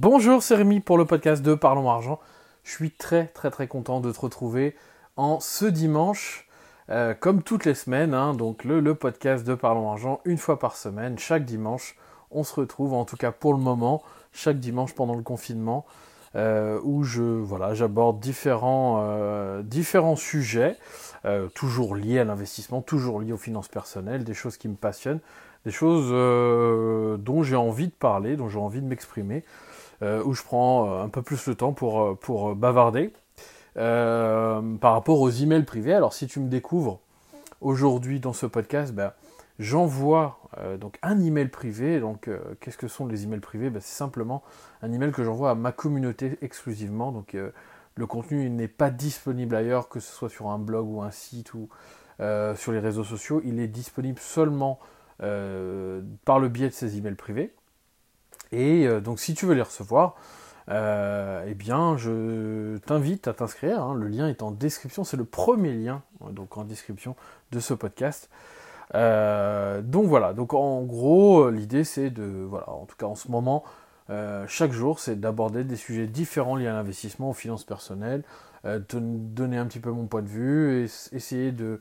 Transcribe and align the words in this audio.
Bonjour, 0.00 0.44
c'est 0.44 0.54
Rémi 0.54 0.78
pour 0.78 0.96
le 0.96 1.06
podcast 1.06 1.42
de 1.42 1.56
Parlons 1.56 1.90
Argent. 1.90 2.20
Je 2.62 2.70
suis 2.70 2.92
très 2.92 3.26
très 3.26 3.50
très 3.50 3.66
content 3.66 3.98
de 3.98 4.12
te 4.12 4.20
retrouver 4.20 4.76
en 5.16 5.40
ce 5.40 5.64
dimanche, 5.64 6.46
euh, 6.88 7.14
comme 7.14 7.42
toutes 7.42 7.64
les 7.64 7.74
semaines, 7.74 8.14
hein, 8.14 8.32
donc 8.32 8.62
le, 8.62 8.94
podcast 8.94 9.44
de 9.44 9.56
Parlons 9.56 9.90
Argent, 9.90 10.20
une 10.24 10.38
fois 10.38 10.60
par 10.60 10.76
semaine, 10.76 11.18
chaque 11.18 11.44
dimanche, 11.44 11.96
on 12.30 12.44
se 12.44 12.54
retrouve, 12.54 12.94
en 12.94 13.04
tout 13.04 13.16
cas 13.16 13.32
pour 13.32 13.52
le 13.52 13.58
moment, 13.58 14.04
chaque 14.30 14.60
dimanche 14.60 14.94
pendant 14.94 15.16
le 15.16 15.22
confinement, 15.24 15.84
euh, 16.36 16.78
où 16.84 17.02
je 17.02 17.20
voilà, 17.20 17.74
j'aborde 17.74 18.20
différents, 18.20 19.00
euh, 19.00 19.62
différents 19.64 20.14
sujets, 20.14 20.76
toujours 21.56 21.96
liés 21.96 22.20
à 22.20 22.24
l'investissement, 22.24 22.82
toujours 22.82 23.20
liés 23.20 23.32
aux 23.32 23.36
finances 23.36 23.66
personnelles, 23.66 24.22
des 24.22 24.34
choses 24.34 24.58
qui 24.58 24.68
me 24.68 24.76
passionnent, 24.76 25.18
des 25.64 25.72
choses 25.72 26.10
dont 27.18 27.42
j'ai 27.42 27.56
envie 27.56 27.88
de 27.88 27.92
parler, 27.92 28.36
dont 28.36 28.48
j'ai 28.48 28.60
envie 28.60 28.80
de 28.80 28.86
m'exprimer. 28.86 29.42
Euh, 30.02 30.22
où 30.24 30.32
je 30.32 30.44
prends 30.44 30.88
euh, 30.88 31.02
un 31.02 31.08
peu 31.08 31.22
plus 31.22 31.46
le 31.48 31.56
temps 31.56 31.72
pour, 31.72 32.00
euh, 32.00 32.14
pour 32.14 32.54
bavarder. 32.54 33.12
par 33.74 34.92
rapport 34.92 35.20
aux 35.20 35.30
emails 35.30 35.64
privés, 35.64 35.94
alors 35.94 36.12
si 36.12 36.26
tu 36.26 36.40
me 36.40 36.48
découvres 36.48 37.00
aujourd'hui 37.60 38.20
dans 38.20 38.32
ce 38.32 38.46
podcast, 38.46 38.92
ben, 38.92 39.12
j'envoie 39.58 40.40
donc 40.80 40.98
un 41.02 41.20
email 41.20 41.48
privé. 41.48 42.00
Donc, 42.00 42.28
qu'est-ce 42.60 42.78
que 42.78 42.88
sont 42.88 43.06
les 43.06 43.24
emails 43.24 43.40
privés? 43.40 43.70
Ben, 43.70 43.80
C'est 43.80 43.96
simplement 43.96 44.42
un 44.82 44.92
email 44.92 45.12
que 45.12 45.22
j'envoie 45.22 45.50
à 45.50 45.54
ma 45.54 45.70
communauté 45.70 46.38
exclusivement. 46.42 47.12
Donc, 47.12 47.36
le 47.94 48.06
contenu 48.06 48.50
n'est 48.50 48.68
pas 48.68 48.90
disponible 48.90 49.54
ailleurs, 49.54 49.88
que 49.88 50.00
ce 50.00 50.12
soit 50.12 50.28
sur 50.28 50.48
un 50.48 50.58
blog 50.58 50.88
ou 50.88 51.02
un 51.02 51.12
site 51.12 51.54
ou 51.54 51.68
sur 52.18 52.72
les 52.72 52.80
réseaux 52.80 53.04
sociaux. 53.04 53.40
Il 53.44 53.60
est 53.60 53.68
disponible 53.68 54.18
seulement 54.18 54.80
par 55.18 56.40
le 56.40 56.48
biais 56.48 56.68
de 56.68 56.74
ces 56.74 56.98
emails 56.98 57.14
privés. 57.14 57.54
Et 58.52 58.86
euh, 58.86 59.00
donc 59.00 59.20
si 59.20 59.34
tu 59.34 59.46
veux 59.46 59.54
les 59.54 59.62
recevoir, 59.62 60.16
euh, 60.68 61.44
eh 61.46 61.54
bien 61.54 61.96
je 61.96 62.78
t'invite 62.78 63.28
à 63.28 63.32
t'inscrire. 63.32 63.82
Hein. 63.82 63.94
Le 63.94 64.08
lien 64.08 64.28
est 64.28 64.42
en 64.42 64.50
description, 64.50 65.04
c'est 65.04 65.16
le 65.16 65.24
premier 65.24 65.72
lien 65.72 66.02
donc 66.30 66.56
en 66.56 66.64
description 66.64 67.16
de 67.52 67.60
ce 67.60 67.74
podcast. 67.74 68.28
Euh, 68.94 69.82
donc 69.82 70.06
voilà, 70.06 70.32
donc 70.32 70.54
en 70.54 70.82
gros 70.82 71.50
l'idée 71.50 71.84
c'est 71.84 72.10
de, 72.10 72.24
voilà, 72.48 72.70
en 72.70 72.86
tout 72.86 72.96
cas 72.96 73.06
en 73.06 73.14
ce 73.14 73.30
moment, 73.30 73.64
chaque 74.46 74.72
jour 74.72 74.98
c'est 74.98 75.20
d'aborder 75.20 75.64
des 75.64 75.76
sujets 75.76 76.06
différents 76.06 76.56
liés 76.56 76.66
à 76.66 76.72
l'investissement, 76.72 77.30
aux 77.30 77.34
finances 77.34 77.64
personnelles, 77.64 78.22
de 78.64 78.80
donner 78.98 79.58
un 79.58 79.66
petit 79.66 79.80
peu 79.80 79.90
mon 79.90 80.06
point 80.06 80.22
de 80.22 80.28
vue, 80.28 80.80
et 80.80 80.84
essayer 81.14 81.52
de, 81.52 81.80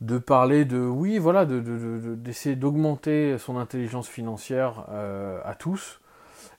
de 0.00 0.18
parler 0.18 0.64
de 0.64 0.78
oui 0.78 1.18
voilà 1.18 1.44
d'essayer 1.44 2.54
de, 2.54 2.60
d'augmenter 2.60 3.36
son 3.38 3.56
intelligence 3.56 4.08
financière 4.08 4.86
euh, 4.90 5.40
à 5.44 5.54
tous. 5.54 6.00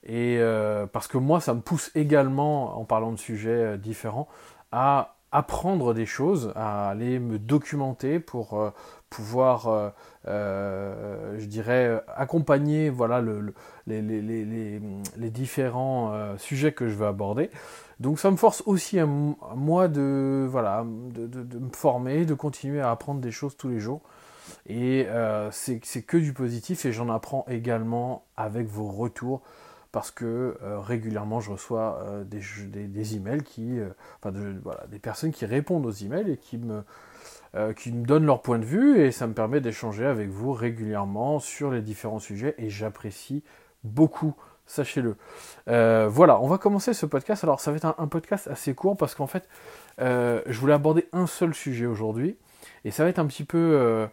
Et 0.04 0.38
euh, 0.38 0.86
parce 0.86 1.08
que 1.08 1.18
moi 1.18 1.40
ça 1.40 1.54
me 1.54 1.60
pousse 1.60 1.90
également 1.94 2.78
en 2.78 2.84
parlant 2.84 3.12
de 3.12 3.18
sujets 3.18 3.50
euh, 3.50 3.76
différents 3.76 4.28
à 4.72 5.16
apprendre 5.32 5.94
des 5.94 6.06
choses 6.06 6.52
à 6.56 6.88
aller 6.88 7.20
me 7.20 7.38
documenter 7.38 8.18
pour 8.18 8.72
pouvoir 9.10 9.92
je 10.24 11.44
dirais 11.44 12.02
accompagner 12.16 12.90
voilà 12.90 13.20
le, 13.20 13.54
les, 13.86 14.02
les, 14.02 14.20
les, 14.20 14.80
les, 15.16 15.30
différents 15.30 16.36
sujets 16.36 16.72
que 16.72 16.88
je 16.88 16.94
veux 16.96 17.06
aborder 17.06 17.48
donc 18.00 18.18
ça 18.18 18.30
me 18.30 18.36
force 18.36 18.62
aussi 18.64 18.98
à, 18.98 19.06
moi 19.06 19.86
de, 19.86 20.46
voilà, 20.50 20.84
de, 20.86 21.58
me 21.58 21.70
former, 21.70 22.24
de 22.24 22.32
continuer 22.32 22.80
à 22.80 22.90
apprendre 22.90 23.20
des 23.20 23.30
choses 23.30 23.56
tous 23.58 23.68
les 23.68 23.78
jours. 23.78 24.00
Et 24.66 25.06
euh, 25.08 25.50
c'est 25.52 25.78
que 25.78 26.16
du 26.16 26.32
positif 26.32 26.86
et 26.86 26.92
j'en 26.92 27.10
apprends 27.10 27.44
également 27.48 28.24
avec 28.38 28.66
vos 28.66 28.88
retours 28.88 29.42
parce 29.92 30.10
que 30.10 30.56
euh, 30.62 30.80
régulièrement 30.80 31.40
je 31.40 31.50
reçois 31.50 32.00
euh, 32.02 32.24
des, 32.24 33.16
emails 33.16 33.42
qui, 33.42 33.78
enfin 34.22 34.34
voilà, 34.62 34.86
des 34.90 34.98
personnes 34.98 35.30
qui 35.30 35.44
répondent 35.44 35.84
aux 35.84 35.92
emails 35.92 36.32
et 36.32 36.36
qui 36.38 36.56
me, 36.56 36.82
qui 37.74 37.92
me 37.92 38.06
donnent 38.06 38.26
leur 38.26 38.40
point 38.40 38.58
de 38.58 38.64
vue 38.64 39.00
et 39.00 39.12
ça 39.12 39.26
me 39.26 39.34
permet 39.34 39.60
d'échanger 39.60 40.06
avec 40.06 40.30
vous 40.30 40.52
régulièrement 40.52 41.38
sur 41.38 41.70
les 41.70 41.82
différents 41.82 42.18
sujets 42.18 42.54
et 42.56 42.70
j'apprécie 42.70 43.44
beaucoup 43.84 44.34
sachez-le. 44.70 45.16
Euh, 45.68 46.08
voilà, 46.08 46.40
on 46.40 46.46
va 46.46 46.58
commencer 46.58 46.94
ce 46.94 47.06
podcast. 47.06 47.44
Alors, 47.44 47.60
ça 47.60 47.70
va 47.70 47.76
être 47.76 47.94
un, 47.98 48.06
podcast 48.06 48.48
assez 48.48 48.74
court 48.74 48.96
parce 48.96 49.14
qu'en 49.14 49.26
fait, 49.26 49.48
euh, 50.00 50.40
je 50.46 50.58
voulais 50.58 50.72
aborder 50.72 51.08
un 51.12 51.26
seul 51.26 51.54
sujet 51.54 51.86
aujourd'hui. 51.86 52.36
Et 52.84 52.90
ça 52.90 53.02
va 53.04 53.10
être 53.10 53.18
un 53.18 53.26
petit 53.26 53.44
peu, 53.44 54.08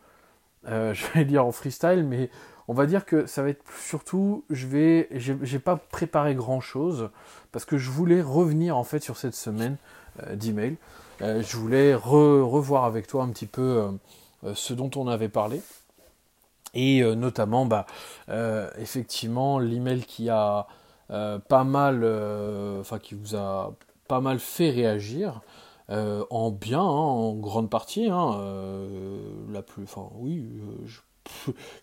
euh, 0.65 0.93
je 0.93 1.05
vais 1.13 1.25
dire 1.25 1.45
en 1.45 1.51
freestyle, 1.51 2.03
mais 2.03 2.29
on 2.67 2.73
va 2.73 2.85
dire 2.85 3.05
que 3.05 3.25
ça 3.27 3.43
va 3.43 3.49
être 3.49 3.63
surtout, 3.79 4.43
je 4.49 4.67
vais, 4.67 5.07
j'ai 5.11 5.59
pas 5.59 5.77
préparé 5.77 6.35
grand 6.35 6.59
chose 6.59 7.09
parce 7.51 7.63
que 7.63 7.77
je 7.77 7.89
voulais 7.89 8.21
revenir 8.21 8.75
en 8.75 8.83
fait 8.83 8.99
sur 8.99 9.15
cette 9.15 9.35
semaine 9.35 9.77
d'email. 10.33 10.75
je 11.21 11.55
voulais 11.55 11.95
revoir 11.95 12.83
avec 12.83 13.07
toi 13.07 13.23
un 13.23 13.29
petit 13.29 13.45
peu 13.45 13.87
ce 14.53 14.73
dont 14.73 14.91
on 14.97 15.07
avait 15.07 15.29
parlé. 15.29 15.61
Et 16.77 17.01
euh, 17.01 17.15
notamment, 17.15 17.65
bah, 17.65 17.87
euh, 18.29 18.69
effectivement, 18.77 19.57
l'email 19.57 20.01
qui 20.01 20.29
a 20.29 20.67
euh, 21.09 21.39
pas 21.39 21.63
mal, 21.63 22.05
enfin 22.79 22.99
qui 22.99 23.15
vous 23.15 23.35
a 23.35 23.75
pas 24.07 24.21
mal 24.21 24.39
fait 24.39 24.69
réagir, 24.69 25.41
en 25.89 26.51
bien, 26.51 26.79
hein, 26.79 26.83
en 26.83 27.33
grande 27.33 27.69
partie, 27.69 28.07
hein, 28.09 28.37
la 29.51 29.61
plus, 29.63 29.83
enfin 29.83 30.09
oui, 30.15 30.45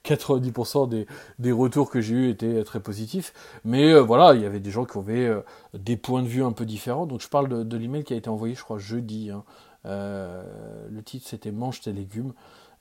90% 0.05 0.89
des, 0.91 1.07
des, 1.41 1.53
retours 1.53 1.91
que 1.91 2.01
j'ai 2.01 2.15
eu 2.15 2.29
étaient 2.31 2.63
très 2.63 2.81
positifs. 2.81 3.33
Mais 3.65 3.99
voilà, 3.99 4.35
il 4.35 4.43
y 4.43 4.47
avait 4.47 4.61
des 4.61 4.71
gens 4.71 4.85
qui 4.85 4.97
avaient 4.97 5.33
des 5.73 5.97
points 5.97 6.23
de 6.23 6.29
vue 6.29 6.45
un 6.45 6.53
peu 6.53 6.67
différents. 6.67 7.07
Donc 7.07 7.21
je 7.21 7.29
parle 7.29 7.67
de, 7.67 7.77
l'email 7.77 8.05
qui 8.05 8.15
a 8.15 8.17
été 8.17 8.29
envoyé, 8.29 8.55
je 8.55 8.63
crois, 8.63 8.79
jeudi. 8.79 9.31
Hein. 9.31 9.43
le 9.85 11.03
titre 11.03 11.27
c'était 11.29 11.51
Mange 11.51 11.81
tes 11.81 11.93
légumes. 11.93 12.33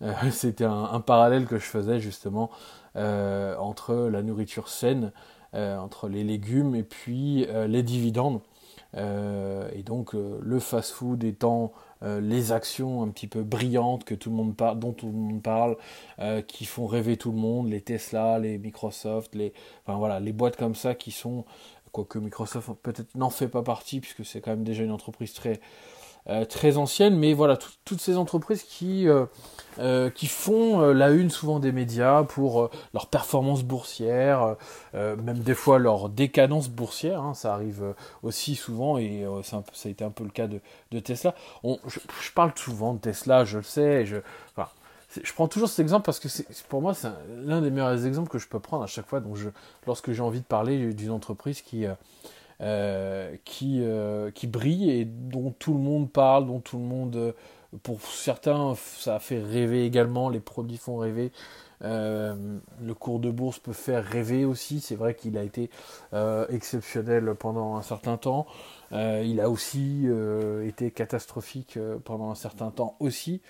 Euh, 0.03 0.13
c'était 0.31 0.65
un, 0.65 0.99
parallèle 0.99 1.45
que 1.45 1.57
je 1.57 1.65
faisais 1.65 1.99
justement 1.99 2.49
euh, 2.95 3.55
entre 3.57 3.95
la 3.95 4.21
nourriture 4.21 4.69
saine, 4.69 5.11
euh, 5.55 5.77
entre 5.77 6.07
les 6.07 6.23
légumes 6.23 6.75
et 6.75 6.83
puis 6.83 7.47
les 7.67 7.83
dividendes. 7.83 8.41
et 8.95 9.83
donc 9.83 10.13
le 10.13 10.59
fast-food 10.59 11.23
étant 11.23 11.73
les 12.01 12.51
actions 12.51 13.01
un 13.01 13.09
petit 13.09 13.27
peu 13.27 13.43
brillantes 13.43 14.03
que 14.03 14.13
tout 14.13 14.29
le 14.29 14.35
monde 14.35 14.55
parle, 14.55 14.77
dont 14.79 14.91
tout 14.91 15.07
le 15.07 15.13
monde 15.13 15.41
parle, 15.41 15.77
qui 16.47 16.65
font 16.65 16.85
rêver 16.85 17.17
tout 17.17 17.31
le 17.31 17.37
monde, 17.37 17.69
les 17.69 17.81
Tesla, 17.81 18.39
les 18.39 18.57
Microsoft, 18.57 19.35
les, 19.35 19.53
enfin 19.85 19.97
voilà, 19.97 20.19
les 20.19 20.33
boîtes 20.33 20.57
comme 20.57 20.75
ça 20.75 20.95
qui 20.95 21.11
sont, 21.11 21.45
quoique 21.91 22.19
Microsoft 22.19 22.71
peut-être 22.83 23.15
n'en 23.15 23.29
fait 23.29 23.47
pas 23.47 23.63
partie 23.63 23.99
puisque 23.99 24.25
c'est 24.25 24.41
quand 24.41 24.51
même 24.51 24.63
déjà 24.63 24.83
une 24.83 24.91
entreprise 24.91 25.33
très 25.33 25.59
euh, 26.29 26.45
très 26.45 26.77
ancienne, 26.77 27.17
mais 27.17 27.33
voilà, 27.33 27.57
toutes 27.83 27.99
ces 27.99 28.15
entreprises 28.15 28.63
qui, 28.63 29.09
euh, 29.09 29.25
euh, 29.79 30.09
qui 30.09 30.27
font 30.27 30.79
la 30.93 31.09
une 31.09 31.29
souvent 31.29 31.59
des 31.59 31.73
médias 31.73 32.23
pour 32.23 32.69
leur 32.93 33.07
performance 33.07 33.63
boursière, 33.63 34.55
même 34.93 35.39
des 35.39 35.53
fois 35.53 35.79
leur 35.79 36.07
décadence 36.07 36.69
boursière, 36.69 37.21
hein, 37.21 37.33
ça 37.33 37.53
arrive 37.53 37.93
aussi 38.21 38.55
souvent, 38.55 38.97
et 38.97 39.25
ça 39.43 39.63
a 39.85 39.89
été 39.89 40.05
un 40.05 40.11
peu 40.11 40.23
le 40.23 40.29
cas 40.29 40.47
de, 40.47 40.99
Tesla. 40.99 41.35
On, 41.63 41.77
je, 41.87 41.99
parle 42.33 42.53
souvent 42.55 42.93
de 42.93 42.99
Tesla, 42.99 43.43
je 43.43 43.57
le 43.57 43.63
sais, 43.63 44.05
je, 44.05 44.17
je 45.21 45.33
prends 45.33 45.49
toujours 45.49 45.67
cet 45.67 45.79
exemple 45.79 46.05
parce 46.05 46.19
que 46.19 46.27
pour 46.69 46.81
moi 46.81 46.93
c'est 46.93 47.09
l'un 47.45 47.61
des 47.61 47.69
meilleurs 47.69 48.05
exemples 48.05 48.29
que 48.29 48.39
je 48.39 48.47
peux 48.47 48.59
prendre 48.59 48.83
à 48.83 48.87
chaque 48.87 49.05
fois 49.05 49.19
donc 49.19 49.37
lorsque 49.85 50.11
j'ai 50.11 50.23
envie 50.23 50.39
de 50.39 50.45
parler 50.45 50.91
d'une 50.95 51.11
entreprise 51.11 51.61
qui, 51.61 51.85
euh, 52.61 53.35
qui, 53.45 53.79
euh, 53.81 54.31
qui 54.31 54.47
brille 54.47 54.91
et 54.91 55.05
dont 55.05 55.51
tout 55.57 55.73
le 55.73 55.79
monde 55.79 56.11
parle, 56.11 56.45
dont 56.45 56.59
tout 56.59 56.77
le 56.77 56.83
monde, 56.83 57.15
euh, 57.15 57.31
pour 57.81 58.01
certains, 58.01 58.75
ça 58.75 59.19
fait 59.19 59.41
rêver 59.41 59.85
également, 59.85 60.29
les 60.29 60.39
produits 60.39 60.77
font 60.77 60.97
rêver. 60.97 61.31
le 61.81 62.93
cours 62.93 63.19
de 63.19 63.29
bourse 63.31 63.59
peut 63.59 63.73
faire 63.73 64.03
rêver 64.05 64.45
aussi, 64.45 64.79
c'est 64.79 64.95
vrai 64.95 65.15
qu'il 65.15 65.37
a 65.37 65.43
été 65.43 65.69
exceptionnel 66.49 67.33
pendant 67.35 67.75
un 67.75 67.81
certain 67.81 68.15
temps. 68.17 68.45
Euh, 68.93 69.23
il 69.25 69.41
a 69.41 69.49
aussi 69.49 70.03
euh, 70.05 70.67
été 70.67 70.91
catastrophique 70.91 71.77
euh, 71.77 71.97
pendant 72.03 72.29
un 72.29 72.35
certain 72.35 72.69
temps 72.69 72.95
aussi. 72.99 73.41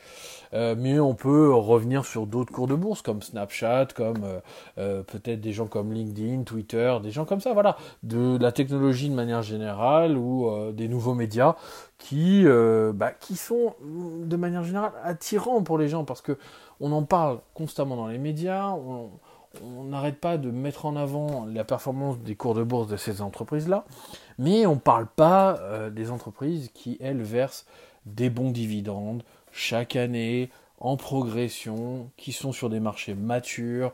mais 0.53 0.99
on 0.99 1.15
peut 1.15 1.53
revenir 1.53 2.05
sur 2.05 2.27
d'autres 2.27 2.53
cours 2.53 2.67
de 2.67 2.75
bourse 2.75 3.01
comme 3.01 3.21
Snapchat, 3.21 3.87
comme 3.95 4.23
peut-être 4.75 5.41
des 5.41 5.51
gens 5.51 5.65
comme 5.65 5.91
LinkedIn, 5.91 6.43
Twitter, 6.43 6.95
des 7.01 7.09
gens 7.09 7.25
comme 7.25 7.41
ça, 7.41 7.53
voilà, 7.53 7.75
de 8.03 8.37
la 8.39 8.51
technologie 8.51 9.09
de 9.09 9.15
manière 9.15 9.41
générale 9.41 10.15
ou 10.15 10.71
des 10.71 10.87
nouveaux 10.87 11.15
médias 11.15 11.55
qui, 11.97 12.45
bah, 12.93 13.11
qui 13.11 13.35
sont 13.35 13.73
de 13.81 14.35
manière 14.35 14.63
générale 14.63 14.91
attirants 15.03 15.63
pour 15.63 15.79
les 15.79 15.87
gens 15.87 16.05
parce 16.05 16.21
que 16.21 16.37
on 16.79 16.91
en 16.91 17.03
parle 17.03 17.39
constamment 17.55 17.95
dans 17.95 18.07
les 18.07 18.19
médias. 18.19 18.75
On 19.61 19.85
n'arrête 19.85 20.19
pas 20.19 20.37
de 20.37 20.51
mettre 20.51 20.85
en 20.85 20.95
avant 20.95 21.45
la 21.45 21.63
performance 21.63 22.19
des 22.19 22.35
cours 22.35 22.55
de 22.55 22.63
bourse 22.63 22.87
de 22.87 22.97
ces 22.97 23.21
entreprises-là, 23.21 23.85
mais 24.37 24.65
on 24.65 24.75
ne 24.75 24.79
parle 24.79 25.07
pas 25.07 25.57
euh, 25.59 25.89
des 25.89 26.11
entreprises 26.11 26.71
qui, 26.73 26.97
elles, 26.99 27.21
versent 27.21 27.65
des 28.05 28.29
bons 28.29 28.51
dividendes 28.51 29.23
chaque 29.51 29.95
année, 29.95 30.49
en 30.79 30.97
progression, 30.97 32.09
qui 32.17 32.31
sont 32.33 32.51
sur 32.51 32.69
des 32.69 32.79
marchés 32.79 33.13
matures, 33.13 33.93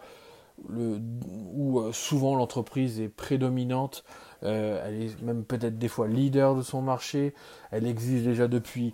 où 0.68 1.82
souvent 1.94 2.36
l'entreprise 2.36 3.00
est 3.00 3.10
prédominante, 3.10 4.04
elle 4.42 5.02
est 5.02 5.22
même 5.22 5.44
peut-être 5.44 5.78
des 5.78 5.88
fois 5.88 6.08
leader 6.08 6.56
de 6.56 6.62
son 6.62 6.82
marché, 6.82 7.34
elle 7.72 7.86
existe 7.86 8.26
déjà 8.26 8.48
depuis 8.48 8.94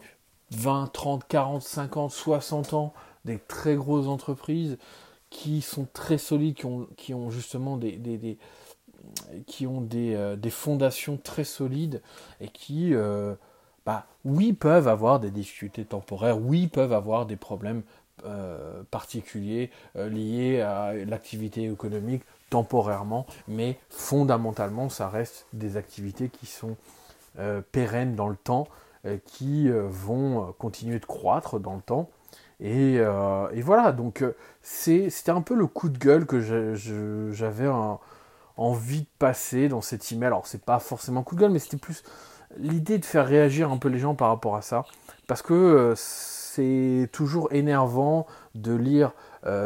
20, 0.51 0.91
30, 0.91 1.27
40, 1.27 1.61
50, 1.61 2.11
60 2.11 2.73
ans, 2.73 2.93
des 3.23 3.39
très 3.39 3.75
grosses 3.75 4.07
entreprises 4.07 4.77
qui 5.35 5.61
sont 5.61 5.85
très 5.91 6.17
solides, 6.17 6.55
qui 6.95 7.13
ont, 7.13 7.29
justement 7.29 7.75
des, 7.75 8.37
qui 9.47 9.67
ont 9.67 9.85
euh, 9.93 10.37
des, 10.37 10.49
fondations 10.49 11.17
très 11.17 11.43
solides 11.43 12.01
et 12.39 12.47
qui, 12.47 12.93
euh, 12.93 13.35
bah, 13.85 14.05
oui, 14.23 14.53
peuvent 14.53 14.87
avoir 14.87 15.19
des 15.19 15.31
difficultés 15.31 15.83
temporaires, 15.83 16.39
oui, 16.39 16.67
peuvent 16.67 16.93
avoir 16.93 17.25
des 17.25 17.35
problèmes 17.35 17.81
euh, 18.25 18.81
particuliers 18.91 19.71
liés 19.95 20.61
à 20.61 20.93
l'activité 20.93 21.69
économique 21.69 22.23
temporairement, 22.49 23.25
mais 23.49 23.77
fondamentalement, 23.89 24.87
ça 24.87 25.09
reste 25.09 25.47
des 25.51 25.75
activités 25.75 26.29
qui 26.29 26.45
sont 26.45 26.77
pérennes 27.73 28.15
dans 28.15 28.29
le 28.29 28.37
temps, 28.37 28.69
qui 29.25 29.67
vont 29.69 30.53
continuer 30.57 30.99
de 30.99 31.05
croître 31.05 31.59
dans 31.59 31.75
le 31.75 31.81
temps 31.81 32.09
euh, 32.63 33.49
et, 33.51 33.61
voilà, 33.61 33.91
donc 33.91 34.21
euh, 34.21 34.35
c'était 34.61 35.31
un 35.31 35.41
peu 35.41 35.55
le 35.55 35.67
coup 35.67 35.89
de 35.89 35.97
gueule 35.97 36.25
que 36.25 36.39
j'avais 37.31 37.69
envie 38.57 39.01
de 39.01 39.07
passer 39.19 39.67
dans 39.67 39.81
cet 39.81 40.11
email. 40.11 40.27
Alors 40.27 40.47
c'est 40.47 40.63
pas 40.63 40.79
forcément 40.79 41.23
coup 41.23 41.35
de 41.35 41.41
gueule, 41.41 41.51
mais 41.51 41.59
c'était 41.59 41.77
plus 41.77 42.03
l'idée 42.57 42.97
de 42.97 43.05
faire 43.05 43.27
réagir 43.27 43.71
un 43.71 43.77
peu 43.77 43.89
les 43.89 43.99
gens 43.99 44.15
par 44.15 44.29
rapport 44.29 44.55
à 44.55 44.61
ça. 44.61 44.85
Parce 45.27 45.41
que 45.41 45.53
euh, 45.53 45.93
c'est 45.95 47.09
toujours 47.11 47.51
énervant 47.51 48.27
de 48.53 48.73
lire 48.73 49.11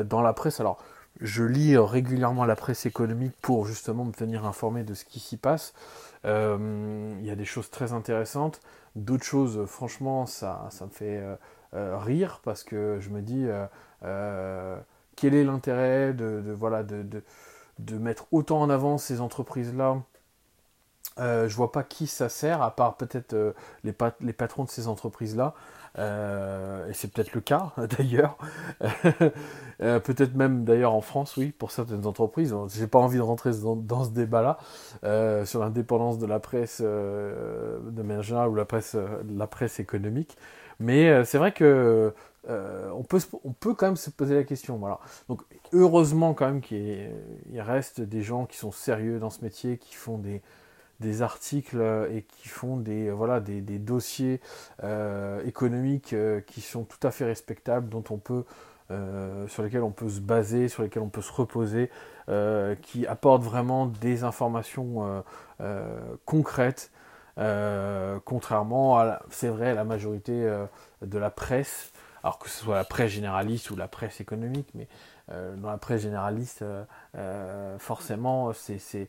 dans 0.06 0.22
la 0.22 0.34
presse. 0.34 0.60
Alors 0.60 0.78
je 1.22 1.44
lis 1.44 1.78
régulièrement 1.78 2.44
la 2.44 2.58
presse 2.58 2.86
économique 2.86 3.34
pour 3.42 3.66
justement 3.66 4.04
me 4.04 4.12
tenir 4.12 4.46
informé 4.46 4.84
de 4.84 4.94
ce 4.94 5.06
qui 5.06 5.22
s'y 5.22 5.38
passe. 5.38 5.74
Il 6.26 7.22
y 7.24 7.32
a 7.32 7.36
des 7.36 7.46
choses 7.46 7.70
très 7.70 7.94
intéressantes. 7.94 8.60
D'autres 8.98 9.24
choses, 9.24 9.66
franchement, 9.68 10.26
ça, 10.26 10.70
me 10.82 10.90
fait 10.90 11.24
rire 11.74 12.42
parce 12.44 12.64
que 12.64 12.98
je 13.00 13.10
me 13.10 13.22
dis 13.22 13.46
euh, 13.46 13.66
euh, 14.04 14.78
quel 15.16 15.36
est 15.36 15.44
l'intérêt 15.44 16.14
de, 16.14 16.44
voilà, 16.52 16.84
de, 16.84 17.06
de, 17.80 17.98
mettre 17.98 18.28
autant 18.32 18.62
en 18.62 18.70
avant 18.70 18.98
ces 18.98 19.22
entreprises-là? 19.22 20.02
Je 21.18 21.54
vois 21.54 21.74
pas 21.74 21.84
qui 21.84 22.08
ça 22.08 22.30
sert, 22.30 22.62
à 22.62 22.74
part 22.74 22.96
peut-être 22.96 23.36
les, 23.84 23.94
les, 24.22 24.34
patrons 24.34 24.64
de 24.64 24.70
ces 24.70 24.88
entreprises-là. 24.88 25.54
et 25.98 26.94
c'est 26.94 27.12
peut-être 27.12 27.34
le 27.34 27.42
cas 27.42 27.74
d'ailleurs. 27.98 28.38
peut-être 29.80 30.34
même 30.36 30.64
d'ailleurs 30.64 30.94
en 30.94 31.02
France, 31.02 31.36
oui, 31.36 31.52
pour 31.52 31.72
certaines 31.72 32.06
entreprises. 32.06 32.56
J'ai 32.70 32.88
pas 32.88 33.00
envie 33.00 33.18
de 33.18 33.22
rentrer 33.22 33.52
dans, 33.52 34.06
ce 34.06 34.12
débat-là 34.12 34.60
sur 35.46 35.60
l'indépendance 35.60 36.20
de 36.20 36.26
la 36.26 36.40
presse 36.40 36.80
de 36.80 38.02
manière 38.02 38.24
générale 38.24 38.48
ou 38.48 38.56
la 38.56 38.64
presse, 38.64 38.96
la 39.30 39.48
presse 39.48 39.82
économique. 39.82 40.38
Mais 40.80 41.10
euh, 41.10 41.24
c'est 41.26 41.38
vrai 41.38 41.52
que 41.52 42.14
euh, 42.50 42.90
on, 42.92 43.04
peut, 43.04 43.20
on 43.44 43.52
peut 43.52 43.74
quand 43.74 43.88
même 43.88 43.98
se 43.98 44.10
poser 44.10 44.36
la 44.36 44.44
question. 44.44 44.78
Voilà. 44.78 45.00
Donc 45.28 45.42
heureusement 45.74 46.34
quand 46.34 46.46
même 46.48 46.62
qu'il 46.62 47.12
reste 47.58 48.02
des 48.02 48.22
gens 48.22 48.46
qui 48.46 48.58
sont 48.58 48.72
sérieux 48.72 49.20
dans 49.20 49.30
ce 49.30 49.44
métier, 49.44 49.78
qui 49.78 49.96
font 49.96 50.18
des, 50.18 50.42
des 51.00 51.22
articles 51.22 51.82
et 52.12 52.24
qui 52.24 52.48
font 52.48 52.78
des, 52.78 53.12
voilà, 53.12 53.40
des, 53.40 53.62
des 53.62 53.78
dossiers 53.80 54.42
euh, 54.84 55.44
économiques 55.46 56.16
qui 56.48 56.62
sont 56.62 56.84
tout 56.84 57.06
à 57.06 57.12
fait 57.12 57.26
respectables, 57.26 57.90
dont 57.90 58.04
on 58.10 58.18
peut, 58.18 58.44
sur 59.48 59.64
lesquels 59.64 59.84
on 59.84 59.92
peut 59.92 60.10
se 60.10 60.20
baser, 60.20 60.68
sur 60.68 60.82
lesquels 60.84 61.04
on 61.04 61.10
peut 61.10 61.22
se 61.22 61.32
reposer, 61.32 61.90
qui 62.82 63.06
apportent 63.06 63.44
vraiment 63.44 63.86
des 63.86 64.24
informations 64.24 65.24
concrètes 66.26 66.92
euh, 67.40 68.20
contrairement 68.26 69.00
à, 69.00 69.22
c'est 69.30 69.48
vrai, 69.48 69.74
la 69.74 69.84
majorité 69.84 70.34
euh, 70.34 70.66
de 71.02 71.18
la 71.18 71.30
presse, 71.30 71.92
alors 72.24 72.38
que 72.38 72.50
ce 72.50 72.64
soit 72.64 72.76
la 72.76 72.84
presse 72.84 73.12
généraliste 73.12 73.72
ou 73.72 73.76
la 73.76 73.88
presse 73.88 74.20
économique, 74.20 74.68
mais 74.76 74.88
euh, 75.32 75.56
dans 75.56 75.70
la 75.70 75.78
presse 75.78 76.02
généraliste, 76.02 76.66
forcément, 77.78 78.52
c'est, 78.54 79.08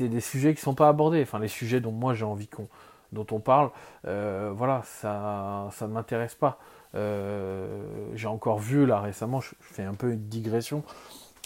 des 0.00 0.20
sujets 0.20 0.54
qui 0.54 0.60
ne 0.60 0.64
sont 0.64 0.74
pas 0.74 0.88
abordés. 0.88 1.22
Enfin, 1.22 1.38
les 1.38 1.48
sujets 1.48 1.80
dont 1.80 1.92
moi 1.92 2.14
j'ai 2.14 2.24
envie 2.24 2.46
qu'on, 2.46 2.68
dont 3.12 3.26
on 3.32 3.40
parle, 3.40 3.70
voilà, 4.04 4.82
ça, 4.84 5.68
ça 5.72 5.88
ne 5.88 5.92
m'intéresse 5.92 6.36
pas. 6.36 6.58
j'ai 6.94 8.28
encore 8.28 8.58
vu 8.58 8.86
là 8.86 9.00
récemment, 9.00 9.40
je, 9.40 9.54
je, 9.60 9.74
fais 9.74 9.82
un 9.82 9.94
peu 9.94 10.12
une 10.12 10.28
digression, 10.28 10.84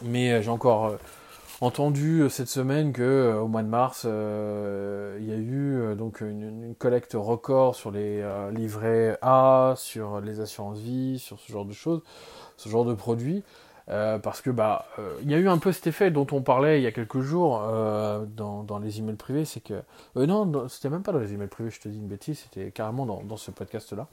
mais 0.05 0.43
j'ai 0.43 0.51
encore 0.51 0.97
entendu 1.61 2.21
euh, 2.21 2.29
cette 2.29 2.49
semaine 2.49 2.93
que 2.93 3.03
euh, 3.03 3.41
au 3.41 3.49
mois 3.49 3.63
de 3.63 3.69
mars, 3.69 4.05
euh, 4.07 5.19
il 5.21 5.29
y 5.29 5.33
a 5.33 5.37
eu 5.37 5.95
donc 5.97 6.21
une, 6.21 6.75
collecte 6.79 7.13
record 7.15 7.75
sur 7.75 7.91
les 7.91 8.25
livrets 8.53 9.19
A, 9.23 9.75
sur 9.77 10.21
les 10.21 10.41
assurances 10.41 10.79
vie, 10.79 11.19
sur 11.19 11.39
ce 11.39 11.53
genre 11.53 11.65
de 11.65 11.73
choses, 11.73 12.03
ce 12.57 12.69
genre 12.69 12.85
de 12.85 12.95
produits. 12.95 13.43
parce 13.87 14.41
que 14.41 14.51
bah 14.51 14.87
il 15.23 15.31
y 15.31 15.35
a 15.35 15.39
eu 15.39 15.49
un 15.49 15.59
peu 15.59 15.73
cet 15.73 15.87
effet 15.89 16.11
dont 16.11 16.27
on 16.33 16.43
parlait 16.43 16.81
il 16.81 16.85
y 16.85 16.87
a 16.87 16.93
quelques 16.93 17.21
jours 17.21 17.61
dans, 18.37 18.63
dans, 18.63 18.79
les 18.79 18.99
emails 19.01 19.17
privés, 19.17 19.45
c'est 19.45 19.61
que 19.61 19.83
non, 20.15 20.69
c'était 20.69 20.89
même 20.89 21.03
pas 21.03 21.13
dans 21.13 21.19
les 21.19 21.33
emails 21.33 21.49
privés, 21.49 21.71
je 21.71 21.81
te 21.81 21.89
dis 21.89 21.99
une 21.99 22.07
bêtise, 22.07 22.39
c'était 22.39 22.71
carrément 22.71 23.05
dans, 23.05 23.23
dans 23.23 23.37
ce 23.37 23.51
podcast 23.51 23.93
là. 23.93 24.07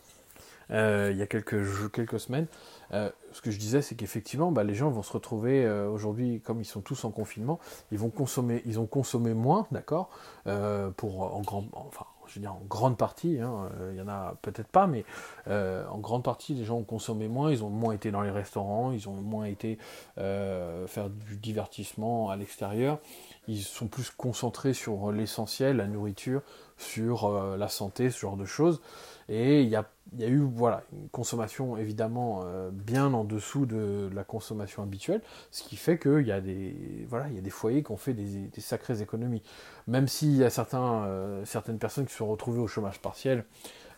il 1.12 1.18
y 1.18 1.22
a 1.22 1.28
quelques, 1.28 1.92
quelques 1.92 2.20
semaines. 2.20 2.48
Euh, 2.94 3.10
ce 3.32 3.42
que 3.42 3.52
je 3.52 3.60
disais, 3.60 3.82
c'est 3.82 3.96
qu'effectivement, 3.96 4.52
bah, 4.52 4.64
les 4.64 4.76
gens 4.76 4.90
vont 4.90 5.04
se 5.04 5.14
retrouver 5.14 5.66
euh, 5.66 5.90
aujourd'hui, 5.90 6.42
comme 6.42 6.62
ils 6.62 6.66
sont 6.66 6.82
tous 6.82 7.04
en 7.06 7.12
confinement, 7.12 7.60
ils 7.92 8.04
ont 8.04 8.10
consommé 8.10 9.34
moins, 9.34 9.68
d'accord, 9.72 10.10
euh, 10.48 10.90
pour 10.92 11.36
en 11.36 11.42
grand, 11.42 11.66
enfin, 11.74 12.06
je 12.28 12.36
veux 12.36 12.42
dire 12.42 12.54
en 12.54 12.62
grande 12.68 12.98
partie, 12.98 13.40
hein, 13.40 13.70
il 13.92 13.98
y 13.98 14.02
en 14.02 14.08
a 14.10 14.36
peut-être 14.42 14.68
pas, 14.68 14.86
mais 14.86 15.06
en 15.48 15.98
grande 15.98 16.24
partie, 16.24 16.54
les 16.54 16.66
gens 16.66 16.78
ont 16.78 16.84
consommé 16.84 17.30
moins, 17.30 17.52
ils 17.52 17.64
ont 17.64 17.70
moins 17.70 17.94
été 17.94 18.12
dans 18.12 18.22
les 18.22 18.32
restaurants, 18.32 18.92
ils 18.92 19.08
ont 19.08 19.14
moins 19.14 19.46
été 19.46 19.78
faire 20.18 21.10
du 21.10 21.38
divertissement 21.38 22.30
à 22.30 22.36
l'extérieur, 22.36 23.00
ils 23.48 23.62
sont 23.62 23.88
plus 23.88 24.10
concentrés 24.10 24.74
sur 24.74 25.12
l'essentiel, 25.12 25.78
la 25.78 25.88
nourriture, 25.88 26.42
sur 26.78 27.32
la 27.58 27.68
santé, 27.70 28.10
ce 28.12 28.20
genre 28.20 28.38
de 28.38 28.46
choses. 28.46 28.82
Et 29.30 29.62
il 29.62 29.70
y 29.70 29.76
a, 29.76 29.86
eu 30.20 30.40
voilà, 30.40 30.84
une 30.94 31.10
consommation 31.10 31.76
évidemment 31.76 32.44
euh, 32.46 32.70
bien 32.72 33.14
en 33.14 33.26
dessous 33.26 33.66
de 33.66 34.10
la 34.14 34.24
consommation 34.24 34.82
habituelle, 34.82 35.22
ce 35.52 35.64
qui 35.64 35.76
fait 35.76 36.00
qu'il 36.00 36.26
y, 36.26 36.32
a 36.32 36.40
des, 36.40 37.06
voilà, 37.10 37.28
il 37.28 37.36
y 37.36 37.38
a 37.38 37.42
des 37.42 37.50
foyers 37.50 37.84
qui 37.84 37.92
ont 37.92 37.98
fait 37.98 38.14
des, 38.14 38.50
sacrées 38.62 39.02
économies. 39.02 39.44
Même 39.88 40.08
s'il 40.08 40.36
y 40.38 40.46
a 40.46 40.50
certains, 40.50 41.04
euh, 41.04 41.44
certaines 41.44 41.78
personnes 41.78 42.06
qui 42.06 42.14
se 42.14 42.20
sont 42.20 42.28
retrouvées 42.28 42.62
au 42.62 42.68
chômage 42.68 43.02
partiel, 43.02 43.44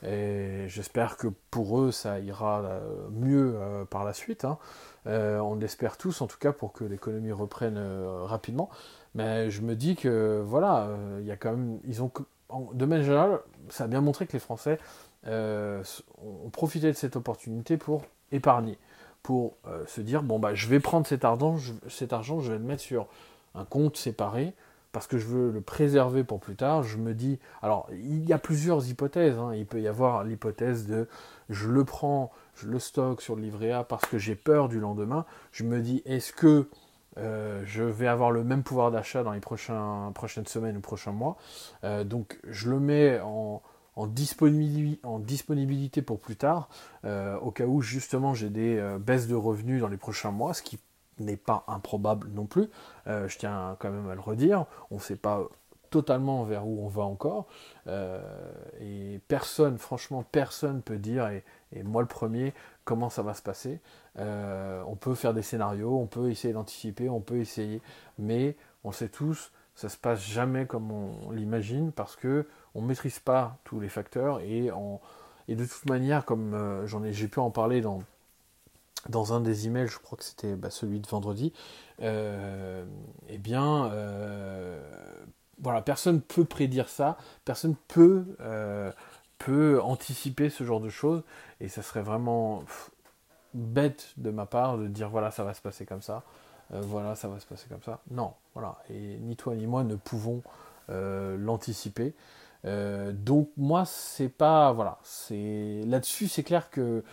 j'espère 0.02 1.18
que 1.18 1.28
pour 1.52 1.80
eux 1.82 1.92
ça 1.92 2.20
ira 2.20 2.62
euh, 2.62 3.10
mieux 3.12 3.56
par 3.92 4.04
la 4.04 4.14
suite. 4.14 4.46
Hein. 4.46 4.58
on 5.06 5.56
l'espère 5.56 5.98
tous 5.98 6.22
en 6.22 6.28
tout 6.28 6.40
cas 6.40 6.54
pour 6.54 6.74
que 6.74 6.86
l'économie 6.86 7.34
reprenne 7.34 7.78
rapidement. 8.24 8.72
Mais 9.16 9.50
je 9.50 9.62
me 9.62 9.76
dis 9.76 9.96
que 9.96 10.42
voilà, 10.46 10.90
il 11.20 11.26
y 11.26 11.32
a 11.32 11.36
quand 11.36 11.52
même, 11.52 11.80
ils 11.86 12.04
ont, 12.04 12.12
de 12.74 12.86
manière 12.86 13.06
générale, 13.06 13.40
ça 13.70 13.86
a 13.86 13.88
bien 13.88 14.02
montré 14.02 14.28
que 14.28 14.34
les 14.34 14.40
Français 14.40 14.78
euh, 15.28 15.84
ont 16.46 16.50
profité 16.50 16.88
de 16.88 16.98
cette 16.98 17.16
opportunité 17.16 17.78
pour 17.78 18.04
épargner, 18.32 18.78
pour 19.22 19.58
euh, 19.68 19.86
se 19.86 20.02
dire 20.02 20.24
bon 20.24 20.40
bah 20.40 20.54
je 20.54 20.68
vais 20.68 20.80
prendre 20.80 21.06
cet 21.06 21.26
argent, 21.26 21.58
je, 21.58 21.74
cet 21.90 22.14
argent, 22.14 22.40
je 22.40 22.52
vais 22.52 22.58
le 22.58 22.64
mettre 22.64 22.82
sur 22.82 23.08
un 23.56 23.66
compte 23.66 23.98
séparé 23.98 24.54
parce 24.92 25.08
que 25.08 25.18
je 25.18 25.28
veux 25.28 25.52
le 25.52 25.62
préserver 25.62 26.24
pour 26.24 26.40
plus 26.40 26.56
tard. 26.56 26.84
Je 26.84 26.98
me 26.98 27.14
dis 27.14 27.40
alors 27.62 27.88
il 27.92 28.26
y 28.26 28.34
a 28.34 28.38
plusieurs 28.38 28.88
hypothèses. 28.88 29.38
Hein. 29.38 29.54
Il 29.56 29.66
peut 29.66 29.82
y 29.82 29.88
avoir 29.88 30.24
l'hypothèse 30.24 30.88
de 30.88 31.08
je 31.50 31.68
le 31.68 31.84
prends, 31.84 32.32
je 32.56 32.68
le 32.68 32.80
stocke 32.80 33.22
sur 33.22 33.36
le 33.36 33.42
livret 33.42 33.72
A 33.72 33.84
parce 33.84 34.06
que 34.06 34.18
j'ai 34.18 34.36
peur 34.36 34.70
du 34.70 34.80
lendemain. 34.80 35.26
Je 35.52 35.64
me 35.64 35.82
dis 35.82 36.02
est-ce 36.06 36.32
que 36.32 36.70
euh, 37.20 37.62
je 37.66 37.84
vais 37.84 38.08
avoir 38.08 38.32
le 38.32 38.44
même 38.44 38.64
pouvoir 38.64 38.92
d'achat 38.92 39.24
dans 39.24 39.34
les 39.34 39.40
prochaines 39.40 40.46
semaines 40.46 40.78
ou 40.78 40.82
prochains 40.82 41.12
mois. 41.12 41.38
donc 42.06 42.40
je 42.48 42.70
le 42.70 42.80
mets 42.80 43.20
en, 43.20 43.62
disponibilité, 44.08 46.02
pour 46.02 46.20
plus 46.20 46.36
tard, 46.36 46.70
euh, 47.06 47.38
au 47.40 47.52
cas 47.52 47.66
où 47.66 47.82
justement 47.82 48.34
j'ai 48.34 48.50
des 48.50 48.78
euh, 48.78 48.98
baisses 48.98 49.28
de 49.28 49.36
revenus 49.36 49.82
dans 49.82 49.90
les 49.90 49.98
prochains 49.98 50.32
mois, 50.32 50.54
ce 50.54 50.62
qui 50.62 50.80
n'est 51.20 51.38
pas 51.38 51.64
improbable 51.68 52.30
non 52.34 52.46
plus. 52.46 52.70
Euh, 53.08 53.28
je 53.28 53.38
tiens 53.38 53.76
quand 53.80 53.92
même 53.92 54.10
à 54.10 54.16
le 54.16 54.22
redire, 54.22 54.66
on 54.92 54.96
ne 54.96 55.02
sait 55.02 55.16
pas 55.16 55.44
totalement 55.90 56.44
vers 56.44 56.66
où 56.68 56.84
on 56.84 56.88
va 56.88 57.04
encore, 57.04 57.48
et 58.80 59.20
personne, 59.28 59.78
franchement, 59.78 60.24
personne 60.32 60.82
peut 60.82 60.98
dire, 60.98 61.28
et, 61.28 61.44
moi 61.84 62.02
le 62.02 62.08
premier, 62.08 62.54
comment 62.84 63.10
ça 63.10 63.22
va 63.22 63.34
se 63.34 63.42
passer. 63.42 63.80
on 64.18 64.96
peut 65.00 65.16
faire 65.16 65.34
des 65.34 65.42
scénarios, 65.42 65.98
on 65.98 66.08
peut 66.08 66.30
essayer 66.30 66.54
d'anticiper, 66.54 67.10
on 67.10 67.22
peut 67.22 67.38
essayer, 67.38 67.82
mais 68.18 68.56
on 68.84 68.92
sait 68.92 69.10
tous, 69.10 69.52
ça 69.76 69.90
se 69.90 69.98
passe 69.98 70.22
jamais 70.22 70.66
comme 70.66 70.92
on 70.92 71.32
l'imagine 71.32 71.92
parce 71.92 72.16
que 72.16 72.46
on 72.76 72.82
maîtrise 72.82 73.20
pas 73.20 73.58
tous 73.64 73.80
les 73.80 73.90
facteurs 73.90 74.42
et, 74.42 74.70
et 75.48 75.56
de 75.56 75.66
toute 75.66 75.90
manière, 75.90 76.26
comme 76.26 76.54
euh, 76.54 76.86
j'en 76.86 77.04
ai, 77.04 77.12
j'ai 77.12 77.28
pu 77.28 77.40
en 77.40 77.50
parler 77.50 77.82
dans, 77.82 78.04
dans 79.10 79.34
un 79.34 79.42
des 79.42 79.66
emails, 79.66 79.88
je 79.88 79.98
crois 79.98 80.18
que 80.18 80.24
c'était 80.24 80.56
bah, 80.56 80.70
celui 80.70 81.00
de 81.00 81.08
vendredi, 81.08 81.54
euh, 82.02 82.86
eh 83.30 83.38
bien, 83.40 83.86
euh, 83.86 84.80
voilà, 85.62 85.82
personne 85.82 86.22
peut 86.22 86.46
prédire 86.46 86.90
ça, 86.90 87.18
personne 87.46 87.76
peut, 87.88 88.26
euh, 88.42 88.92
peut 89.38 89.82
anticiper 89.82 90.50
ce 90.50 90.64
genre 90.64 90.82
de 90.82 90.90
choses, 90.90 91.24
et 91.60 91.68
ça 91.68 91.82
serait 91.82 92.02
vraiment 92.02 92.64
bête 93.54 94.14
de 94.18 94.32
ma 94.32 94.46
part 94.46 94.78
de 94.78 94.88
dire 94.88 95.10
voilà, 95.10 95.32
ça 95.32 95.44
va 95.44 95.54
se 95.54 95.62
passer 95.62 95.86
comme 95.86 96.02
ça, 96.02 96.24
voilà, 96.72 97.16
ça 97.16 97.28
va 97.28 97.40
se 97.40 97.48
passer 97.48 97.68
comme 97.68 97.82
ça. 97.82 98.00
Non, 98.12 98.34
voilà, 98.54 98.78
et 98.90 99.18
ni 99.18 99.36
toi 99.36 99.56
ni 99.56 99.66
moi 99.66 99.84
ne 99.84 99.96
pouvons 99.96 100.44
l'anticiper. 100.88 102.14
donc 102.64 103.50
moi, 103.58 103.86
c'est 103.86 104.30
pas, 104.30 104.72
voilà, 104.72 105.00
c'est 105.04 105.82
là-dessus, 105.86 106.28
c'est 106.28 106.44
clair 106.44 106.70
que 106.70 107.04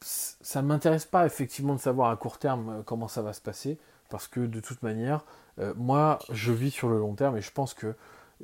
ça 0.00 0.62
ne 0.62 0.68
m'intéresse 0.68 1.06
pas 1.06 1.26
effectivement 1.26 1.74
de 1.74 1.80
savoir 1.80 2.10
à 2.10 2.16
court 2.16 2.38
terme 2.38 2.70
euh, 2.70 2.82
comment 2.84 3.08
ça 3.08 3.22
va 3.22 3.32
se 3.32 3.40
passer, 3.40 3.78
parce 4.08 4.28
que 4.28 4.40
de 4.40 4.60
toute 4.60 4.82
manière, 4.82 5.24
euh, 5.58 5.74
moi, 5.76 6.18
je 6.30 6.52
vis 6.52 6.70
sur 6.70 6.88
le 6.88 6.98
long 6.98 7.14
terme 7.14 7.36
et 7.36 7.40
je 7.40 7.50
pense 7.50 7.74
que 7.74 7.94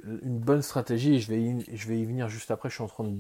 une 0.05 0.41
bonne 0.41 0.63
stratégie, 0.63 1.15
et 1.15 1.21
je 1.21 1.29
vais 1.31 2.01
y, 2.01 2.05
venir 2.05 2.29
juste 2.29 2.51
après, 2.51 2.69
je 2.69 2.75
suis 2.75 2.83
en 2.83 2.89
train 2.89 3.05
de, 3.05 3.15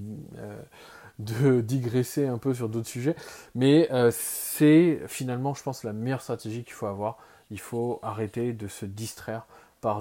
euh, 1.44 1.62
digresser 1.62 2.26
un 2.26 2.38
peu 2.38 2.52
sur 2.52 2.68
d'autres 2.68 2.88
sujets, 2.88 3.14
mais 3.54 3.88
c'est 4.10 5.00
finalement, 5.06 5.54
je 5.54 5.62
pense, 5.62 5.84
la 5.84 5.92
meilleure 5.92 6.20
stratégie 6.22 6.64
qu'il 6.64 6.72
faut 6.72 6.86
avoir. 6.86 7.18
Il 7.50 7.60
faut 7.60 8.00
arrêter 8.02 8.52
de 8.52 8.66
se 8.66 8.84
distraire 8.86 9.46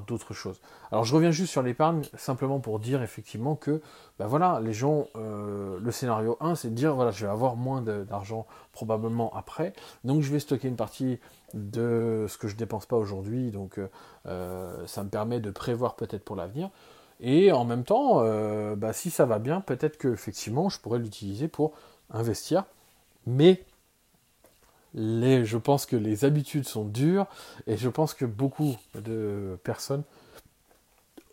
d'autres 0.07 0.33
choses. 0.33 0.59
Alors 0.91 1.03
je 1.03 1.13
reviens 1.15 1.31
juste 1.31 1.51
sur 1.51 1.61
l'épargne, 1.61 2.03
simplement 2.17 2.59
pour 2.59 2.79
dire 2.79 3.01
effectivement 3.01 3.55
que, 3.55 3.81
ben 4.19 4.27
voilà, 4.27 4.59
les 4.61 4.73
gens, 4.73 5.07
euh, 5.15 5.77
le 5.81 5.91
scénario 5.91 6.37
1, 6.39 6.55
c'est 6.55 6.69
de 6.69 6.75
dire, 6.75 6.95
voilà, 6.95 7.11
je 7.11 7.25
vais 7.25 7.31
avoir 7.31 7.55
moins 7.55 7.81
d'argent 7.81 8.45
probablement 8.71 9.33
après, 9.35 9.73
donc 10.03 10.21
je 10.21 10.31
vais 10.31 10.39
stocker 10.39 10.67
une 10.67 10.75
partie 10.75 11.19
de 11.53 12.25
ce 12.27 12.37
que 12.37 12.47
je 12.47 12.55
dépense 12.55 12.85
pas 12.85 12.95
aujourd'hui, 12.95 13.51
donc 13.51 13.77
euh, 13.77 13.87
euh, 14.27 14.87
ça 14.87 15.03
me 15.03 15.09
permet 15.09 15.39
de 15.39 15.51
prévoir 15.51 15.95
peut-être 15.95 16.23
pour 16.23 16.35
l'avenir. 16.35 16.69
Et 17.19 17.51
en 17.51 17.63
même 17.63 17.83
temps, 17.83 18.21
bah, 18.75 18.91
si 18.91 19.09
ça 19.09 19.25
va 19.25 19.39
bien, 19.39 19.61
peut-être 19.61 19.97
que 19.97 20.09
effectivement, 20.09 20.67
je 20.67 20.79
pourrais 20.79 20.99
l'utiliser 20.99 21.47
pour 21.47 21.71
investir. 22.09 22.65
Mais 23.27 23.63
je 24.95 25.57
pense 25.57 25.85
que 25.85 25.95
les 25.95 26.25
habitudes 26.25 26.67
sont 26.67 26.85
dures 26.85 27.27
et 27.67 27.77
je 27.77 27.89
pense 27.89 28.13
que 28.13 28.25
beaucoup 28.25 28.75
de 28.95 29.57
personnes 29.63 30.03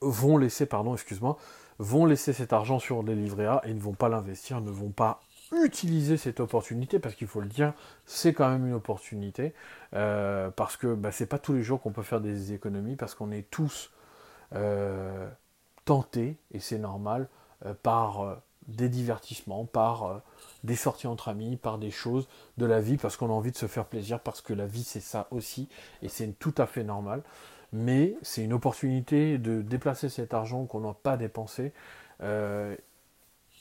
vont 0.00 0.38
laisser, 0.38 0.66
pardon, 0.66 0.94
excuse-moi, 0.94 1.36
vont 1.78 2.06
laisser 2.06 2.32
cet 2.32 2.52
argent 2.52 2.78
sur 2.78 3.02
les 3.02 3.14
livrets 3.14 3.46
A 3.46 3.60
et 3.64 3.74
ne 3.74 3.80
vont 3.80 3.92
pas 3.92 4.08
l'investir, 4.08 4.60
ne 4.60 4.70
vont 4.70 4.90
pas 4.90 5.22
utiliser 5.52 6.16
cette 6.16 6.40
opportunité 6.40 6.98
parce 6.98 7.14
qu'il 7.14 7.26
faut 7.26 7.40
le 7.40 7.48
dire, 7.48 7.72
c'est 8.06 8.32
quand 8.32 8.48
même 8.48 8.66
une 8.66 8.74
opportunité 8.74 9.52
euh, 9.94 10.50
parce 10.50 10.76
que 10.76 10.94
bah, 10.94 11.10
c'est 11.10 11.26
pas 11.26 11.38
tous 11.38 11.52
les 11.52 11.62
jours 11.62 11.80
qu'on 11.80 11.90
peut 11.90 12.02
faire 12.02 12.20
des 12.20 12.52
économies 12.52 12.96
parce 12.96 13.14
qu'on 13.14 13.32
est 13.32 13.50
tous 13.50 13.90
euh, 14.54 15.28
tentés 15.84 16.36
et 16.52 16.60
c'est 16.60 16.78
normal 16.78 17.28
euh, 17.66 17.74
par 17.82 18.40
des 18.76 18.88
divertissements, 18.88 19.64
par 19.64 20.22
des 20.64 20.76
sorties 20.76 21.06
entre 21.06 21.28
amis, 21.28 21.56
par 21.56 21.78
des 21.78 21.90
choses 21.90 22.28
de 22.58 22.66
la 22.66 22.80
vie, 22.80 22.96
parce 22.96 23.16
qu'on 23.16 23.28
a 23.28 23.32
envie 23.32 23.52
de 23.52 23.56
se 23.56 23.66
faire 23.66 23.86
plaisir, 23.86 24.20
parce 24.20 24.40
que 24.40 24.52
la 24.52 24.66
vie 24.66 24.84
c'est 24.84 25.00
ça 25.00 25.26
aussi, 25.30 25.68
et 26.02 26.08
c'est 26.08 26.28
tout 26.38 26.54
à 26.58 26.66
fait 26.66 26.84
normal. 26.84 27.22
Mais 27.72 28.16
c'est 28.22 28.42
une 28.42 28.52
opportunité 28.52 29.38
de 29.38 29.62
déplacer 29.62 30.08
cet 30.08 30.34
argent 30.34 30.64
qu'on 30.66 30.80
n'a 30.80 30.94
pas 30.94 31.16
dépensé 31.16 31.72
euh, 32.22 32.76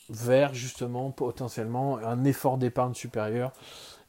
vers 0.09 0.53
justement 0.53 1.11
potentiellement 1.11 1.97
un 1.97 2.23
effort 2.23 2.57
d'épargne 2.57 2.95
supérieur 2.95 3.53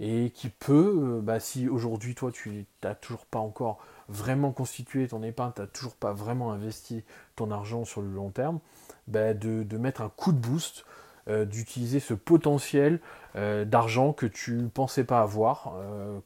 et 0.00 0.30
qui 0.30 0.48
peut, 0.48 1.18
euh, 1.18 1.20
bah, 1.20 1.38
si 1.38 1.68
aujourd'hui 1.68 2.14
toi 2.14 2.32
tu 2.32 2.64
n'as 2.82 2.94
toujours 2.94 3.26
pas 3.26 3.38
encore 3.38 3.78
vraiment 4.08 4.50
constitué 4.50 5.06
ton 5.06 5.22
épargne, 5.22 5.52
tu 5.54 5.60
n'as 5.60 5.66
toujours 5.66 5.94
pas 5.94 6.12
vraiment 6.12 6.52
investi 6.52 7.04
ton 7.36 7.50
argent 7.50 7.84
sur 7.84 8.00
le 8.00 8.08
long 8.08 8.30
terme, 8.30 8.58
bah, 9.06 9.34
de, 9.34 9.62
de, 9.62 9.76
mettre 9.76 10.00
un 10.00 10.08
coup 10.08 10.32
de 10.32 10.38
boost 10.38 10.84
euh, 11.28 11.44
d'utiliser 11.44 12.00
ce 12.00 12.14
potentiel 12.14 12.98
euh, 13.36 13.66
d'argent 13.66 14.14
que 14.14 14.26
tu 14.26 14.68
pensais 14.72 15.04
pas 15.04 15.20
avoir, 15.20 15.74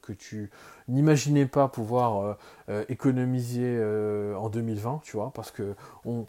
que 0.01 0.13
tu 0.13 0.49
n'imaginais 0.87 1.45
pas 1.45 1.67
pouvoir 1.67 2.37
économiser 2.87 3.77
en 4.35 4.49
2020, 4.49 5.01
tu 5.03 5.17
vois, 5.17 5.31
parce 5.33 5.51
que 5.51 5.75
on, 6.05 6.25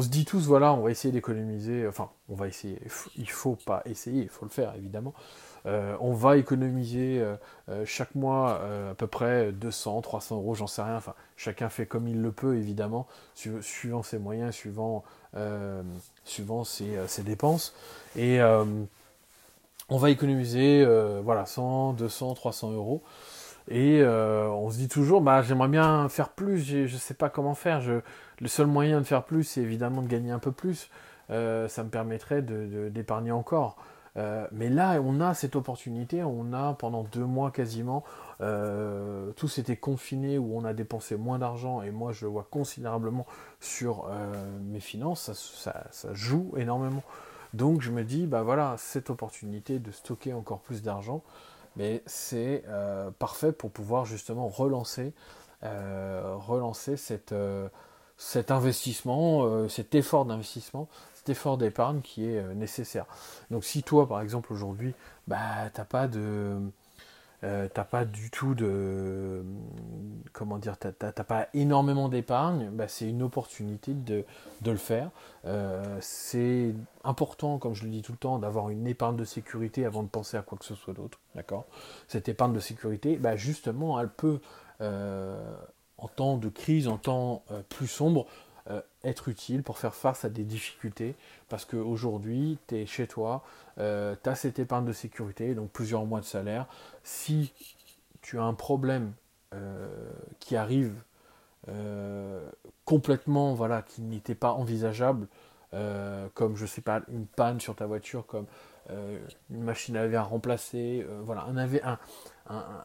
se 0.00 0.08
dit 0.08 0.24
tous, 0.24 0.46
voilà, 0.46 0.72
on 0.72 0.82
va 0.82 0.90
essayer 0.90 1.12
d'économiser, 1.12 1.86
enfin, 1.86 2.10
on 2.28 2.34
va 2.34 2.48
essayer, 2.48 2.80
il 3.16 3.30
faut 3.30 3.56
pas 3.66 3.82
essayer, 3.84 4.22
il 4.22 4.28
faut 4.28 4.44
le 4.44 4.50
faire 4.50 4.74
évidemment. 4.76 5.12
On 5.64 6.12
va 6.12 6.36
économiser 6.36 7.24
chaque 7.84 8.14
mois 8.14 8.60
à 8.90 8.94
peu 8.94 9.06
près 9.06 9.52
200, 9.52 10.02
300 10.02 10.36
euros, 10.36 10.54
j'en 10.54 10.66
sais 10.66 10.82
rien. 10.82 10.96
Enfin, 10.96 11.14
chacun 11.36 11.68
fait 11.68 11.86
comme 11.86 12.08
il 12.08 12.20
le 12.20 12.32
peut, 12.32 12.56
évidemment, 12.56 13.06
suivant 13.34 14.02
ses 14.02 14.18
moyens, 14.18 14.54
suivant 14.54 15.04
euh, 15.36 15.82
euh, 16.40 16.64
ses, 17.06 17.22
dépenses. 17.22 17.74
Et 18.16 18.40
euh, 18.40 18.64
on 19.88 19.98
va 19.98 20.10
économiser 20.10 20.84
voilà, 21.22 21.46
100, 21.46 21.94
200, 21.94 22.34
300 22.34 22.72
euros. 22.72 23.02
Et 23.68 24.04
on 24.04 24.70
se 24.70 24.76
dit 24.76 24.88
toujours, 24.88 25.20
bah, 25.20 25.42
j'aimerais 25.42 25.68
bien 25.68 26.08
faire 26.08 26.30
plus, 26.30 26.58
je 26.64 26.80
ne 26.80 26.86
sais 26.98 27.14
pas 27.14 27.30
comment 27.30 27.54
faire. 27.54 27.82
Le 28.40 28.48
seul 28.48 28.66
moyen 28.66 29.00
de 29.00 29.06
faire 29.06 29.24
plus, 29.24 29.44
c'est 29.44 29.60
évidemment 29.60 30.02
de 30.02 30.08
gagner 30.08 30.30
un 30.30 30.38
peu 30.38 30.52
plus. 30.52 30.90
ça 31.28 31.82
me 31.82 31.88
permettrait 31.88 32.42
d'épargner 32.42 33.32
encore. 33.32 33.76
Mais 34.16 34.68
là, 34.68 35.00
on 35.02 35.20
a 35.20 35.34
cette 35.34 35.56
opportunité, 35.56 36.22
on 36.22 36.52
a 36.52 36.74
pendant 36.74 37.02
deux 37.02 37.24
mois 37.24 37.50
quasiment, 37.50 38.04
euh, 38.40 39.30
tous 39.36 39.58
étaient 39.58 39.76
confinés 39.76 40.38
où 40.38 40.56
on 40.56 40.64
a 40.64 40.72
dépensé 40.72 41.16
moins 41.16 41.38
d'argent 41.38 41.82
et 41.82 41.90
moi 41.90 42.12
je 42.12 42.24
le 42.24 42.30
vois 42.32 42.46
considérablement 42.50 43.26
sur 43.60 44.06
euh, 44.08 44.32
mes 44.60 44.80
finances, 44.80 45.32
ça, 45.32 46.14
joue 46.14 46.52
énormément. 46.56 47.02
Donc 47.52 47.82
je 47.82 47.90
me 47.90 48.02
dis, 48.02 48.26
bah 48.26 48.42
voilà, 48.42 48.74
cette 48.78 49.10
opportunité 49.10 49.78
de 49.78 49.92
stocker 49.92 50.32
encore 50.32 50.60
plus 50.60 50.82
d'argent, 50.82 51.22
mais 51.76 52.02
c'est 52.06 52.64
euh, 52.68 53.10
parfait 53.12 53.52
pour 53.52 53.70
pouvoir 53.70 54.04
justement 54.04 54.48
relancer, 54.48 55.12
relancer 55.62 56.98
cette, 56.98 57.34
cet 58.16 58.50
investissement, 58.50 59.68
cet 59.68 59.94
effort 59.94 60.24
d'investissement, 60.24 60.88
cet 61.14 61.28
effort 61.30 61.58
d'épargne 61.58 62.00
qui 62.00 62.26
est 62.26 62.54
nécessaire. 62.54 63.06
Donc 63.50 63.64
si 63.64 63.82
toi 63.82 64.08
par 64.08 64.20
exemple 64.20 64.52
aujourd'hui, 64.52 64.94
bah 65.26 65.70
t'as 65.72 65.84
pas 65.84 66.06
de 66.06 66.60
euh, 67.44 67.68
t'as 67.72 67.84
pas 67.84 68.06
du 68.06 68.30
tout 68.30 68.54
de 68.54 69.44
comment 70.32 70.56
dire 70.56 70.78
t'as 70.78 71.12
pas 71.12 71.48
énormément 71.52 72.08
d'épargne 72.08 72.70
bah, 72.70 72.88
c'est 72.88 73.06
une 73.06 73.22
opportunité 73.22 73.92
de, 73.92 74.24
le 74.64 74.76
faire 74.76 75.10
euh, 75.44 75.98
c'est 76.00 76.74
important 77.02 77.58
comme 77.58 77.74
je 77.74 77.84
le 77.84 77.90
dis 77.90 78.00
tout 78.00 78.12
le 78.12 78.18
temps 78.18 78.38
d'avoir 78.38 78.70
une 78.70 78.86
épargne 78.86 79.16
de 79.16 79.26
sécurité 79.26 79.84
avant 79.84 80.02
de 80.02 80.08
penser 80.08 80.38
à 80.38 80.42
quoi 80.42 80.56
que 80.56 80.64
ce 80.64 80.74
soit 80.74 80.94
d'autre 80.94 81.18
d'accord? 81.34 81.66
Cette 82.08 82.30
épargne 82.30 82.54
de 82.54 82.60
sécurité 82.60 83.18
bah, 83.18 83.36
justement 83.36 84.00
elle 84.00 84.08
peut 84.08 84.40
euh, 84.80 85.54
en 86.04 86.08
temps 86.08 86.36
de 86.36 86.48
crise 86.48 86.88
en 86.88 86.98
temps 86.98 87.42
plus 87.68 87.88
sombre 87.88 88.26
euh, 88.70 88.80
être 89.02 89.28
utile 89.28 89.62
pour 89.62 89.76
faire 89.76 89.94
face 89.94 90.24
à 90.24 90.30
des 90.30 90.42
difficultés 90.42 91.16
parce 91.50 91.66
qu'aujourd'hui, 91.66 92.56
tu 92.66 92.76
es 92.76 92.86
chez 92.86 93.06
toi, 93.06 93.44
euh, 93.76 94.16
tu 94.22 94.30
as 94.30 94.34
cette 94.34 94.58
épargne 94.58 94.86
de 94.86 94.94
sécurité, 94.94 95.54
donc 95.54 95.70
plusieurs 95.70 96.06
mois 96.06 96.20
de 96.20 96.24
salaire. 96.24 96.66
Si 97.02 97.52
tu 98.22 98.38
as 98.38 98.42
un 98.42 98.54
problème 98.54 99.12
euh, 99.52 99.86
qui 100.40 100.56
arrive 100.56 100.94
complètement, 102.84 103.54
voilà, 103.54 103.80
qui 103.80 104.02
n'était 104.02 104.34
pas 104.34 104.52
envisageable, 104.52 105.28
comme 106.34 106.56
je 106.56 106.66
sais 106.66 106.82
pas, 106.82 107.00
une 107.08 107.24
panne 107.24 107.58
sur 107.58 107.74
ta 107.74 107.86
voiture, 107.86 108.26
comme 108.26 108.44
une 108.90 109.62
machine 109.62 109.96
à 109.96 110.02
laver 110.02 110.18
à 110.18 110.22
remplacer, 110.22 111.06
voilà, 111.22 111.46
un, 111.46 111.56
un, 111.56 111.98
un, 112.50 112.84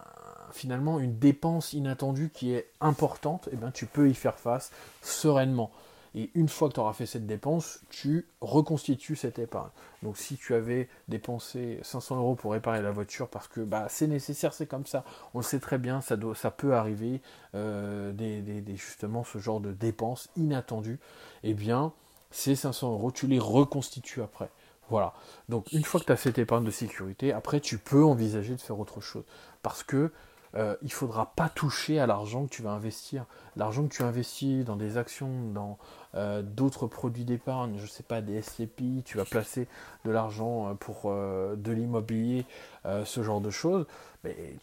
finalement 0.53 0.99
une 0.99 1.17
dépense 1.17 1.73
inattendue 1.73 2.29
qui 2.33 2.53
est 2.53 2.69
importante, 2.81 3.49
eh 3.51 3.55
bien 3.55 3.71
tu 3.71 3.85
peux 3.85 4.09
y 4.09 4.13
faire 4.13 4.37
face 4.37 4.71
sereinement. 5.01 5.71
Et 6.15 6.31
une 6.33 6.49
fois 6.49 6.69
que 6.69 6.73
tu 6.73 6.79
auras 6.79 6.93
fait 6.93 7.05
cette 7.05 7.27
dépense, 7.27 7.81
tu 7.89 8.27
reconstitues 8.41 9.15
cette 9.15 9.37
épargne. 9.37 9.69
Donc 10.01 10.17
si 10.17 10.37
tu 10.37 10.55
avais 10.55 10.89
dépensé 11.07 11.79
500 11.83 12.17
euros 12.17 12.35
pour 12.35 12.53
réparer 12.53 12.81
la 12.81 12.91
voiture 12.91 13.27
parce 13.27 13.47
que 13.47 13.61
bah, 13.61 13.87
c'est 13.89 14.07
nécessaire, 14.07 14.53
c'est 14.53 14.65
comme 14.65 14.85
ça, 14.85 15.03
on 15.33 15.39
le 15.39 15.43
sait 15.43 15.59
très 15.59 15.77
bien, 15.77 16.01
ça, 16.01 16.15
ça 16.35 16.51
peut 16.51 16.73
arriver, 16.73 17.21
euh, 17.53 18.11
des, 18.11 18.63
justement 18.75 19.23
ce 19.23 19.37
genre 19.37 19.59
de 19.59 19.71
dépenses 19.71 20.29
inattendues, 20.35 20.99
eh 21.43 21.53
bien 21.53 21.93
ces 22.31 22.55
500 22.55 22.91
euros, 22.91 23.11
tu 23.11 23.27
les 23.27 23.39
reconstitues 23.39 24.21
après. 24.21 24.49
Voilà. 24.89 25.13
Donc 25.47 25.71
une 25.71 25.83
fois 25.83 25.99
que 25.99 26.05
tu 26.05 26.11
as 26.11 26.17
cette 26.17 26.39
épargne 26.39 26.63
de 26.63 26.71
sécurité, 26.71 27.33
après 27.33 27.59
tu 27.59 27.77
peux 27.77 28.03
envisager 28.03 28.55
de 28.55 28.61
faire 28.61 28.79
autre 28.79 29.01
chose. 29.01 29.23
Parce 29.61 29.83
que 29.83 30.11
euh, 30.55 30.75
il 30.81 30.85
ne 30.85 30.91
faudra 30.91 31.27
pas 31.35 31.49
toucher 31.49 31.99
à 31.99 32.07
l'argent 32.07 32.45
que 32.45 32.49
tu 32.49 32.61
vas 32.61 32.71
investir. 32.71 33.25
L'argent 33.55 33.83
que 33.87 33.93
tu 33.93 34.03
investis 34.03 34.65
dans 34.65 34.75
des 34.75 34.97
actions, 34.97 35.51
dans 35.53 35.77
euh, 36.15 36.41
d'autres 36.41 36.87
produits 36.87 37.25
d'épargne, 37.25 37.75
je 37.77 37.83
ne 37.83 37.87
sais 37.87 38.03
pas, 38.03 38.21
des 38.21 38.41
SCPI, 38.41 39.03
tu 39.05 39.17
vas 39.17 39.25
placer 39.25 39.67
de 40.05 40.11
l'argent 40.11 40.75
pour 40.75 41.11
de 41.11 41.71
l'immobilier, 41.71 42.45
ce 42.85 43.23
genre 43.23 43.41
de 43.41 43.49
choses. 43.49 43.85
Mais 44.23 44.55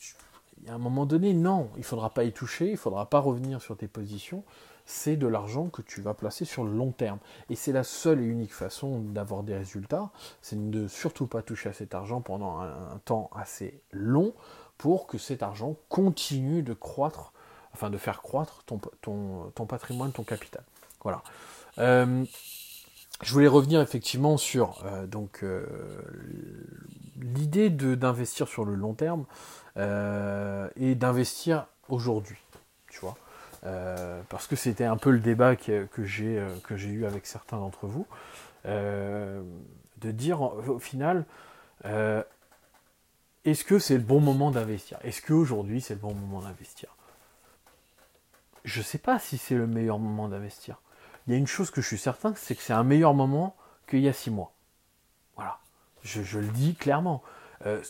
à 0.69 0.75
un 0.75 0.79
moment 0.79 1.07
donné, 1.07 1.35
non, 1.35 1.69
il 1.77 1.81
ne 1.81 1.85
faudra 1.85 2.11
pas 2.11 2.25
y 2.25 2.33
toucher, 2.33 2.67
il 2.67 2.73
ne 2.73 2.77
faudra 2.77 3.09
pas 3.09 3.21
revenir 3.21 3.61
sur 3.61 3.77
tes 3.77 3.89
positions 3.89 4.43
c'est 4.87 5.17
de 5.17 5.27
l'argent 5.27 5.69
que 5.69 5.83
tu 5.83 6.01
vas 6.01 6.15
placer 6.15 6.45
sur 6.45 6.65
le 6.65 6.73
long 6.73 6.93
terme. 6.93 7.19
Et 7.51 7.57
c'est 7.57 7.73
la 7.73 7.83
seule 7.83 8.21
et 8.21 8.25
unique 8.25 8.55
façon 8.55 9.01
d'avoir 9.01 9.43
des 9.43 9.57
résultats, 9.57 10.11
c'est 10.41 10.71
de 10.71 10.89
surtout 10.89 11.27
pas 11.27 11.43
toucher 11.43 11.69
à 11.69 11.73
cet 11.73 11.95
argent 11.95 12.21
pendant 12.21 12.61
un, 12.61 12.99
temps 13.05 13.29
assez 13.37 13.83
long 13.91 14.33
pour 14.79 15.07
que 15.07 15.19
cet 15.19 15.43
argent 15.43 15.77
continue 15.89 16.63
de 16.63 16.75
croître, 16.75 17.33
enfin 17.73 17.91
de 17.91 17.99
faire 17.99 18.23
croître 18.23 18.65
ton, 18.65 19.67
patrimoine, 19.67 20.13
ton 20.13 20.23
capital. 20.23 20.63
Voilà. 21.03 21.23
Euh, 21.79 22.25
je 23.23 23.33
voulais 23.33 23.47
revenir 23.47 23.81
effectivement 23.81 24.37
sur 24.37 24.83
euh, 24.85 25.07
donc 25.07 25.43
euh, 25.43 25.67
l'idée 27.21 27.71
d'investir 27.71 28.49
sur 28.49 28.65
le 28.65 28.75
long 28.75 28.95
terme 28.95 29.25
et 29.77 30.95
d'investir 30.95 31.67
aujourd'hui. 31.89 32.39
Tu 32.89 33.01
vois. 33.01 33.17
Parce 34.31 34.47
que 34.47 34.57
c'était 34.57 34.85
un 34.85 34.97
peu 34.97 35.11
le 35.11 35.19
débat 35.19 35.55
que, 35.55 35.87
j'ai 36.05 36.43
que 36.65 36.77
j'ai 36.77 36.89
eu 36.89 37.05
avec 37.05 37.27
certains 37.27 37.59
d'entre 37.59 37.87
vous, 37.87 38.07
de 38.65 40.11
dire 40.13 40.41
au 40.41 40.79
final, 40.79 41.27
est-ce 43.47 43.65
que 43.65 43.79
c'est 43.79 43.97
le 43.97 44.03
bon 44.03 44.21
moment 44.21 44.51
d'investir? 44.51 44.99
Est-ce 45.03 45.23
qu'aujourd'hui 45.23 45.81
c'est 45.81 45.95
le 45.95 46.01
bon 46.01 46.15
moment 46.15 46.43
d'investir? 46.43 46.95
Je 48.65 48.81
ne 48.81 48.85
sais 48.85 48.99
pas 48.99 49.19
si 49.19 49.39
c'est 49.39 49.55
le 49.55 49.67
meilleur 49.67 49.99
moment 49.99 50.29
d'investir. 50.29 50.81
Il 51.27 51.33
y 51.33 51.37
a 51.37 51.39
une 51.39 51.47
chose 51.47 51.71
que 51.71 51.81
je 51.81 51.87
suis 51.87 51.99
certain, 51.99 52.35
c'est 52.35 52.55
que 52.55 52.63
c'est 52.63 52.73
un 52.73 52.85
meilleur 52.85 53.15
moment 53.15 53.57
qu'il 53.87 54.01
y 54.01 54.09
a 54.09 54.13
six 54.13 54.31
mois. 54.31 54.53
Voilà, 55.37 55.59
je, 56.03 56.39
le 56.39 56.49
dis 56.49 56.75
clairement. 56.75 57.23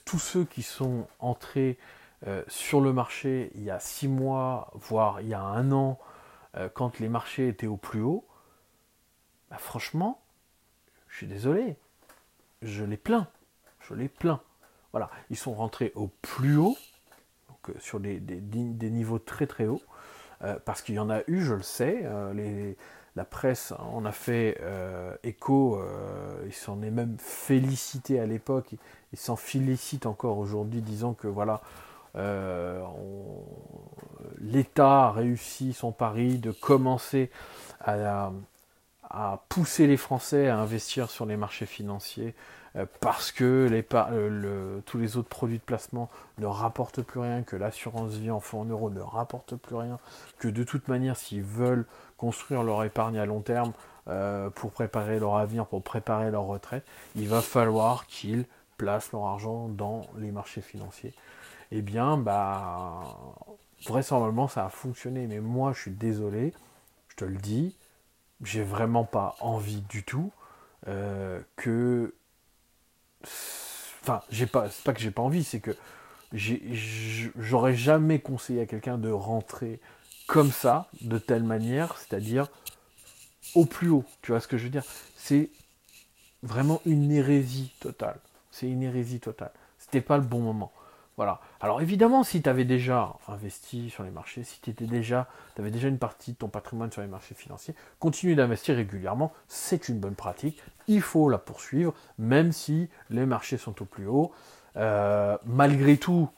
tous 0.04 0.18
ceux 0.18 0.44
qui 0.44 0.62
sont 0.62 1.06
entrés 1.18 1.78
euh, 2.26 2.42
sur 2.48 2.80
le 2.80 2.92
marché 2.92 3.50
il 3.54 3.62
y 3.62 3.70
a 3.70 3.78
six 3.78 4.08
mois, 4.08 4.70
voire 4.75 5.20
il 5.20 5.28
y 5.28 5.34
a 5.34 5.40
un 5.40 5.70
an, 5.72 5.98
euh, 6.56 6.68
quand 6.72 6.98
les 6.98 7.08
marchés 7.08 7.48
étaient 7.48 7.66
au 7.66 7.76
plus 7.76 8.00
haut, 8.00 8.26
bah, 9.50 9.58
franchement, 9.58 10.22
je 11.08 11.18
suis 11.18 11.26
désolé, 11.26 11.76
je 12.62 12.84
les 12.84 12.96
plains, 12.96 13.28
je 13.80 13.94
les 13.94 14.08
plains. 14.08 14.40
Ils 15.30 15.36
sont 15.36 15.54
rentrés 15.54 15.92
au 15.94 16.08
plus 16.22 16.56
haut, 16.56 16.76
euh, 17.68 17.72
sur 17.78 18.00
des, 18.00 18.20
niveaux 18.20 19.18
très 19.18 19.46
très 19.46 19.66
hauts, 19.66 19.82
parce 20.64 20.82
qu'il 20.82 20.94
y 20.94 20.98
en 20.98 21.08
a 21.08 21.20
eu, 21.28 21.40
je 21.40 21.54
le 21.54 21.62
sais, 21.62 22.04
la 23.16 23.24
presse 23.24 23.72
en 23.78 24.04
a 24.04 24.12
fait 24.12 24.60
écho, 25.24 25.80
il 26.44 26.52
s'en 26.52 26.82
est 26.82 26.90
même 26.90 27.16
félicité 27.18 28.20
à 28.20 28.26
l'époque, 28.26 28.74
il 29.14 29.18
s'en 29.18 29.36
félicite 29.36 30.04
encore 30.04 30.36
aujourd'hui, 30.36 30.82
disant 30.82 31.14
que 31.14 31.26
voilà, 31.26 31.62
euh, 32.16 32.82
L'État 34.40 35.06
a 35.06 35.12
réussi 35.12 35.72
son 35.72 35.92
pari 35.92 36.38
de 36.38 36.50
commencer 36.50 37.30
à, 37.80 38.30
pousser 39.48 39.86
les 39.86 39.96
Français 39.96 40.48
à 40.48 40.58
investir 40.58 41.10
sur 41.10 41.26
les 41.26 41.36
marchés 41.36 41.66
financiers 41.66 42.28
euh, 42.28 42.65
parce 43.00 43.33
que 43.33 43.68
tous 44.87 44.99
les 44.99 45.16
autres 45.16 45.28
produits 45.28 45.59
de 45.59 45.62
placement 45.62 46.11
ne 46.38 46.47
rapportent 46.47 47.02
plus 47.02 47.21
rien, 47.21 47.42
que 47.42 47.56
l'assurance 47.56 48.12
vie 48.12 48.30
en 48.30 48.40
fonds 48.40 48.62
en 48.62 48.64
euros 48.66 48.90
ne 48.90 49.00
rapporte 49.00 49.56
plus 49.56 49.76
rien, 49.76 49.99
que 50.38 50.49
de 50.49 50.64
toute 50.64 50.88
manière, 50.88 51.16
s'ils 51.16 51.42
veulent 51.42 51.87
construire 52.18 52.62
leur 52.62 52.85
épargne 52.85 53.18
à 53.18 53.26
long 53.26 53.40
terme 53.40 53.73
euh, 54.09 54.50
pour 54.50 54.71
préparer 54.71 55.18
leur 55.18 55.37
avenir, 55.37 55.66
pour 55.66 55.83
préparer 55.83 56.30
leur 56.30 56.45
retraite, 56.45 56.85
il 57.14 57.28
va 57.28 57.40
falloir 57.40 58.06
qu'ils 58.06 58.45
placent 58.76 59.12
leur 59.12 59.25
argent 59.25 59.68
dans 59.68 60.02
les 60.18 60.30
marchés 60.30 60.61
financiers 60.61 61.14
eh 61.73 61.83
bien, 61.83 62.16
bah, 62.16 63.02
vraisemblablement, 63.87 64.49
ça 64.49 64.66
a 64.66 64.68
fonctionné. 64.68 65.26
Mais 65.26 65.40
moi, 65.40 65.73
je 65.73 65.83
suis 65.83 65.90
désolé, 65.90 66.52
je 67.09 67.16
te 67.16 67.25
le 67.25 67.37
dis, 67.37 67.76
j'ai 68.42 68.62
vraiment 68.62 69.04
pas 69.04 69.37
envie 69.40 69.83
du 69.83 70.04
tout 70.04 70.33
euh, 70.88 71.40
que. 71.56 72.15
Enfin, 74.02 74.23
j'ai 74.30 74.47
pas, 74.47 74.69
c'est 74.71 74.84
pas 74.84 74.93
que 74.93 75.00
j'ai 75.00 75.10
pas 75.10 75.23
envie, 75.23 75.45
c'est 75.45 75.60
que 75.60 75.76
j'aurais 76.32 77.75
jamais 77.75 78.19
conseillé 78.19 78.60
à 78.60 78.67
quelqu'un 78.67 78.99
de 78.99 79.10
rentrer 79.10 79.80
comme 80.26 80.50
ça, 80.50 80.89
de 81.00 81.19
telle 81.19 81.45
manière, 81.45 81.97
c'est-à-dire 81.99 82.49
au 83.54 83.65
plus 83.65 83.91
haut. 83.91 84.04
Tu 84.23 84.32
vois 84.32 84.41
ce 84.41 84.49
que 84.49 84.58
je 84.58 84.65
veux 84.65 84.71
dire? 84.71 84.84
C'est 85.17 85.50
vraiment 86.43 86.80
une 86.84 87.10
hérésie 87.12 87.73
totale. 87.80 88.19
C'est 88.50 88.69
une 88.69 88.82
hérésie 88.82 89.21
totale. 89.21 89.52
C'était 89.78 90.00
pas 90.00 90.17
le 90.17 90.25
bon 90.25 90.41
moment. 90.41 90.73
Voilà. 91.16 91.40
Alors 91.60 91.80
évidemment, 91.80 92.24
si 92.24 92.42
tu 92.42 92.48
avais 92.48 92.66
déjà 92.66 93.14
investi 93.26 93.88
sur 93.88 94.02
les 94.02 94.10
marchés, 94.10 94.44
si 94.44 94.60
tu 94.60 94.72
déjà, 94.72 95.28
avais 95.58 95.70
déjà 95.70 95.88
une 95.88 95.98
partie 95.98 96.32
de 96.32 96.36
ton 96.36 96.48
patrimoine 96.48 96.92
sur 96.92 97.00
les 97.00 97.08
marchés 97.08 97.34
financiers, 97.34 97.74
continue 97.98 98.34
d'investir 98.34 98.76
régulièrement, 98.76 99.32
c'est 99.48 99.88
une 99.88 99.98
bonne 99.98 100.14
pratique. 100.14 100.62
Il 100.88 101.00
faut 101.00 101.30
la 101.30 101.38
poursuivre, 101.38 101.94
même 102.18 102.52
si 102.52 102.90
les 103.08 103.24
marchés 103.24 103.56
sont 103.56 103.80
au 103.80 103.86
plus 103.86 104.06
haut. 104.06 104.32
Euh, 104.76 105.38
malgré 105.46 105.96
tout, 105.96 106.28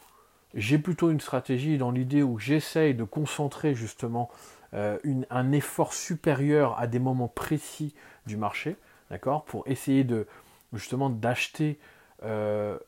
j'ai 0.54 0.78
plutôt 0.78 1.10
une 1.10 1.20
stratégie 1.20 1.76
dans 1.76 1.90
l'idée 1.90 2.22
où 2.22 2.38
j'essaye 2.38 2.94
de 2.94 3.02
concentrer 3.04 3.74
justement 3.74 4.30
euh, 4.74 4.98
un 5.30 5.52
effort 5.52 5.92
supérieur 5.92 6.78
à 6.78 6.86
des 6.86 7.00
moments 7.00 7.28
précis 7.28 7.94
du 8.26 8.36
marché, 8.36 8.76
d'accord, 9.10 9.44
pour 9.44 9.66
essayer 9.66 10.04
de 10.04 10.28
justement 10.72 11.10
d'acheter 11.10 11.78
euh, 12.22 12.78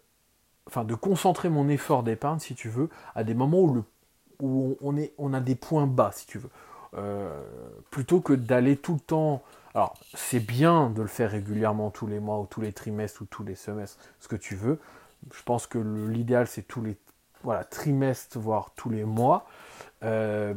enfin 0.67 0.85
de 0.85 0.95
concentrer 0.95 1.49
mon 1.49 1.69
effort 1.69 2.03
d'épargne, 2.03 2.39
si 2.39 2.55
tu 2.55 2.69
veux, 2.69 2.89
à 3.15 3.25
des 3.25 3.35
moments 3.35 3.85
où, 4.41 4.77
on 4.81 5.33
a 5.35 5.41
des 5.41 5.55
points 5.55 5.87
bas, 5.87 6.13
si 6.15 6.27
tu 6.27 6.39
veux. 6.39 6.51
Euh, 6.97 7.41
plutôt 7.91 8.21
que 8.21 8.33
d'aller 8.33 8.77
tout 8.77 8.95
le 8.95 9.01
temps. 9.01 9.43
Alors, 9.75 9.95
c'est 10.15 10.41
bien 10.41 10.91
de 10.91 11.03
le 11.03 11.09
faire 11.09 11.31
régulièrement 11.31 11.91
tous 11.91 12.07
les 12.07 12.19
mois 12.19 12.41
ou 12.41 12.47
tous 12.47 12.61
les 12.61 12.73
trimestres 12.73 13.23
ou 13.23 13.27
tous 13.27 13.45
les 13.45 13.55
semestres, 13.55 13.99
ce 14.19 14.29
que 14.29 14.37
tu 14.37 14.57
veux. 14.57 14.81
Je 15.33 15.43
pense 15.45 15.67
que 15.67 15.79
l'idéal, 15.79 16.47
c'est 16.47 16.63
tous 16.63 16.83
les 16.83 16.97
voilà, 17.45 17.65
trimestres, 17.65 18.39
voire 18.39 18.73
tous 18.75 18.91
les 18.91 19.05
mois. 19.05 19.47
Euh, 20.03 20.55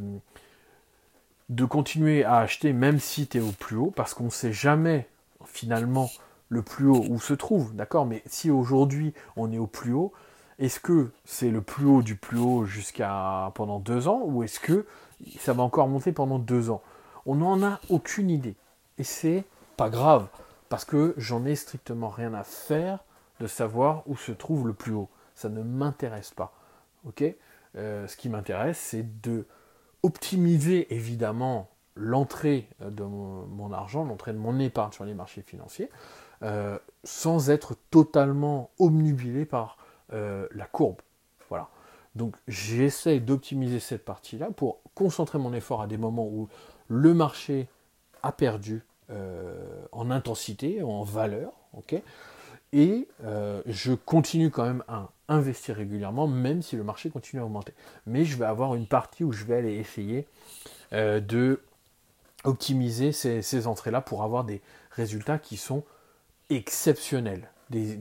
de 1.50 1.66
continuer 1.66 2.24
à 2.24 2.38
acheter 2.38 2.74
même 2.74 3.00
si 3.00 3.28
tu 3.28 3.38
es 3.38 3.42
au 3.42 3.52
plus 3.52 3.76
haut, 3.76 3.92
parce 3.92 4.14
qu'on 4.14 4.26
ne 4.26 4.30
sait 4.30 4.54
jamais 4.54 5.08
finalement 5.46 6.10
le 6.54 6.62
plus 6.62 6.88
haut 6.88 7.04
où 7.10 7.20
se 7.20 7.34
trouve, 7.34 7.76
d'accord 7.76 8.06
Mais 8.06 8.24
si 8.26 8.50
aujourd'hui 8.50 9.14
on 9.36 9.52
est 9.52 9.58
au 9.58 9.68
plus 9.68 9.94
haut, 9.94 10.14
est-ce 10.60 10.80
que 10.80 11.12
c'est 11.26 11.50
le 11.50 11.62
plus 11.62 11.86
haut 11.86 12.02
du 12.02 12.16
plus 12.16 12.38
haut 12.38 12.64
jusqu'à 12.64 13.52
pendant 13.56 13.80
deux 13.80 14.08
ans 14.08 14.22
ou 14.24 14.44
est-ce 14.44 14.60
que 14.60 14.86
ça 15.40 15.54
va 15.54 15.64
encore 15.64 15.88
monter 15.88 16.12
pendant 16.12 16.40
deux 16.40 16.70
ans? 16.70 16.82
On 17.26 17.36
n'en 17.36 17.64
a 17.64 17.80
aucune 17.90 18.30
idée. 18.30 18.56
Et 18.98 19.04
c'est 19.04 19.44
pas 19.76 19.90
grave, 19.90 20.28
parce 20.70 20.86
que 20.86 21.16
j'en 21.18 21.46
ai 21.46 21.56
strictement 21.56 22.10
rien 22.10 22.34
à 22.34 22.44
faire 22.44 23.00
de 23.40 23.48
savoir 23.48 24.04
où 24.06 24.16
se 24.16 24.32
trouve 24.32 24.68
le 24.68 24.74
plus 24.74 24.94
haut. 24.94 25.10
Ça 25.36 25.50
ne 25.50 25.64
m'intéresse 25.64 26.32
pas. 26.32 26.54
Ok? 27.06 27.24
Euh, 27.76 28.08
Ce 28.08 28.16
qui 28.16 28.30
m'intéresse, 28.30 28.78
c'est 28.78 29.22
de 29.22 29.48
optimiser 30.04 30.94
évidemment 30.94 31.70
l'entrée 31.96 32.68
de 32.80 33.04
mon 33.04 33.72
argent, 33.72 34.04
l'entrée 34.04 34.34
de 34.34 34.38
mon 34.38 34.60
épargne 34.60 34.92
sur 34.92 35.06
les 35.06 35.14
marchés 35.14 35.42
financiers, 35.42 35.90
euh, 36.44 36.78
sans 37.06 37.50
être 37.50 37.76
totalement 37.90 38.70
omnubilé 38.78 39.46
par 39.46 39.78
euh, 40.12 40.46
la 40.52 40.66
courbe. 40.66 40.98
Voilà. 41.48 41.70
Donc 42.16 42.36
j'essaie 42.50 43.22
d'optimiser 43.22 43.80
cette 43.80 44.04
partie-là 44.04 44.50
pour 44.56 44.80
concentrer 44.94 45.38
mon 45.38 45.54
effort 45.54 45.82
à 45.82 45.88
des 45.88 45.98
moments 45.98 46.28
où 46.28 46.50
le 46.90 47.14
marché 47.14 47.70
a 48.24 48.34
perdu 48.34 48.84
euh, 49.10 49.86
en 49.94 50.12
intensité, 50.12 50.84
en 50.84 51.04
valeur, 51.04 51.54
ok? 51.74 51.96
Et 52.74 53.08
je 53.68 53.94
continue 53.94 54.50
quand 54.50 54.66
même 54.66 54.84
à 54.88 55.10
investir 55.28 55.76
régulièrement, 55.76 56.26
même 56.26 56.64
si 56.64 56.76
le 56.76 56.84
marché 56.84 57.12
continue 57.12 57.40
à 57.40 57.46
augmenter. 57.46 57.72
Mais 58.08 58.26
je 58.26 58.36
vais 58.36 58.46
avoir 58.46 58.74
une 58.74 58.88
partie 58.88 59.24
où 59.24 59.32
je 59.32 59.46
vais 59.46 59.58
aller 59.58 59.76
essayer 59.76 60.28
de 60.92 61.62
optimiser 62.44 63.12
ces 63.12 63.68
entrées-là 63.68 64.02
pour 64.02 64.24
avoir 64.24 64.44
des 64.44 64.64
résultats 64.90 65.38
qui 65.38 65.56
sont 65.56 65.84
exceptionnels. 66.50 67.50
Des, 67.70 67.98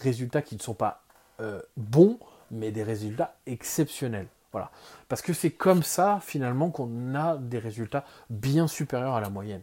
résultats 0.00 0.42
qui 0.42 0.56
ne 0.56 0.60
sont 0.60 0.74
pas 0.74 1.02
euh, 1.40 1.60
bons, 1.76 2.18
mais 2.50 2.70
des 2.70 2.82
résultats 2.82 3.36
exceptionnels. 3.46 4.28
Voilà. 4.52 4.70
Parce 5.08 5.22
que 5.22 5.32
c'est 5.32 5.50
comme 5.50 5.82
ça, 5.82 6.20
finalement, 6.22 6.70
qu'on 6.70 7.14
a 7.14 7.36
des 7.36 7.58
résultats 7.58 8.04
bien 8.30 8.66
supérieurs 8.66 9.14
à 9.14 9.20
la 9.20 9.30
moyenne. 9.30 9.62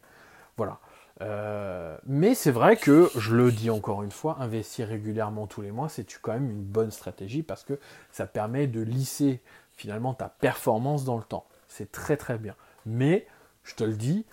Voilà. 0.57 0.79
Euh, 1.21 1.97
mais 2.05 2.35
c'est 2.35 2.51
vrai 2.51 2.77
que, 2.77 3.09
je 3.15 3.35
le 3.35 3.51
dis 3.51 3.69
encore 3.69 4.03
une 4.03 4.11
fois, 4.11 4.37
investir 4.39 4.87
régulièrement 4.87 5.47
tous 5.47 5.61
les 5.61 5.71
mois, 5.71 5.89
c'est 5.89 6.07
quand 6.21 6.33
même 6.33 6.49
une 6.49 6.63
bonne 6.63 6.91
stratégie 6.91 7.43
parce 7.43 7.63
que 7.63 7.79
ça 8.11 8.27
permet 8.27 8.67
de 8.67 8.81
lisser 8.81 9.41
finalement 9.75 10.13
ta 10.13 10.29
performance 10.29 11.05
dans 11.05 11.17
le 11.17 11.23
temps. 11.23 11.45
C'est 11.67 11.91
très 11.91 12.17
très 12.17 12.37
bien. 12.37 12.55
Mais, 12.85 13.27
je 13.63 13.75
te 13.75 13.83
le 13.83 13.95
dis, 13.95 14.25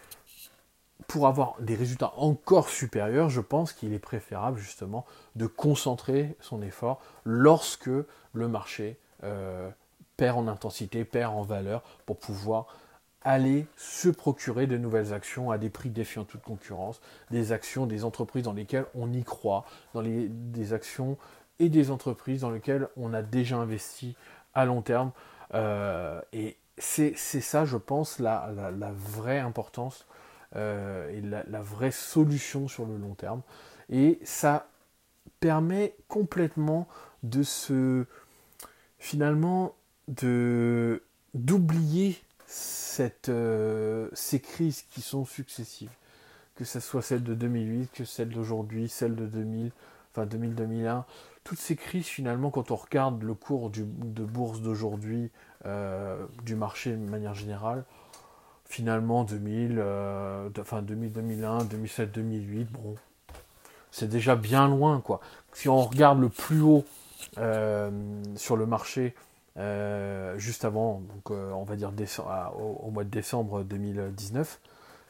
pour 1.06 1.26
avoir 1.26 1.56
des 1.60 1.74
résultats 1.74 2.12
encore 2.16 2.68
supérieurs, 2.68 3.28
je 3.28 3.40
pense 3.40 3.72
qu'il 3.72 3.92
est 3.92 3.98
préférable 3.98 4.58
justement 4.58 5.04
de 5.36 5.46
concentrer 5.46 6.36
son 6.40 6.62
effort 6.62 7.00
lorsque 7.24 7.90
le 8.32 8.48
marché 8.48 8.98
euh, 9.22 9.70
perd 10.16 10.38
en 10.38 10.48
intensité, 10.48 11.04
perd 11.04 11.34
en 11.34 11.42
valeur, 11.42 11.82
pour 12.06 12.18
pouvoir 12.18 12.66
aller 13.22 13.66
se 13.76 14.08
procurer 14.10 14.66
de 14.66 14.76
nouvelles 14.76 15.14
actions 15.14 15.50
à 15.50 15.58
des 15.58 15.70
prix 15.70 15.88
défiant 15.88 16.24
toute 16.24 16.42
concurrence, 16.42 17.00
des 17.30 17.52
actions 17.52 17.86
des 17.86 18.04
entreprises 18.04 18.44
dans 18.44 18.52
lesquelles 18.52 18.86
on 18.94 19.12
y 19.12 19.24
croit, 19.24 19.64
dans 19.94 20.02
les, 20.02 20.28
des 20.28 20.72
actions 20.74 21.16
et 21.58 21.70
des 21.70 21.90
entreprises 21.90 22.42
dans 22.42 22.50
lesquelles 22.50 22.88
on 22.96 23.14
a 23.14 23.22
déjà 23.22 23.56
investi 23.56 24.14
à 24.52 24.66
long 24.66 24.82
terme. 24.82 25.10
Euh, 25.54 26.20
et 26.32 26.56
c'est 26.76 27.14
ça, 27.16 27.64
je 27.64 27.76
pense, 27.76 28.18
la, 28.18 28.50
la, 28.76 28.92
vraie 28.92 29.38
importance 29.38 30.06
et 30.54 31.20
la, 31.20 31.62
vraie 31.62 31.90
solution 31.90 32.68
sur 32.68 32.86
le 32.86 32.96
long 32.96 33.14
terme. 33.14 33.42
Et 33.90 34.20
ça 34.22 34.68
permet 35.40 35.96
complètement 36.08 36.88
de 37.22 37.42
se 37.42 38.06
finalement 38.98 39.74
de 40.08 41.02
d'oublier 41.34 42.16
cette, 42.46 43.28
euh, 43.28 44.08
ces 44.12 44.40
crises 44.40 44.82
qui 44.82 45.02
sont 45.02 45.24
successives, 45.24 45.90
que 46.54 46.64
ce 46.64 46.78
soit 46.78 47.02
celle 47.02 47.24
de 47.24 47.34
2008, 47.34 47.90
que 47.92 48.04
celle 48.04 48.28
d'aujourd'hui, 48.28 48.88
celle 48.88 49.16
de 49.16 49.26
2000, 49.26 49.72
enfin 50.12 50.26
2000-2001, 50.26 51.02
toutes 51.42 51.58
ces 51.58 51.74
crises 51.74 52.06
finalement, 52.06 52.50
quand 52.50 52.70
on 52.70 52.76
regarde 52.76 53.22
le 53.22 53.34
cours 53.34 53.70
de 53.70 54.24
bourse 54.24 54.60
d'aujourd'hui, 54.60 55.30
euh, 55.66 56.24
du 56.44 56.54
marché 56.54 56.92
de 56.92 57.10
manière 57.10 57.34
générale, 57.34 57.84
finalement 58.68 59.24
2000, 59.24 59.76
euh, 59.78 60.48
enfin 60.60 60.82
2000, 60.82 61.12
2001, 61.12 61.64
2007, 61.64 62.12
2008, 62.12 62.72
bon, 62.72 62.94
c'est 63.90 64.08
déjà 64.08 64.36
bien 64.36 64.68
loin 64.68 65.00
quoi. 65.00 65.20
Si 65.52 65.68
on 65.68 65.82
regarde 65.82 66.20
le 66.20 66.28
plus 66.28 66.60
haut 66.60 66.84
sur 68.36 68.56
le 68.56 68.66
marché 68.66 69.14
euh, 69.56 70.36
juste 70.36 70.64
avant, 70.64 71.00
donc 71.00 71.30
euh, 71.30 71.52
on 71.52 71.62
va 71.62 71.76
dire 71.76 71.92
au, 72.58 72.90
mois 72.90 73.04
de 73.04 73.08
décembre 73.10 73.62
2019, 73.62 74.60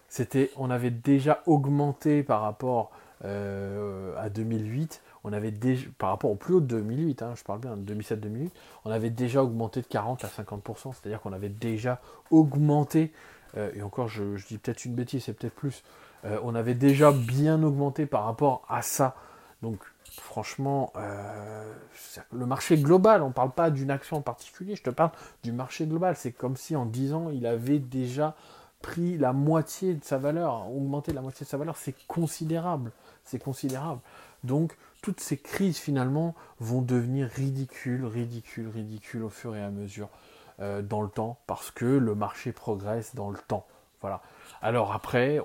c'était, 0.09 0.51
on 0.59 0.71
avait 0.71 0.91
déjà 0.91 1.43
augmenté 1.47 2.23
par 2.23 2.43
rapport 2.43 2.91
euh, 3.25 4.15
à 4.19 4.29
2008, 4.29 5.01
on 5.25 5.33
avait 5.33 5.51
déjà, 5.51 5.87
par 5.97 6.11
rapport 6.11 6.31
au 6.31 6.35
plus 6.35 6.55
haut 6.55 6.61
de 6.61 6.67
2008, 6.67 7.23
hein, 7.23 7.33
je 7.37 7.43
parle 7.43 7.61
bien 7.61 7.75
de 7.77 7.95
2007-2008, 7.95 8.51
on 8.85 8.91
avait 8.91 9.09
déjà 9.09 9.43
augmenté 9.43 9.81
de 9.81 9.87
40 9.87 10.25
à 10.25 10.29
50%, 10.29 10.93
c'est-à-dire 10.93 11.23
qu'on 11.23 11.33
avait 11.33 11.49
déjà 11.49 12.03
augmenté, 12.31 13.13
et 13.57 13.83
encore 13.83 14.09
je, 14.09 14.23
dis 14.49 14.59
peut-être 14.59 14.85
une 14.85 14.95
bêtise, 14.95 15.25
c'est 15.25 15.33
peut-être 15.33 15.55
plus, 15.55 15.83
on 16.25 16.55
avait 16.55 16.75
déjà 16.75 17.13
bien 17.13 17.63
augmenté 17.63 18.07
par 18.07 18.25
rapport 18.25 18.65
à 18.69 18.83
ça. 18.83 19.15
Donc 19.63 19.79
franchement, 20.21 20.93
euh, 20.97 21.73
le 22.33 22.47
marché 22.47 22.77
global, 22.77 23.23
on 23.23 23.29
ne 23.29 23.33
parle 23.33 23.53
pas 23.53 23.71
d'une 23.71 23.91
action 23.91 24.19
en 24.19 24.23
particulier, 24.23 24.77
je 24.77 24.83
te 24.83 24.91
parle 24.91 25.11
du 25.43 25.53
marché 25.53 25.87
global. 25.87 26.17
C'est 26.17 26.33
comme 26.33 26.57
si 26.57 26.77
en 26.77 26.87
10 26.87 27.15
ans, 27.15 27.31
il 27.31 27.47
avait 27.47 27.79
déjà 27.79 28.35
pris 28.83 29.17
la 29.17 29.33
moitié 29.33 29.95
de 29.95 30.05
sa 30.05 30.19
valeur, 30.19 30.71
augmenté 30.71 31.13
la 31.13 31.23
moitié 31.23 31.45
de 31.45 31.51
sa 31.51 31.57
valeur. 31.57 31.77
C'est 31.77 31.97
considérable. 32.07 32.93
C'est 33.25 33.43
considérable. 33.43 34.01
Donc, 34.45 34.77
toutes 35.01 35.21
ces 35.21 35.39
crises, 35.39 35.79
finalement, 35.79 36.35
vont 36.61 36.83
devenir 36.83 37.29
ridicules, 37.29 38.05
ridicules, 38.05 38.69
ridicules 38.69 39.23
au 39.23 39.31
fur 39.31 39.57
et 39.57 39.63
à 39.63 39.71
mesure 39.71 40.09
euh, 40.61 40.83
dans 40.83 41.03
le 41.03 41.09
temps, 41.09 41.39
parce 41.47 41.71
que 41.71 41.85
le 41.85 42.15
marché 42.15 42.53
progresse 42.53 43.15
dans 43.15 43.31
le 43.31 43.39
temps. 43.39 43.67
Voilà. 44.01 44.23
Alors 44.63 44.93
après, 44.93 45.41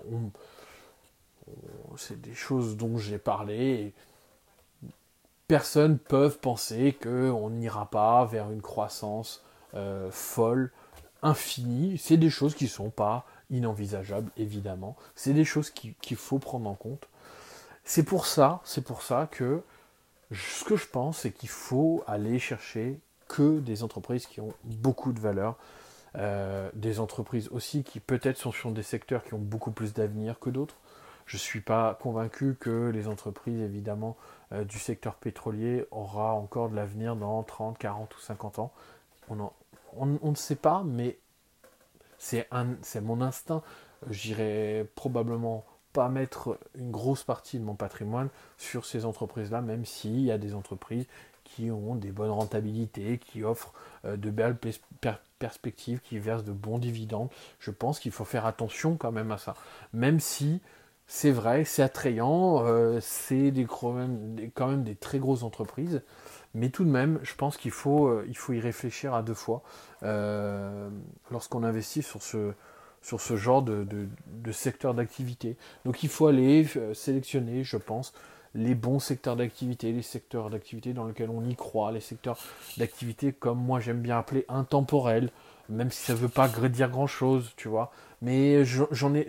c'est 1.97 2.19
des 2.19 2.33
choses 2.33 2.77
dont 2.77 2.97
j'ai 2.97 3.17
parlé 3.17 3.93
personnes 5.49 5.97
peuvent 5.97 6.37
penser 6.37 6.95
qu'on 7.01 7.49
n'ira 7.49 7.89
pas 7.89 8.23
vers 8.23 8.51
une 8.51 8.61
croissance 8.61 9.43
euh, 9.73 10.11
folle, 10.11 10.71
infinie. 11.23 11.97
C'est 11.97 12.17
des 12.17 12.29
choses 12.29 12.53
qui 12.53 12.65
ne 12.65 12.69
sont 12.69 12.91
pas 12.91 13.25
inenvisageables, 13.49 14.29
évidemment. 14.37 14.95
C'est 15.15 15.33
des 15.33 15.43
choses 15.43 15.71
qu'il 15.71 16.17
faut 16.17 16.37
prendre 16.37 16.69
en 16.69 16.75
compte. 16.75 17.09
C'est 17.83 18.03
pour 18.03 18.27
ça, 18.27 18.61
c'est 18.63 18.83
pour 18.83 19.01
ça 19.01 19.27
que 19.31 19.63
ce 20.31 20.63
que 20.63 20.75
je 20.75 20.85
pense, 20.85 21.17
c'est 21.17 21.31
qu'il 21.31 21.49
faut 21.49 22.03
aller 22.05 22.37
chercher 22.37 22.99
que 23.29 23.59
des 23.59 23.83
entreprises 23.83 24.25
qui 24.25 24.41
ont 24.41 24.53
beaucoup 24.65 25.13
de 25.13 25.19
valeur, 25.21 25.55
euh, 26.17 26.69
des 26.73 26.99
entreprises 26.99 27.47
aussi 27.49 27.83
qui 27.83 28.01
peut-être 28.01 28.37
sont 28.37 28.51
sur 28.51 28.71
des 28.71 28.83
secteurs 28.83 29.23
qui 29.23 29.35
ont 29.35 29.39
beaucoup 29.39 29.71
plus 29.71 29.93
d'avenir 29.93 30.39
que 30.39 30.49
d'autres. 30.49 30.75
Je 31.27 31.37
ne 31.37 31.39
suis 31.39 31.61
pas 31.61 31.93
convaincu 32.01 32.57
que 32.59 32.89
les 32.89 33.07
entreprises, 33.07 33.61
évidemment, 33.61 34.17
euh, 34.51 34.63
du 34.65 34.79
secteur 34.79 35.13
pétrolier 35.13 35.85
aura 35.91 36.33
encore 36.33 36.69
de 36.69 36.75
l'avenir 36.75 37.15
dans 37.15 37.43
30, 37.43 37.77
40 37.77 38.15
ou 38.15 38.19
50 38.19 38.59
ans. 38.59 38.71
On, 39.29 39.51
on, 39.95 40.31
ne 40.31 40.35
sait 40.35 40.55
pas, 40.55 40.83
mais 40.83 41.19
c'est 42.17 42.49
mon 43.01 43.21
instinct. 43.21 43.61
J'irai 44.09 44.89
probablement 44.95 45.63
pas 45.93 46.09
mettre 46.09 46.57
une 46.75 46.89
grosse 46.89 47.23
partie 47.23 47.59
de 47.59 47.63
mon 47.63 47.75
patrimoine 47.75 48.29
sur 48.57 48.85
ces 48.85 49.05
entreprises-là, 49.05 49.61
même 49.61 49.85
s'il 49.85 50.21
y 50.21 50.31
a 50.31 50.39
des 50.39 50.55
entreprises 50.55 51.05
qui 51.55 51.71
ont 51.71 51.95
des 51.95 52.11
bonnes 52.11 52.29
rentabilités, 52.29 53.17
qui 53.17 53.43
offrent 53.43 53.73
euh, 54.05 54.17
de 54.17 54.29
belles 54.29 54.57
perspectives, 55.39 55.99
qui 55.99 56.19
versent 56.19 56.43
de 56.43 56.51
bons 56.51 56.77
dividendes. 56.77 57.29
Je 57.59 57.71
pense 57.71 57.99
qu'il 57.99 58.11
faut 58.11 58.25
faire 58.25 58.45
attention 58.45 58.95
quand 58.95 59.11
même 59.11 59.31
à 59.31 59.37
ça. 59.37 59.55
Même 59.93 60.19
si 60.19 60.61
c'est 61.07 61.31
vrai, 61.31 61.65
c'est 61.65 61.81
attrayant, 61.81 62.63
euh, 62.65 62.99
c'est 63.01 63.51
quand 63.67 63.93
même 63.93 64.83
des 64.83 64.95
très 64.95 65.19
grosses 65.19 65.43
entreprises, 65.43 66.01
mais 66.53 66.69
tout 66.69 66.83
de 66.83 66.89
même, 66.89 67.19
je 67.23 67.33
pense 67.35 67.57
qu'il 67.57 67.71
faut, 67.71 68.07
euh, 68.07 68.27
faut 68.35 68.53
y 68.53 68.59
réfléchir 68.59 69.13
à 69.13 69.23
deux 69.23 69.33
fois 69.33 69.63
lorsqu'on 71.31 71.63
investit 71.63 72.03
sur 72.03 72.21
ce, 72.21 72.53
sur 73.01 73.19
ce 73.19 73.35
genre 73.35 73.63
de, 73.63 74.07
secteur 74.51 74.93
d'activité. 74.93 75.57
Donc 75.83 76.03
il 76.03 76.09
faut 76.09 76.27
aller 76.27 76.65
sélectionner, 76.93 77.63
je 77.63 77.77
pense, 77.77 78.13
les 78.55 78.75
bons 78.75 78.99
secteurs 78.99 79.35
d'activité, 79.35 79.91
les 79.91 80.01
secteurs 80.01 80.49
d'activité 80.49 80.93
dans 80.93 81.05
lesquels 81.05 81.29
on 81.29 81.43
y 81.45 81.55
croit, 81.55 81.91
les 81.91 81.99
secteurs 81.99 82.37
d'activité 82.77 83.31
comme 83.31 83.59
moi 83.59 83.79
j'aime 83.79 84.01
bien 84.01 84.17
appeler 84.17 84.45
intemporels, 84.49 85.29
même 85.69 85.91
si 85.91 86.03
ça 86.03 86.13
ne 86.13 86.17
veut 86.17 86.29
pas 86.29 86.47
dire 86.47 86.89
grand-chose, 86.89 87.53
tu 87.55 87.67
vois. 87.67 87.91
Mais 88.21 88.63
j'en 88.65 89.13
ai... 89.13 89.27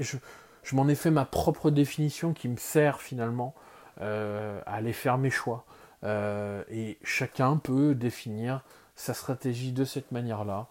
Je, 0.63 0.77
m'en 0.77 0.89
ai 0.89 0.95
fait 0.95 1.11
ma 1.11 1.25
propre 1.25 1.71
définition 1.71 2.33
qui 2.35 2.47
me 2.47 2.57
sert 2.57 3.01
finalement 3.01 3.55
euh, 4.03 4.61
à 4.67 4.75
aller 4.75 4.93
faire 4.93 5.19
mes 5.19 5.31
choix. 5.31 5.65
Euh, 6.05 6.63
et 6.71 6.99
chacun 7.03 7.57
peut 7.57 7.95
définir 7.95 8.63
sa 8.95 9.15
stratégie 9.15 9.73
de 9.73 9.85
cette 9.85 10.13
manière-là. 10.13 10.69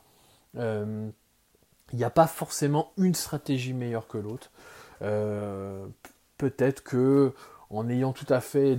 Euh, 0.58 1.10
il 1.92 1.98
n'y 1.98 2.04
a 2.04 2.12
pas 2.12 2.28
forcément 2.28 2.92
une 2.98 3.16
stratégie 3.16 3.74
meilleure 3.74 4.08
que 4.08 4.20
l'autre. 4.20 4.52
Peut-être 6.38 6.84
que 6.84 7.34
en 7.70 7.90
ayant 7.90 8.14
tout 8.14 8.26
à 8.30 8.42
fait 8.42 8.78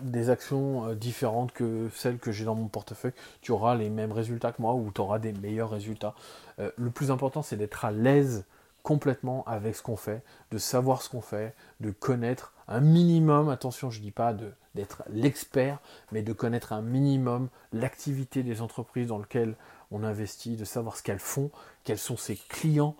des 0.00 0.30
actions 0.30 0.94
différentes 0.94 1.52
que 1.52 1.88
celles 1.94 2.18
que 2.18 2.32
j'ai 2.32 2.44
dans 2.44 2.56
mon 2.56 2.68
portefeuille, 2.68 3.12
tu 3.40 3.52
auras 3.52 3.74
les 3.74 3.90
mêmes 3.90 4.12
résultats 4.12 4.52
que 4.52 4.60
moi 4.60 4.74
ou 4.74 4.90
tu 4.92 5.00
auras 5.00 5.18
des 5.18 5.32
meilleurs 5.32 5.70
résultats. 5.70 6.14
le 6.58 6.90
plus 6.90 7.10
important, 7.10 7.42
c'est 7.42 7.56
d'être 7.56 7.84
à 7.84 7.92
l'aise 7.92 8.44
complètement 8.82 9.44
avec 9.46 9.76
ce 9.76 9.82
qu'on 9.82 9.96
fait, 9.96 10.22
de 10.50 10.58
savoir 10.58 11.02
ce 11.02 11.08
qu'on 11.08 11.20
fait, 11.20 11.54
de 11.80 11.90
connaître 11.90 12.52
un 12.68 12.80
minimum, 12.80 13.48
attention 13.48 13.90
je 13.90 13.98
ne 13.98 14.04
dis 14.04 14.10
pas 14.10 14.34
d'être 14.74 15.02
l'expert, 15.08 15.78
mais 16.10 16.22
de 16.22 16.32
connaître 16.32 16.72
un 16.72 16.82
minimum 16.82 17.48
l'activité 17.72 18.42
des 18.42 18.60
entreprises 18.60 19.08
dans 19.08 19.18
lesquelles 19.18 19.54
on 19.90 20.02
investit, 20.02 20.56
de 20.56 20.64
savoir 20.64 20.96
ce 20.96 21.02
qu'elles 21.02 21.18
font, 21.18 21.50
quels 21.84 21.98
sont 21.98 22.16
ses 22.16 22.36
clients, 22.36 22.96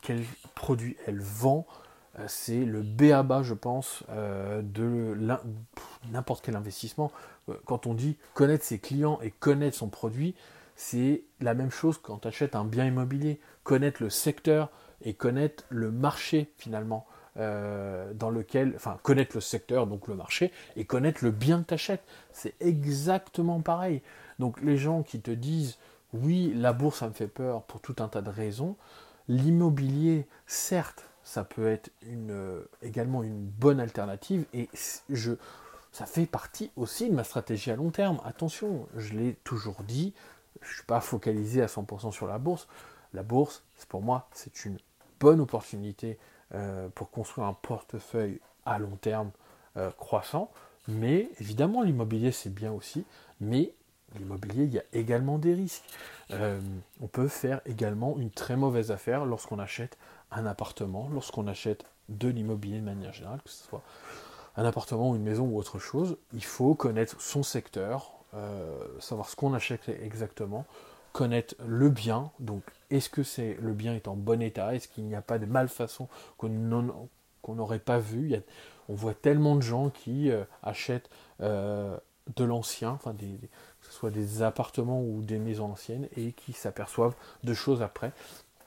quels 0.00 0.24
produits 0.54 0.96
elles 1.06 1.20
vendent. 1.20 1.64
Euh, 2.18 2.24
c'est 2.26 2.64
le 2.64 2.82
B.A.B.A. 2.82 3.42
je 3.42 3.54
pense, 3.54 4.04
euh, 4.10 4.62
de 4.62 5.16
n'importe 6.10 6.44
quel 6.44 6.56
investissement. 6.56 7.10
Euh, 7.48 7.54
quand 7.64 7.86
on 7.86 7.94
dit 7.94 8.16
connaître 8.34 8.64
ses 8.64 8.78
clients 8.78 9.18
et 9.22 9.30
connaître 9.30 9.76
son 9.76 9.88
produit, 9.88 10.34
c'est 10.76 11.22
la 11.40 11.54
même 11.54 11.70
chose 11.70 11.98
quand 11.98 12.18
tu 12.18 12.28
achètes 12.28 12.54
un 12.54 12.64
bien 12.64 12.86
immobilier. 12.86 13.40
Connaître 13.64 14.02
le 14.02 14.10
secteur, 14.10 14.70
et 15.02 15.14
connaître 15.14 15.64
le 15.68 15.90
marché 15.92 16.52
finalement 16.56 17.06
dans 17.36 18.30
lequel, 18.30 18.72
enfin 18.74 18.98
connaître 19.04 19.36
le 19.36 19.40
secteur, 19.40 19.86
donc 19.86 20.08
le 20.08 20.16
marché, 20.16 20.50
et 20.74 20.84
connaître 20.84 21.22
le 21.22 21.30
bien 21.30 21.62
que 21.62 21.68
tu 21.68 21.74
achètes. 21.74 22.02
C'est 22.32 22.54
exactement 22.58 23.60
pareil. 23.60 24.02
Donc 24.40 24.60
les 24.60 24.76
gens 24.76 25.04
qui 25.04 25.20
te 25.20 25.30
disent 25.30 25.78
oui, 26.12 26.52
la 26.56 26.72
bourse 26.72 26.98
ça 26.98 27.06
me 27.06 27.12
fait 27.12 27.28
peur 27.28 27.62
pour 27.62 27.80
tout 27.80 27.94
un 28.00 28.08
tas 28.08 28.22
de 28.22 28.30
raisons, 28.30 28.74
l'immobilier, 29.28 30.26
certes, 30.48 31.08
ça 31.28 31.44
peut 31.44 31.68
être 31.68 31.90
une, 32.06 32.30
euh, 32.30 32.62
également 32.80 33.22
une 33.22 33.44
bonne 33.44 33.80
alternative, 33.80 34.46
et 34.54 34.70
je, 35.10 35.32
ça 35.92 36.06
fait 36.06 36.24
partie 36.24 36.70
aussi 36.74 37.10
de 37.10 37.14
ma 37.14 37.22
stratégie 37.22 37.70
à 37.70 37.76
long 37.76 37.90
terme. 37.90 38.18
Attention, 38.24 38.88
je 38.96 39.12
l'ai 39.12 39.34
toujours 39.44 39.82
dit, 39.82 40.14
je 40.62 40.68
ne 40.68 40.74
suis 40.76 40.84
pas 40.84 41.02
focalisé 41.02 41.60
à 41.60 41.66
100% 41.66 42.12
sur 42.12 42.26
la 42.26 42.38
bourse. 42.38 42.66
La 43.12 43.22
bourse, 43.22 43.62
pour 43.90 44.00
moi, 44.00 44.26
c'est 44.32 44.64
une 44.64 44.78
bonne 45.20 45.40
opportunité 45.40 46.18
euh, 46.54 46.88
pour 46.94 47.10
construire 47.10 47.46
un 47.46 47.52
portefeuille 47.52 48.40
à 48.64 48.78
long 48.78 48.96
terme 48.96 49.30
euh, 49.76 49.90
croissant. 49.98 50.50
Mais 50.88 51.28
évidemment, 51.40 51.82
l'immobilier, 51.82 52.32
c'est 52.32 52.54
bien 52.54 52.72
aussi. 52.72 53.04
Mais 53.42 53.74
l'immobilier, 54.18 54.64
il 54.64 54.72
y 54.72 54.78
a 54.78 54.84
également 54.94 55.36
des 55.36 55.52
risques. 55.52 55.84
On 56.30 57.06
peut 57.06 57.28
faire 57.28 57.60
également 57.66 58.18
une 58.18 58.30
très 58.30 58.56
mauvaise 58.56 58.90
affaire 58.90 59.26
lorsqu'on 59.26 59.58
achète 59.58 59.98
un 60.30 60.46
appartement, 60.46 61.08
lorsqu'on 61.12 61.46
achète 61.46 61.84
de 62.08 62.28
l'immobilier 62.28 62.78
de 62.78 62.84
manière 62.84 63.12
générale, 63.12 63.40
que 63.42 63.50
ce 63.50 63.64
soit 63.64 63.82
un 64.56 64.64
appartement 64.64 65.10
ou 65.10 65.16
une 65.16 65.22
maison 65.22 65.44
ou 65.44 65.56
autre 65.58 65.78
chose. 65.78 66.16
Il 66.32 66.44
faut 66.44 66.74
connaître 66.74 67.20
son 67.20 67.42
secteur, 67.42 68.12
savoir 68.98 69.28
ce 69.28 69.36
qu'on 69.36 69.54
achète 69.54 69.88
exactement, 69.88 70.66
connaître 71.12 71.54
le 71.66 71.88
bien, 71.90 72.30
donc 72.40 72.62
est-ce 72.90 73.08
que 73.08 73.22
c'est 73.22 73.56
le 73.60 73.72
bien 73.72 73.94
est 73.94 74.08
en 74.08 74.14
bon 74.14 74.42
état, 74.42 74.74
est-ce 74.74 74.88
qu'il 74.88 75.04
n'y 75.04 75.14
a 75.14 75.22
pas 75.22 75.38
de 75.38 75.46
malfaçon 75.46 76.08
qu'on 76.36 76.48
n'aurait 77.48 77.78
pas 77.78 77.98
vu? 77.98 78.34
on 78.88 78.94
voit 78.94 79.14
tellement 79.14 79.56
de 79.56 79.62
gens 79.62 79.90
qui 79.90 80.30
euh, 80.30 80.44
achètent 80.62 81.10
euh, 81.40 81.96
de 82.36 82.44
l'ancien, 82.44 82.98
que 83.02 83.86
ce 83.86 83.92
soit 83.92 84.10
des 84.10 84.42
appartements 84.42 85.02
ou 85.02 85.22
des 85.22 85.38
maisons 85.38 85.72
anciennes, 85.72 86.08
et 86.16 86.32
qui 86.32 86.52
s'aperçoivent 86.52 87.14
de 87.44 87.54
choses 87.54 87.82
après, 87.82 88.12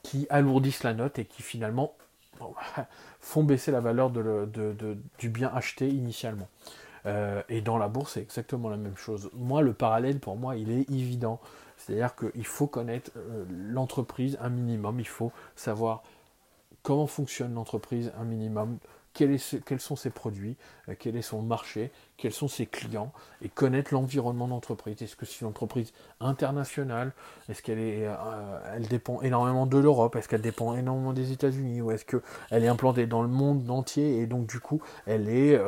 qui 0.04 0.28
alourdissent 0.30 0.84
la 0.84 0.94
note 0.94 1.20
et 1.20 1.26
qui 1.26 1.42
finalement 1.42 1.94
font 3.20 3.44
baisser 3.44 3.72
la 3.72 3.80
valeur 3.80 4.12
du 4.12 5.30
bien 5.30 5.52
acheté 5.54 5.88
initialement. 5.88 6.48
Euh, 7.06 7.42
et 7.50 7.62
dans 7.62 7.78
la 7.78 7.88
bourse, 7.88 8.14
c'est 8.14 8.22
exactement 8.22 8.70
la 8.70 8.78
même 8.78 8.98
chose. 8.98 9.30
Moi, 9.34 9.62
le 9.62 9.74
parallèle, 9.74 10.20
pour 10.20 10.38
moi, 10.38 10.56
il 10.56 10.72
est 10.72 10.90
évident. 10.90 11.40
C'est-à-dire 11.78 12.16
qu'il 12.16 12.46
faut 12.46 12.68
connaître 12.68 13.12
euh, 13.18 13.44
l'entreprise 13.50 14.38
un 14.40 14.50
minimum, 14.50 15.00
il 15.00 15.08
faut 15.08 15.32
savoir 15.56 16.04
comment 16.84 17.08
fonctionne 17.08 17.56
l'entreprise 17.56 18.12
un 18.20 18.24
minimum, 18.24 18.78
quels 19.14 19.80
sont 19.80 19.96
ses 19.96 20.10
produits, 20.10 20.56
euh, 20.90 20.94
quel 20.98 21.16
est 21.16 21.22
son 21.22 21.42
marché, 21.42 21.92
quels 22.18 22.32
sont 22.32 22.48
ses 22.48 22.66
clients, 22.66 23.12
et 23.42 23.50
connaître 23.50 23.94
l'environnement 23.94 24.48
d'entreprise. 24.48 25.02
Est-ce 25.02 25.16
que 25.16 25.26
c'est 25.26 25.42
une 25.42 25.48
entreprise 25.48 25.94
internationale? 26.20 27.12
Est-ce 27.50 27.62
qu'elle 27.62 27.80
est, 27.80 28.08
elle 28.74 28.88
dépend 28.88 29.22
énormément 29.22 29.66
de 29.66 29.78
l'Europe? 29.78 30.16
Est-ce 30.16 30.28
qu'elle 30.28 30.42
dépend 30.42 30.76
énormément 30.76 31.14
des 31.14 31.32
États-Unis? 31.32 31.82
Ou 31.82 31.92
est-ce 31.92 32.06
qu'elle 32.06 32.64
est 32.64 32.68
implantée 32.68 33.08
dans 33.08 33.22
le 33.22 33.28
monde 33.28 33.70
entier 33.70 34.20
et 34.20 34.28
donc 34.28 34.48
du 34.48 34.60
coup 34.60 34.82
elle 35.06 35.30
est 35.30 35.60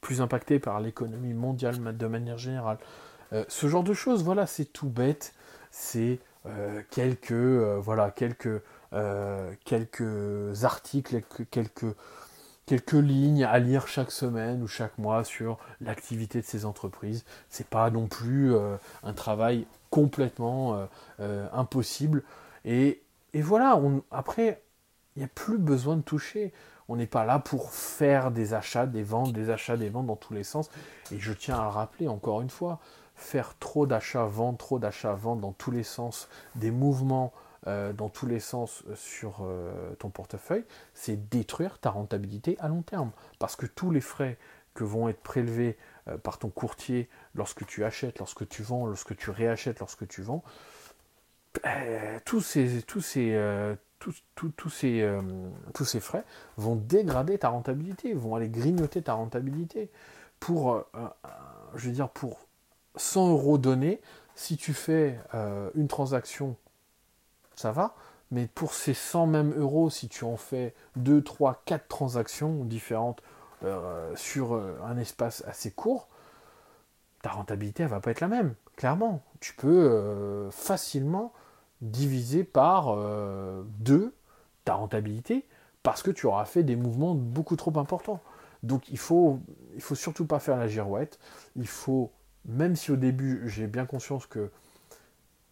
plus 0.00 0.20
impacté 0.20 0.58
par 0.58 0.80
l'économie 0.80 1.34
mondiale 1.34 1.96
de 1.96 2.06
manière 2.06 2.38
générale? 2.38 2.78
Euh, 3.32 3.44
ce 3.48 3.66
genre 3.66 3.82
de 3.82 3.94
choses, 3.94 4.22
voilà, 4.24 4.46
c'est 4.46 4.66
tout 4.66 4.88
bête. 4.88 5.34
C'est 5.70 6.20
euh, 6.46 6.82
quelques, 6.90 7.32
euh, 7.32 7.78
voilà, 7.80 8.10
quelques, 8.10 8.62
quelques 9.64 10.64
articles, 10.64 11.22
quelques, 11.50 11.84
quelques 12.66 12.92
lignes 12.92 13.44
à 13.44 13.58
lire 13.58 13.88
chaque 13.88 14.10
semaine 14.10 14.62
ou 14.62 14.66
chaque 14.66 14.98
mois 14.98 15.24
sur 15.24 15.58
l'activité 15.80 16.40
de 16.40 16.46
ces 16.46 16.64
entreprises. 16.64 17.24
C'est 17.48 17.68
pas 17.68 17.90
non 17.90 18.06
plus 18.06 18.54
un 19.02 19.12
travail 19.12 19.66
complètement 19.90 20.86
impossible. 21.52 22.22
Et, 22.64 23.02
et 23.32 23.40
voilà, 23.40 23.76
on, 23.76 24.02
après, 24.10 24.62
il 25.14 25.20
n'y 25.20 25.24
a 25.24 25.28
plus 25.28 25.58
besoin 25.58 25.96
de 25.96 26.02
toucher. 26.02 26.52
On 26.88 26.96
n'est 26.96 27.06
pas 27.06 27.24
là 27.24 27.38
pour 27.38 27.70
faire 27.70 28.30
des 28.30 28.54
achats, 28.54 28.86
des 28.86 29.02
ventes, 29.02 29.32
des 29.32 29.50
achats, 29.50 29.76
des 29.76 29.88
ventes 29.88 30.06
dans 30.06 30.16
tous 30.16 30.34
les 30.34 30.44
sens. 30.44 30.68
Et 31.12 31.18
je 31.18 31.32
tiens 31.32 31.58
à 31.58 31.62
le 31.62 31.68
rappeler 31.68 32.08
encore 32.08 32.42
une 32.42 32.50
fois, 32.50 32.80
faire 33.14 33.56
trop 33.58 33.86
d'achats, 33.86 34.26
ventes, 34.26 34.58
trop 34.58 34.78
d'achats, 34.78 35.14
ventes 35.14 35.40
dans 35.40 35.52
tous 35.52 35.70
les 35.70 35.82
sens, 35.82 36.28
des 36.54 36.70
mouvements 36.70 37.32
euh, 37.66 37.92
dans 37.92 38.08
tous 38.08 38.26
les 38.26 38.38
sens 38.38 38.84
euh, 38.88 38.94
sur 38.94 39.38
euh, 39.40 39.94
ton 39.98 40.10
portefeuille, 40.10 40.64
c'est 40.94 41.28
détruire 41.28 41.78
ta 41.78 41.90
rentabilité 41.90 42.56
à 42.60 42.68
long 42.68 42.82
terme. 42.82 43.10
Parce 43.38 43.56
que 43.56 43.66
tous 43.66 43.90
les 43.90 44.00
frais 44.00 44.38
que 44.74 44.84
vont 44.84 45.08
être 45.08 45.22
prélevés 45.22 45.78
par 46.22 46.38
ton 46.38 46.50
courtier 46.50 47.08
lorsque 47.34 47.66
tu 47.66 47.82
achètes, 47.82 48.18
lorsque 48.18 48.46
tu 48.46 48.62
vends, 48.62 48.86
lorsque 48.86 49.16
tu 49.16 49.30
réachètes, 49.30 49.80
lorsque 49.80 50.06
tu 50.06 50.20
vends, 50.20 50.44
tous 52.26 52.40
ces, 52.42 52.84
frais 56.00 56.24
vont 56.58 56.76
dégrader 56.76 57.38
ta 57.38 57.48
rentabilité, 57.48 58.12
vont 58.12 58.34
aller 58.34 58.50
grignoter 58.50 59.00
ta 59.00 59.14
rentabilité. 59.14 59.90
Pour, 60.40 60.84
je 61.74 61.88
veux 61.88 62.06
pour 62.12 62.46
100 62.96 63.30
euros 63.30 63.56
donnés, 63.56 64.02
si 64.34 64.58
tu 64.58 64.74
fais 64.74 65.18
une 65.74 65.88
transaction, 65.88 66.54
ça 67.56 67.72
va, 67.72 67.94
mais 68.30 68.46
pour 68.46 68.74
ces 68.74 68.94
100 68.94 69.26
mêmes 69.26 69.54
euros, 69.56 69.90
si 69.90 70.08
tu 70.08 70.24
en 70.24 70.36
fais 70.36 70.74
2, 70.96 71.22
3, 71.22 71.62
4 71.64 71.88
transactions 71.88 72.64
différentes 72.64 73.22
sur 74.14 74.52
un 74.84 74.96
espace 74.98 75.42
assez 75.46 75.70
court, 75.70 76.08
ta 77.22 77.30
rentabilité, 77.30 77.82
elle 77.82 77.88
va 77.88 78.00
pas 78.00 78.10
être 78.10 78.20
la 78.20 78.28
même, 78.28 78.54
clairement. 78.76 79.22
Tu 79.40 79.54
peux 79.54 80.48
facilement 80.50 81.32
divisé 81.80 82.44
par 82.44 82.94
2 82.94 83.00
euh, 83.00 84.10
ta 84.64 84.74
rentabilité 84.74 85.46
parce 85.82 86.02
que 86.02 86.10
tu 86.10 86.26
auras 86.26 86.44
fait 86.44 86.62
des 86.62 86.76
mouvements 86.76 87.14
beaucoup 87.14 87.56
trop 87.56 87.76
importants. 87.78 88.20
Donc 88.62 88.88
il 88.88 88.98
faut, 88.98 89.40
il 89.74 89.80
faut 89.80 89.94
surtout 89.94 90.26
pas 90.26 90.40
faire 90.40 90.56
la 90.56 90.66
girouette. 90.66 91.18
Il 91.54 91.68
faut, 91.68 92.10
même 92.46 92.74
si 92.74 92.90
au 92.90 92.96
début 92.96 93.48
j'ai 93.48 93.66
bien 93.66 93.86
conscience 93.86 94.26
que 94.26 94.50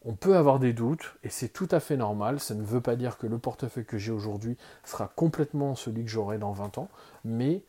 on 0.04 0.14
peut 0.14 0.36
avoir 0.36 0.58
des 0.58 0.72
doutes 0.72 1.14
et 1.22 1.30
c'est 1.30 1.48
tout 1.48 1.68
à 1.70 1.80
fait 1.80 1.96
normal. 1.96 2.40
Ça 2.40 2.54
ne 2.54 2.62
veut 2.62 2.80
pas 2.80 2.96
dire 2.96 3.16
que 3.18 3.26
le 3.26 3.38
portefeuille 3.38 3.86
que 3.86 3.98
j'ai 3.98 4.12
aujourd'hui 4.12 4.56
sera 4.84 5.08
complètement 5.08 5.74
celui 5.74 6.04
que 6.04 6.10
j'aurai 6.10 6.38
dans 6.38 6.52
20 6.52 6.78
ans, 6.78 6.88
mais 7.24 7.62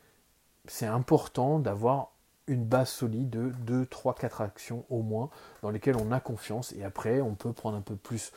c'est 0.68 0.88
important 0.88 1.60
d'avoir 1.60 2.12
une 2.48 2.66
base 2.66 2.90
solide 2.90 3.30
de 3.30 3.50
2, 3.62 3.86
3, 3.86 4.16
4 4.16 4.42
actions 4.42 4.86
au 4.90 5.02
moins 5.02 5.30
dans 5.62 5.72
lesquelles 5.72 5.98
on 5.98 6.12
a 6.12 6.20
confiance 6.20 6.74
et 6.74 6.84
après 6.84 7.22
on 7.22 7.34
peut 7.36 7.54
prendre 7.54 7.78
un 7.78 7.82
peu 7.82 7.96
plus, 7.96 8.32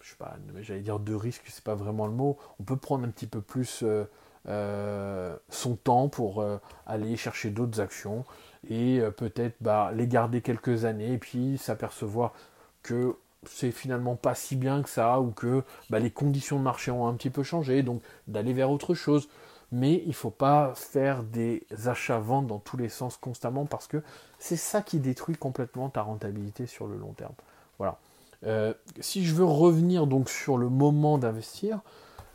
je 0.00 0.10
sais 0.10 0.16
pas, 0.16 0.36
j'allais 0.60 0.80
dire 0.80 0.98
de 0.98 1.14
risque, 1.14 1.44
c'est 1.48 1.64
pas 1.64 1.74
vraiment 1.74 2.06
le 2.06 2.12
mot, 2.12 2.36
on 2.60 2.64
peut 2.64 2.76
prendre 2.76 3.06
un 3.06 3.10
petit 3.10 3.26
peu 3.26 3.40
plus 3.40 3.82
euh, 3.82 4.04
euh, 4.48 5.36
son 5.48 5.76
temps 5.76 6.08
pour 6.08 6.42
euh, 6.42 6.58
aller 6.86 7.16
chercher 7.16 7.50
d'autres 7.50 7.80
actions 7.80 8.24
et 8.68 9.00
peut-être 9.16 9.56
bah, 9.60 9.92
les 9.94 10.08
garder 10.08 10.42
quelques 10.42 10.84
années 10.84 11.14
et 11.14 11.18
puis 11.18 11.58
s'apercevoir 11.58 12.34
que 12.82 13.16
c'est 13.46 13.70
finalement 13.70 14.16
pas 14.16 14.34
si 14.34 14.56
bien 14.56 14.82
que 14.82 14.88
ça 14.88 15.20
ou 15.20 15.30
que 15.30 15.62
bah, 15.90 15.98
les 15.98 16.10
conditions 16.10 16.58
de 16.58 16.64
marché 16.64 16.90
ont 16.90 17.06
un 17.06 17.14
petit 17.14 17.30
peu 17.30 17.42
changé 17.42 17.82
donc 17.82 18.02
d'aller 18.26 18.52
vers 18.52 18.70
autre 18.70 18.94
chose 18.94 19.28
mais 19.70 20.02
il 20.04 20.08
ne 20.08 20.12
faut 20.14 20.30
pas 20.30 20.72
faire 20.74 21.22
des 21.22 21.66
achats-ventes 21.86 22.46
dans 22.46 22.58
tous 22.58 22.76
les 22.76 22.88
sens 22.88 23.16
constamment 23.16 23.66
parce 23.66 23.86
que 23.86 24.02
c'est 24.38 24.56
ça 24.56 24.82
qui 24.82 24.98
détruit 24.98 25.36
complètement 25.36 25.90
ta 25.90 26.02
rentabilité 26.02 26.66
sur 26.66 26.86
le 26.86 26.96
long 26.96 27.12
terme. 27.12 27.34
Voilà. 27.78 27.98
Euh, 28.46 28.72
si 29.00 29.24
je 29.24 29.34
veux 29.34 29.44
revenir 29.44 30.06
donc 30.06 30.30
sur 30.30 30.56
le 30.56 30.68
moment 30.68 31.18
d'investir, 31.18 31.80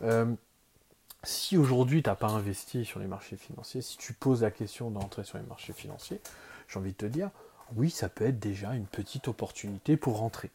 euh, 0.04 0.32
si 1.24 1.58
aujourd'hui 1.58 2.04
tu 2.04 2.10
n'as 2.10 2.16
pas 2.16 2.28
investi 2.28 2.86
sur 2.86 3.00
les 3.00 3.08
marchés 3.08 3.38
financiers, 3.38 3.82
si 3.82 3.98
tu 3.98 4.14
poses 4.14 4.44
la 4.44 4.52
question 4.52 4.92
d'entrer 4.92 5.24
sur 5.24 5.38
les 5.38 5.46
marchés 5.46 5.74
financiers, 5.74 6.22
j'ai 6.68 6.78
envie 6.78 6.92
de 6.92 6.98
te 6.98 7.06
dire, 7.06 7.32
oui, 7.76 7.90
ça 7.90 8.10
peut 8.10 8.26
être 8.26 8.40
déjà 8.40 8.76
une 8.76 8.86
petite 8.86 9.28
opportunité 9.28 9.98
pour 9.98 10.18
rentrer. 10.18 10.52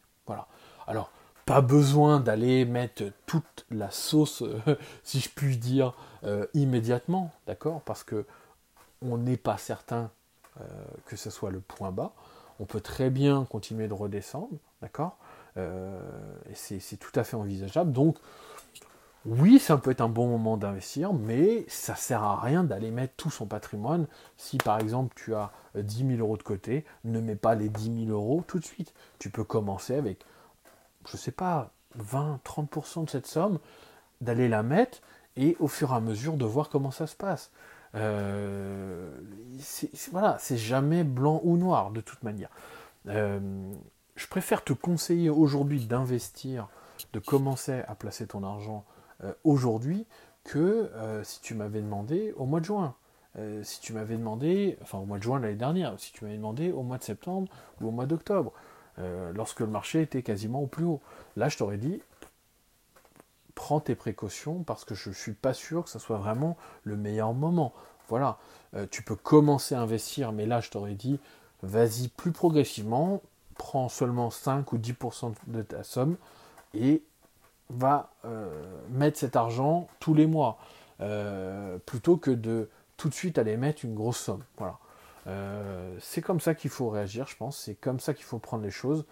Alors, 0.87 1.11
pas 1.45 1.61
besoin 1.61 2.19
d'aller 2.19 2.63
mettre 2.63 3.05
toute 3.25 3.65
la 3.71 3.89
sauce, 3.89 4.43
euh, 4.43 4.59
si 5.03 5.19
je 5.19 5.29
puis 5.29 5.57
dire, 5.57 5.93
euh, 6.23 6.45
immédiatement, 6.53 7.31
d'accord? 7.47 7.81
Parce 7.81 8.03
que 8.03 8.25
on 9.01 9.17
n'est 9.17 9.37
pas 9.37 9.57
certain 9.57 10.11
euh, 10.59 10.63
que 11.05 11.15
ce 11.15 11.29
soit 11.29 11.49
le 11.51 11.59
point 11.59 11.91
bas. 11.91 12.13
On 12.59 12.65
peut 12.65 12.81
très 12.81 13.09
bien 13.09 13.45
continuer 13.49 13.87
de 13.87 13.93
redescendre, 13.93 14.49
d'accord? 14.81 15.17
Et 15.57 16.55
c'est 16.55 16.97
tout 16.97 17.11
à 17.15 17.25
fait 17.25 17.35
envisageable. 17.35 17.91
Donc, 17.91 18.17
oui, 19.25 19.59
ça 19.59 19.77
peut 19.77 19.91
être 19.91 20.01
un 20.01 20.09
bon 20.09 20.27
moment 20.27 20.57
d'investir, 20.57 21.13
mais 21.13 21.65
ça 21.67 21.95
sert 21.95 22.23
à 22.23 22.39
rien 22.39 22.63
d'aller 22.63 22.89
mettre 22.89 23.13
tout 23.17 23.29
son 23.29 23.45
patrimoine. 23.45 24.07
Si 24.37 24.57
par 24.57 24.79
exemple 24.79 25.13
tu 25.15 25.35
as 25.35 25.51
10 25.75 26.07
000 26.15 26.19
euros 26.19 26.37
de 26.37 26.43
côté, 26.43 26.85
ne 27.03 27.19
mets 27.19 27.35
pas 27.35 27.55
les 27.55 27.69
10 27.69 28.05
000 28.05 28.17
euros 28.17 28.43
tout 28.47 28.59
de 28.59 28.65
suite. 28.65 28.93
Tu 29.19 29.29
peux 29.29 29.43
commencer 29.43 29.95
avec 29.95 30.23
je 31.07 31.17
sais 31.17 31.31
pas, 31.31 31.71
20-30% 31.97 33.05
de 33.05 33.09
cette 33.09 33.27
somme, 33.27 33.59
d'aller 34.21 34.47
la 34.47 34.63
mettre 34.63 34.99
et 35.35 35.55
au 35.59 35.67
fur 35.67 35.91
et 35.91 35.95
à 35.95 35.99
mesure 35.99 36.37
de 36.37 36.45
voir 36.45 36.69
comment 36.69 36.91
ça 36.91 37.07
se 37.07 37.15
passe. 37.15 37.51
Euh, 37.95 39.09
voilà, 40.11 40.37
c'est 40.39 40.57
jamais 40.57 41.03
blanc 41.03 41.41
ou 41.43 41.57
noir 41.57 41.91
de 41.91 42.01
toute 42.01 42.23
manière. 42.23 42.49
Euh, 43.07 43.39
je 44.15 44.27
préfère 44.27 44.63
te 44.63 44.73
conseiller 44.73 45.29
aujourd'hui 45.29 45.85
d'investir, 45.85 46.67
de 47.13 47.19
commencer 47.19 47.81
à 47.87 47.95
placer 47.95 48.27
ton 48.27 48.43
argent 48.43 48.85
euh, 49.23 49.33
aujourd'hui 49.43 50.05
que 50.43 50.89
si 51.23 51.41
tu 51.41 51.53
m'avais 51.53 51.81
demandé 51.81 52.33
au 52.37 52.45
mois 52.45 52.59
de 52.59 52.65
juin. 52.65 52.95
si 53.61 53.81
tu 53.81 53.93
m'avais 53.93 54.17
demandé, 54.17 54.79
enfin 54.81 54.97
au 54.97 55.05
mois 55.05 55.19
de 55.19 55.23
juin 55.23 55.39
l'année 55.39 55.53
dernière, 55.53 55.93
si 55.99 56.11
tu 56.11 56.23
m'avais 56.23 56.37
demandé 56.37 56.71
au 56.71 56.81
mois 56.81 56.97
de 56.97 57.03
septembre 57.03 57.51
ou 57.79 57.89
au 57.89 57.91
mois 57.91 58.07
d'octobre. 58.07 58.51
lorsque 59.33 59.59
le 59.59 59.67
marché 59.67 60.01
était 60.01 60.23
quasiment 60.23 60.63
au 60.63 60.65
plus 60.65 60.85
haut. 60.85 61.01
Là, 61.35 61.49
je 61.49 61.57
t'aurais 61.57 61.77
dit, 61.77 62.01
prends 63.53 63.79
tes 63.79 63.93
précautions 63.93 64.63
parce 64.63 64.85
que 64.85 64.95
je 64.95 65.09
ne 65.09 65.13
suis 65.13 65.33
pas 65.33 65.53
sûr 65.53 65.83
que 65.83 65.89
ce 65.91 65.99
soit 65.99 66.17
vraiment 66.17 66.57
le 66.83 66.97
meilleur 66.97 67.33
moment. 67.35 67.73
Voilà, 68.07 68.39
tu 68.89 69.03
peux 69.03 69.17
commencer 69.17 69.75
à 69.75 69.81
investir, 69.81 70.31
mais 70.31 70.47
là, 70.47 70.61
je 70.61 70.71
t'aurais 70.71 70.95
dit, 70.95 71.19
vas-y 71.61 72.07
plus 72.07 72.31
progressivement, 72.31 73.21
prends 73.59 73.89
seulement 73.89 74.31
5 74.31 74.73
ou 74.73 74.77
10% 74.77 75.33
de 75.47 75.61
ta 75.61 75.83
somme 75.83 76.17
et 76.73 77.03
va 77.69 78.11
mettre 78.89 79.17
cet 79.17 79.35
argent 79.35 79.87
tous 79.99 80.13
les 80.13 80.25
mois. 80.25 80.57
Euh, 81.01 81.77
plutôt 81.85 82.17
que 82.17 82.31
de 82.31 82.69
tout 82.97 83.07
de 83.07 83.13
suite 83.13 83.37
aller 83.37 83.55
mettre 83.55 83.85
une 83.85 83.95
grosse 83.95 84.17
somme. 84.17 84.43
Voilà. 84.57 84.77
Euh, 85.27 85.95
c'est 86.01 86.21
comme 86.21 86.41
ça 86.41 86.55
qu'il 86.55 86.69
faut 86.69 86.89
réagir, 86.89 87.27
je 87.27 87.37
pense. 87.37 87.57
C'est 87.57 87.75
comme 87.75 87.99
ça 87.99 88.13
qu'il 88.13 88.25
faut 88.25 88.39
prendre 88.39 88.63
les 88.63 88.71
choses. 88.71 89.05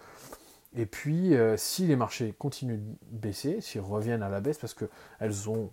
Et 0.76 0.84
puis, 0.84 1.34
euh, 1.34 1.56
si 1.56 1.86
les 1.86 1.96
marchés 1.96 2.34
continuent 2.38 2.78
de 2.78 2.96
baisser, 3.10 3.62
s'ils 3.62 3.80
reviennent 3.80 4.22
à 4.22 4.28
la 4.28 4.40
baisse, 4.40 4.58
parce 4.58 4.74
qu'elles 4.74 5.48
ont, 5.48 5.70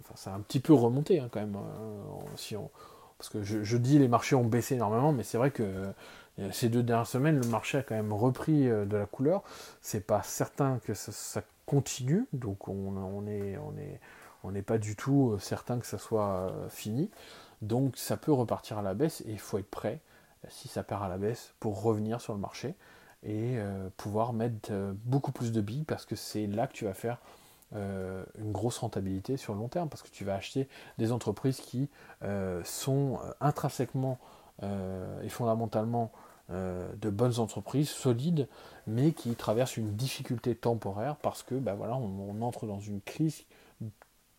enfin, 0.00 0.14
ça 0.14 0.32
a 0.32 0.36
un 0.36 0.40
petit 0.40 0.60
peu 0.60 0.74
remonté 0.74 1.20
hein, 1.20 1.28
quand 1.30 1.40
même. 1.40 1.56
parce 3.16 3.30
que 3.30 3.42
je, 3.42 3.76
dis 3.78 3.98
les 3.98 4.08
marchés 4.08 4.36
ont 4.36 4.44
baissé 4.44 4.74
énormément, 4.74 5.12
mais 5.12 5.22
c'est 5.22 5.38
vrai 5.38 5.50
que 5.50 5.86
ces 6.52 6.68
deux 6.68 6.82
dernières 6.82 7.06
semaines, 7.06 7.40
le 7.40 7.48
marché 7.48 7.78
a 7.78 7.82
quand 7.82 7.94
même 7.94 8.12
repris 8.12 8.68
de 8.68 8.96
la 8.96 9.06
couleur. 9.06 9.42
C'est 9.80 10.06
pas 10.06 10.22
certain 10.22 10.80
que 10.84 10.92
ça, 10.92 11.40
continue, 11.66 12.26
donc 12.32 12.68
on, 12.68 12.96
on 12.96 13.26
est, 13.26 13.58
on 13.58 13.76
est, 13.76 14.00
n'est 14.50 14.62
pas 14.62 14.78
du 14.78 14.96
tout 14.96 15.32
euh, 15.32 15.38
certain 15.38 15.78
que 15.78 15.86
ça 15.86 15.98
soit 15.98 16.50
euh, 16.50 16.68
fini. 16.68 17.10
Donc 17.62 17.96
ça 17.96 18.16
peut 18.16 18.32
repartir 18.32 18.78
à 18.78 18.82
la 18.82 18.94
baisse 18.94 19.22
et 19.22 19.30
il 19.30 19.38
faut 19.38 19.58
être 19.58 19.70
prêt, 19.70 20.00
euh, 20.44 20.48
si 20.50 20.68
ça 20.68 20.82
perd 20.82 21.02
à 21.02 21.08
la 21.08 21.18
baisse, 21.18 21.54
pour 21.60 21.82
revenir 21.82 22.20
sur 22.20 22.34
le 22.34 22.40
marché 22.40 22.74
et 23.22 23.58
pouvoir 23.96 24.32
mettre 24.32 24.70
beaucoup 25.04 25.32
plus 25.32 25.50
de 25.50 25.60
billes 25.60 25.82
parce 25.82 26.04
que 26.04 26.14
c'est 26.14 26.46
là 26.46 26.68
que 26.68 26.74
tu 26.74 26.84
vas 26.84 26.94
faire 26.94 27.18
une 27.72 28.52
grosse 28.52 28.78
rentabilité 28.78 29.36
sur 29.36 29.52
le 29.52 29.58
long 29.58 29.68
terme 29.68 29.88
parce 29.88 30.02
que 30.02 30.10
tu 30.10 30.24
vas 30.24 30.34
acheter 30.34 30.68
des 30.98 31.10
entreprises 31.10 31.56
qui 31.56 31.88
sont 32.62 33.18
intrinsèquement 33.40 34.18
et 34.62 35.28
fondamentalement 35.28 36.12
de 36.48 37.10
bonnes 37.10 37.40
entreprises 37.40 37.88
solides 37.88 38.48
mais 38.86 39.12
qui 39.12 39.34
traversent 39.34 39.76
une 39.76 39.96
difficulté 39.96 40.54
temporaire 40.54 41.16
parce 41.16 41.42
que 41.42 41.56
ben 41.56 41.74
voilà, 41.74 41.96
on 41.96 42.40
entre 42.40 42.66
dans 42.66 42.78
une 42.78 43.00
crise 43.00 43.44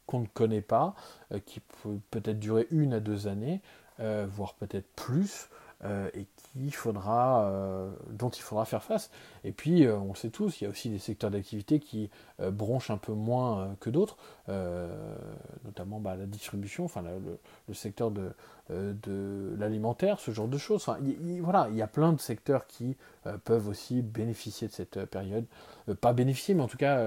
qu'on 0.08 0.22
ne 0.22 0.26
connaît 0.26 0.62
pas, 0.62 0.96
euh, 1.32 1.40
qui 1.40 1.60
peut 1.60 2.00
peut-être 2.10 2.40
durer 2.40 2.68
une 2.72 2.94
à 2.94 3.00
deux 3.00 3.28
années, 3.28 3.62
euh, 4.00 4.26
voire 4.28 4.56
peut-être 4.56 4.88
plus, 4.96 5.50
euh, 5.84 6.10
et 6.14 6.26
qu'il 6.54 6.74
faudra, 6.74 7.52
dont 8.10 8.30
il 8.30 8.42
faudra 8.42 8.66
faire 8.66 8.84
face. 8.84 9.12
Et 9.44 9.52
puis, 9.52 9.88
on 9.88 10.10
le 10.10 10.16
sait 10.16 10.30
tous, 10.30 10.60
il 10.60 10.66
y 10.66 10.68
a 10.68 10.70
aussi 10.70 10.90
des 10.90 11.00
secteurs 11.00 11.32
d'activité 11.32 11.80
qui 11.80 12.10
bronchent 12.40 12.90
un 12.90 12.98
peu 12.98 13.14
moins 13.14 13.76
que 13.80 13.90
d'autres, 13.90 14.18
notamment 15.66 16.00
bah, 16.00 16.16
la 16.16 16.26
distribution, 16.26 16.86
enfin 16.86 17.04
le, 17.68 17.74
secteur 17.74 18.12
de, 18.12 19.56
l'alimentaire, 19.58 20.20
ce 20.20 20.32
genre 20.32 20.48
de 20.48 20.58
choses. 20.58 20.88
Enfin, 20.88 21.00
voilà, 21.42 21.68
il 21.70 21.78
y 21.78 21.82
a 21.82 21.88
plein 21.88 22.12
de 22.12 22.20
secteurs 22.20 22.66
qui 22.66 22.98
peuvent 23.44 23.68
aussi 23.68 24.02
bénéficier 24.02 24.68
de 24.68 24.74
cette 24.74 25.06
période. 25.06 25.46
pas 26.02 26.14
bénéficier, 26.14 26.56
mais 26.56 26.64
en 26.64 26.68
tout 26.68 26.78
cas 26.78 27.00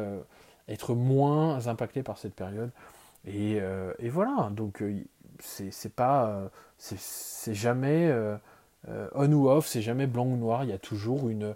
être 0.70 0.94
moins 0.94 1.66
impacté 1.66 2.02
par 2.02 2.18
cette 2.18 2.34
période. 2.34 2.70
Et, 3.26 3.58
euh, 3.60 3.92
voilà, 4.04 4.50
donc 4.52 4.82
euh, 4.82 5.02
c'est 5.40 5.94
pas, 5.94 6.28
euh, 6.28 6.48
c'est 6.78 7.54
jamais 7.54 8.10
on 8.88 9.32
ou 9.32 9.48
off, 9.48 9.66
c'est 9.66 9.82
jamais 9.82 10.06
blanc 10.06 10.24
ou 10.26 10.36
noir, 10.36 10.64
il 10.64 10.70
y 10.70 10.72
a 10.72 10.78
toujours, 10.78 11.28
une, 11.28 11.54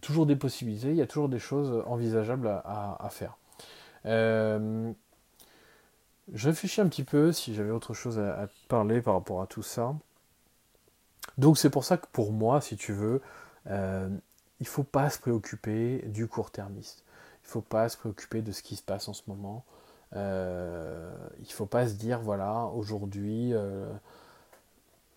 toujours 0.00 0.26
des 0.26 0.36
possibilités, 0.36 0.90
il 0.90 0.96
y 0.96 1.02
a 1.02 1.06
toujours 1.06 1.28
des 1.28 1.38
choses 1.38 1.82
envisageables 1.86 2.48
à, 2.48 3.08
faire. 3.10 3.36
je 4.04 4.94
réfléchis 6.34 6.80
un 6.80 6.88
petit 6.88 7.04
peu 7.04 7.32
si 7.32 7.54
j'avais 7.54 7.70
autre 7.70 7.94
chose 7.94 8.18
à, 8.18 8.48
parler 8.68 9.00
par 9.00 9.14
rapport 9.14 9.40
à 9.40 9.46
tout 9.46 9.62
ça. 9.62 9.94
Donc 11.38 11.58
c'est 11.58 11.70
pour 11.70 11.84
ça 11.84 11.96
que 11.96 12.06
pour 12.12 12.32
moi, 12.32 12.60
si 12.60 12.76
tu 12.76 12.92
veux, 12.92 13.20
il 13.66 13.70
ne 13.70 14.66
faut 14.66 14.84
pas 14.84 15.10
se 15.10 15.18
préoccuper 15.18 16.02
du 16.06 16.26
court-termiste. 16.26 17.04
Il 17.44 17.48
ne 17.48 17.50
faut 17.50 17.60
pas 17.60 17.88
se 17.88 17.96
préoccuper 17.96 18.42
de 18.42 18.52
ce 18.52 18.62
qui 18.62 18.76
se 18.76 18.82
passe 18.82 19.08
en 19.08 19.12
ce 19.12 19.22
moment. 19.26 19.64
Euh, 20.16 21.12
il 21.38 21.48
ne 21.48 21.52
faut 21.52 21.66
pas 21.66 21.86
se 21.88 21.94
dire, 21.94 22.20
voilà, 22.20 22.66
aujourd'hui, 22.74 23.52
euh, 23.52 23.86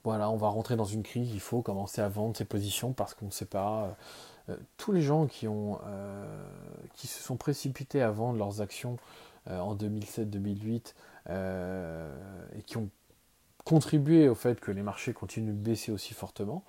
voilà, 0.07 0.29
on 0.29 0.37
va 0.37 0.47
rentrer 0.47 0.75
dans 0.75 0.85
une 0.85 1.03
crise, 1.03 1.31
il 1.33 1.39
faut 1.39 1.61
commencer 1.61 2.01
à 2.01 2.09
vendre 2.09 2.35
ses 2.35 2.45
positions 2.45 2.93
parce 2.93 3.13
qu'on 3.13 3.27
ne 3.27 3.31
sait 3.31 3.45
pas. 3.45 3.95
Euh, 4.49 4.55
tous 4.77 4.91
les 4.91 5.01
gens 5.01 5.27
qui, 5.27 5.47
ont, 5.47 5.79
qui 6.93 7.07
se 7.07 7.21
sont 7.21 7.35
précipités 7.35 8.01
à 8.01 8.11
vendre 8.11 8.39
leurs 8.39 8.61
actions 8.61 8.95
en 9.49 9.75
2007-2008 9.75 10.93
et 11.29 12.61
qui 12.65 12.77
ont 12.77 12.89
contribué 13.65 14.29
au 14.29 14.35
fait 14.35 14.61
que 14.61 14.71
les 14.71 14.83
marchés 14.83 15.11
continuent 15.11 15.51
de 15.51 15.57
baisser 15.57 15.91
aussi 15.91 16.13
fortement, 16.13 16.63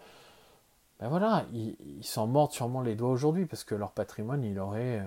ben 0.99 1.09
voilà, 1.09 1.47
ils 1.53 2.03
s'en 2.03 2.27
mordent 2.27 2.51
sûrement 2.51 2.83
les 2.83 2.97
doigts 2.97 3.11
aujourd'hui 3.11 3.47
parce 3.47 3.63
que 3.63 3.77
leur 3.77 3.93
patrimoine, 3.93 4.43
il 4.43 4.59
aurait 4.59 5.01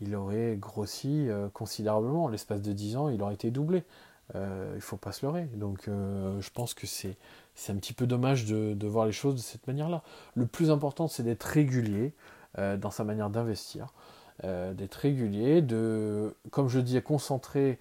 il 0.00 0.14
aurait 0.14 0.56
grossi 0.56 1.28
euh, 1.28 1.48
considérablement. 1.48 2.28
L'espace 2.28 2.62
de 2.62 2.72
10 2.72 2.96
ans, 2.96 3.08
il 3.08 3.22
aurait 3.22 3.34
été 3.34 3.50
doublé. 3.50 3.84
Euh, 4.34 4.70
il 4.72 4.76
ne 4.76 4.80
faut 4.80 4.96
pas 4.96 5.12
se 5.12 5.24
leurrer. 5.24 5.44
Donc 5.54 5.88
euh, 5.88 6.40
je 6.40 6.50
pense 6.50 6.74
que 6.74 6.86
c'est, 6.86 7.16
c'est 7.56 7.72
un 7.72 7.76
petit 7.76 7.92
peu 7.92 8.06
dommage 8.06 8.44
de, 8.44 8.86
voir 8.86 9.06
les 9.06 9.12
choses 9.12 9.34
de 9.34 9.40
cette 9.40 9.66
manière-là. 9.66 10.02
Le 10.34 10.46
plus 10.46 10.70
important, 10.70 11.08
c'est 11.08 11.24
d'être 11.24 11.44
régulier 11.44 12.14
dans 12.56 12.90
sa 12.90 13.04
manière 13.04 13.28
d'investir. 13.28 13.88
d'être 14.42 14.94
régulier, 14.94 15.60
de, 15.62 16.34
comme 16.50 16.68
je 16.68 16.78
dis, 16.78 17.00
concentrer 17.02 17.78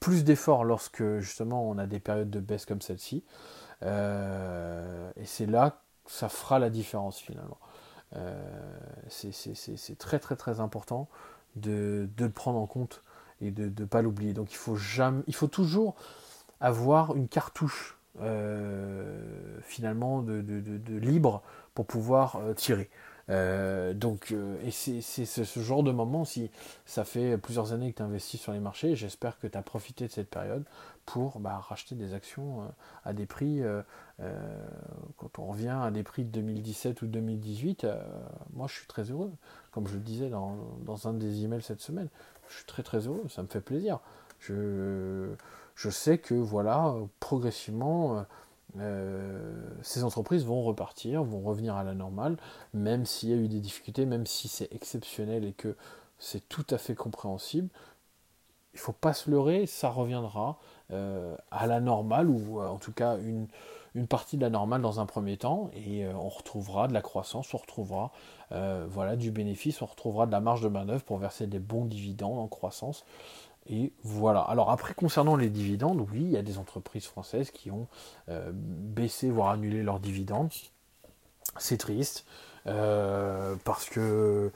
plus 0.00 0.24
d'efforts 0.24 0.64
lorsque 0.64 1.18
justement 1.18 1.68
on 1.68 1.78
a 1.78 1.86
des 1.86 2.00
périodes 2.00 2.30
de 2.30 2.40
baisse 2.40 2.66
comme 2.66 2.82
celle-ci. 2.82 3.24
et 3.82 5.24
c'est 5.24 5.46
là 5.46 5.80
que 6.04 6.12
ça 6.12 6.28
fera 6.28 6.58
la 6.58 6.70
différence 6.70 7.18
finalement. 7.18 7.58
Euh, 8.16 8.78
c'est 9.08 9.98
très 9.98 10.18
très 10.18 10.36
très 10.36 10.60
important 10.60 11.08
de, 11.56 12.08
le 12.18 12.30
prendre 12.30 12.58
en 12.58 12.66
compte 12.66 13.02
et 13.40 13.50
de 13.50 13.64
ne 13.80 13.86
pas 13.86 14.02
l'oublier. 14.02 14.32
Donc 14.32 14.52
il 14.52 14.56
faut, 14.56 14.76
jamais, 14.76 15.22
il 15.26 15.34
faut 15.34 15.48
toujours 15.48 15.94
avoir 16.60 17.16
une 17.16 17.28
cartouche 17.28 17.96
euh, 17.96 17.99
finalement 19.62 20.22
de, 20.22 20.98
libre 20.98 21.42
pour 21.74 21.86
pouvoir 21.86 22.36
euh, 22.36 22.54
tirer. 22.54 22.90
Euh, 23.28 23.94
donc, 23.94 24.32
euh, 24.32 24.56
et 24.64 24.70
c'est 24.72 25.00
ce 25.00 25.60
genre 25.60 25.84
de 25.84 25.92
moment, 25.92 26.24
si 26.24 26.50
ça 26.84 27.04
fait 27.04 27.38
plusieurs 27.38 27.72
années 27.72 27.92
que 27.92 27.98
tu 27.98 28.02
investis 28.02 28.40
sur 28.40 28.52
les 28.52 28.58
marchés, 28.58 28.96
j'espère 28.96 29.38
que 29.38 29.46
tu 29.46 29.56
as 29.56 29.62
profité 29.62 30.08
de 30.08 30.12
cette 30.12 30.28
période 30.28 30.64
pour 31.06 31.38
bah, 31.38 31.58
racheter 31.58 31.94
des 31.94 32.12
actions 32.12 32.62
euh, 32.62 32.64
à 33.04 33.12
des 33.12 33.26
prix, 33.26 33.62
quand 35.16 35.38
on 35.38 35.46
revient 35.46 35.78
à 35.82 35.90
des 35.90 36.02
prix 36.02 36.24
de 36.24 36.30
2017 36.30 37.00
ou 37.00 37.06
2018, 37.06 37.86
moi 38.52 38.66
je 38.68 38.74
suis 38.74 38.86
très 38.86 39.04
heureux. 39.04 39.32
Comme 39.70 39.86
je 39.86 39.94
le 39.94 40.00
disais 40.00 40.28
dans, 40.28 40.56
dans, 40.84 41.08
un 41.08 41.14
des 41.14 41.44
emails 41.44 41.62
cette 41.62 41.80
semaine, 41.80 42.08
je 42.48 42.56
suis 42.56 42.66
très 42.66 42.82
très 42.82 43.06
heureux, 43.06 43.24
ça 43.30 43.42
me 43.42 43.48
fait 43.48 43.62
plaisir. 43.62 44.00
Je, 44.40 45.30
je 45.74 45.90
sais 45.90 46.18
que 46.18 46.34
voilà, 46.34 46.94
progressivement, 47.20 48.24
euh, 48.78 49.52
ces 49.82 50.04
entreprises 50.04 50.44
vont 50.44 50.62
repartir, 50.62 51.22
vont 51.24 51.40
revenir 51.40 51.74
à 51.76 51.84
la 51.84 51.94
normale, 51.94 52.36
même 52.72 53.04
s'il 53.04 53.30
y 53.30 53.32
a 53.32 53.36
eu 53.36 53.48
des 53.48 53.60
difficultés, 53.60 54.06
même 54.06 54.26
si 54.26 54.48
c'est 54.48 54.72
exceptionnel 54.72 55.44
et 55.44 55.52
que 55.52 55.76
c'est 56.18 56.48
tout 56.48 56.66
à 56.70 56.78
fait 56.78 56.94
compréhensible. 56.94 57.68
Il 58.72 58.76
ne 58.76 58.80
faut 58.80 58.92
pas 58.92 59.14
se 59.14 59.30
leurrer, 59.30 59.66
ça 59.66 59.90
reviendra 59.90 60.58
euh, 60.92 61.36
à 61.50 61.66
la 61.66 61.80
normale, 61.80 62.28
ou 62.30 62.60
euh, 62.60 62.68
en 62.68 62.78
tout 62.78 62.92
cas 62.92 63.16
une, 63.18 63.48
partie 64.06 64.36
de 64.36 64.42
la 64.42 64.50
normale 64.50 64.82
dans 64.82 65.00
un 65.00 65.06
premier 65.06 65.36
temps, 65.36 65.70
et 65.74 66.06
on 66.06 66.28
retrouvera 66.28 66.86
de 66.86 66.94
la 66.94 67.02
croissance, 67.02 67.52
on 67.52 67.56
retrouvera 67.56 68.12
du 69.16 69.32
bénéfice, 69.32 69.82
on 69.82 69.86
retrouvera 69.86 70.26
de 70.26 70.32
la 70.32 70.40
marge 70.40 70.62
de 70.62 70.68
manœuvre 70.68 71.02
pour 71.02 71.18
verser 71.18 71.48
des 71.48 71.58
bons 71.58 71.86
dividendes 71.86 72.38
en 72.38 72.46
croissance. 72.46 73.04
Et 73.68 73.92
voilà. 74.02 74.40
Alors 74.40 74.70
après, 74.70 74.94
concernant 74.94 75.36
les 75.36 75.48
dividendes, 75.48 76.00
oui, 76.12 76.22
il 76.22 76.30
y 76.30 76.36
a 76.36 76.42
des 76.42 76.58
entreprises 76.58 77.06
françaises 77.06 77.50
qui 77.50 77.70
ont 77.70 77.88
euh, 78.28 78.50
baissé, 78.54 79.30
voire 79.30 79.50
annulé 79.50 79.82
leurs 79.82 80.00
dividendes. 80.00 80.50
C'est 81.58 81.76
triste. 81.76 82.24
Euh, 82.66 83.54
parce 83.64 83.88
que, 83.88 84.52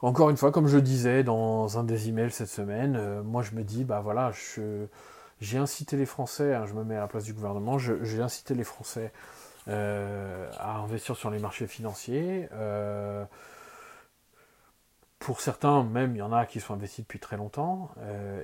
encore 0.00 0.30
une 0.30 0.36
fois, 0.36 0.52
comme 0.52 0.66
je 0.66 0.78
disais 0.78 1.22
dans 1.22 1.78
un 1.78 1.84
des 1.84 2.08
emails 2.08 2.30
cette 2.30 2.48
semaine, 2.48 2.96
euh, 2.96 3.22
moi 3.22 3.42
je 3.42 3.52
me 3.54 3.62
dis, 3.62 3.84
bah 3.84 4.00
voilà, 4.00 4.32
j'ai 5.40 5.58
incité 5.58 5.96
les 5.96 6.06
Français, 6.06 6.54
hein, 6.54 6.66
je 6.66 6.74
me 6.74 6.82
mets 6.84 6.96
à 6.96 7.00
la 7.00 7.06
place 7.06 7.24
du 7.24 7.32
gouvernement, 7.32 7.78
j'ai 7.78 8.20
incité 8.20 8.54
les 8.54 8.64
Français 8.64 9.12
à 9.66 10.76
investir 10.76 11.16
sur 11.16 11.30
les 11.30 11.38
marchés 11.38 11.66
financiers 11.66 12.48
pour 15.24 15.40
certains, 15.40 15.82
même, 15.82 16.14
il 16.14 16.18
y 16.18 16.22
en 16.22 16.32
a 16.32 16.46
qui 16.46 16.60
sont 16.60 16.74
investis 16.74 17.04
depuis 17.04 17.18
très 17.18 17.36
longtemps 17.36 17.90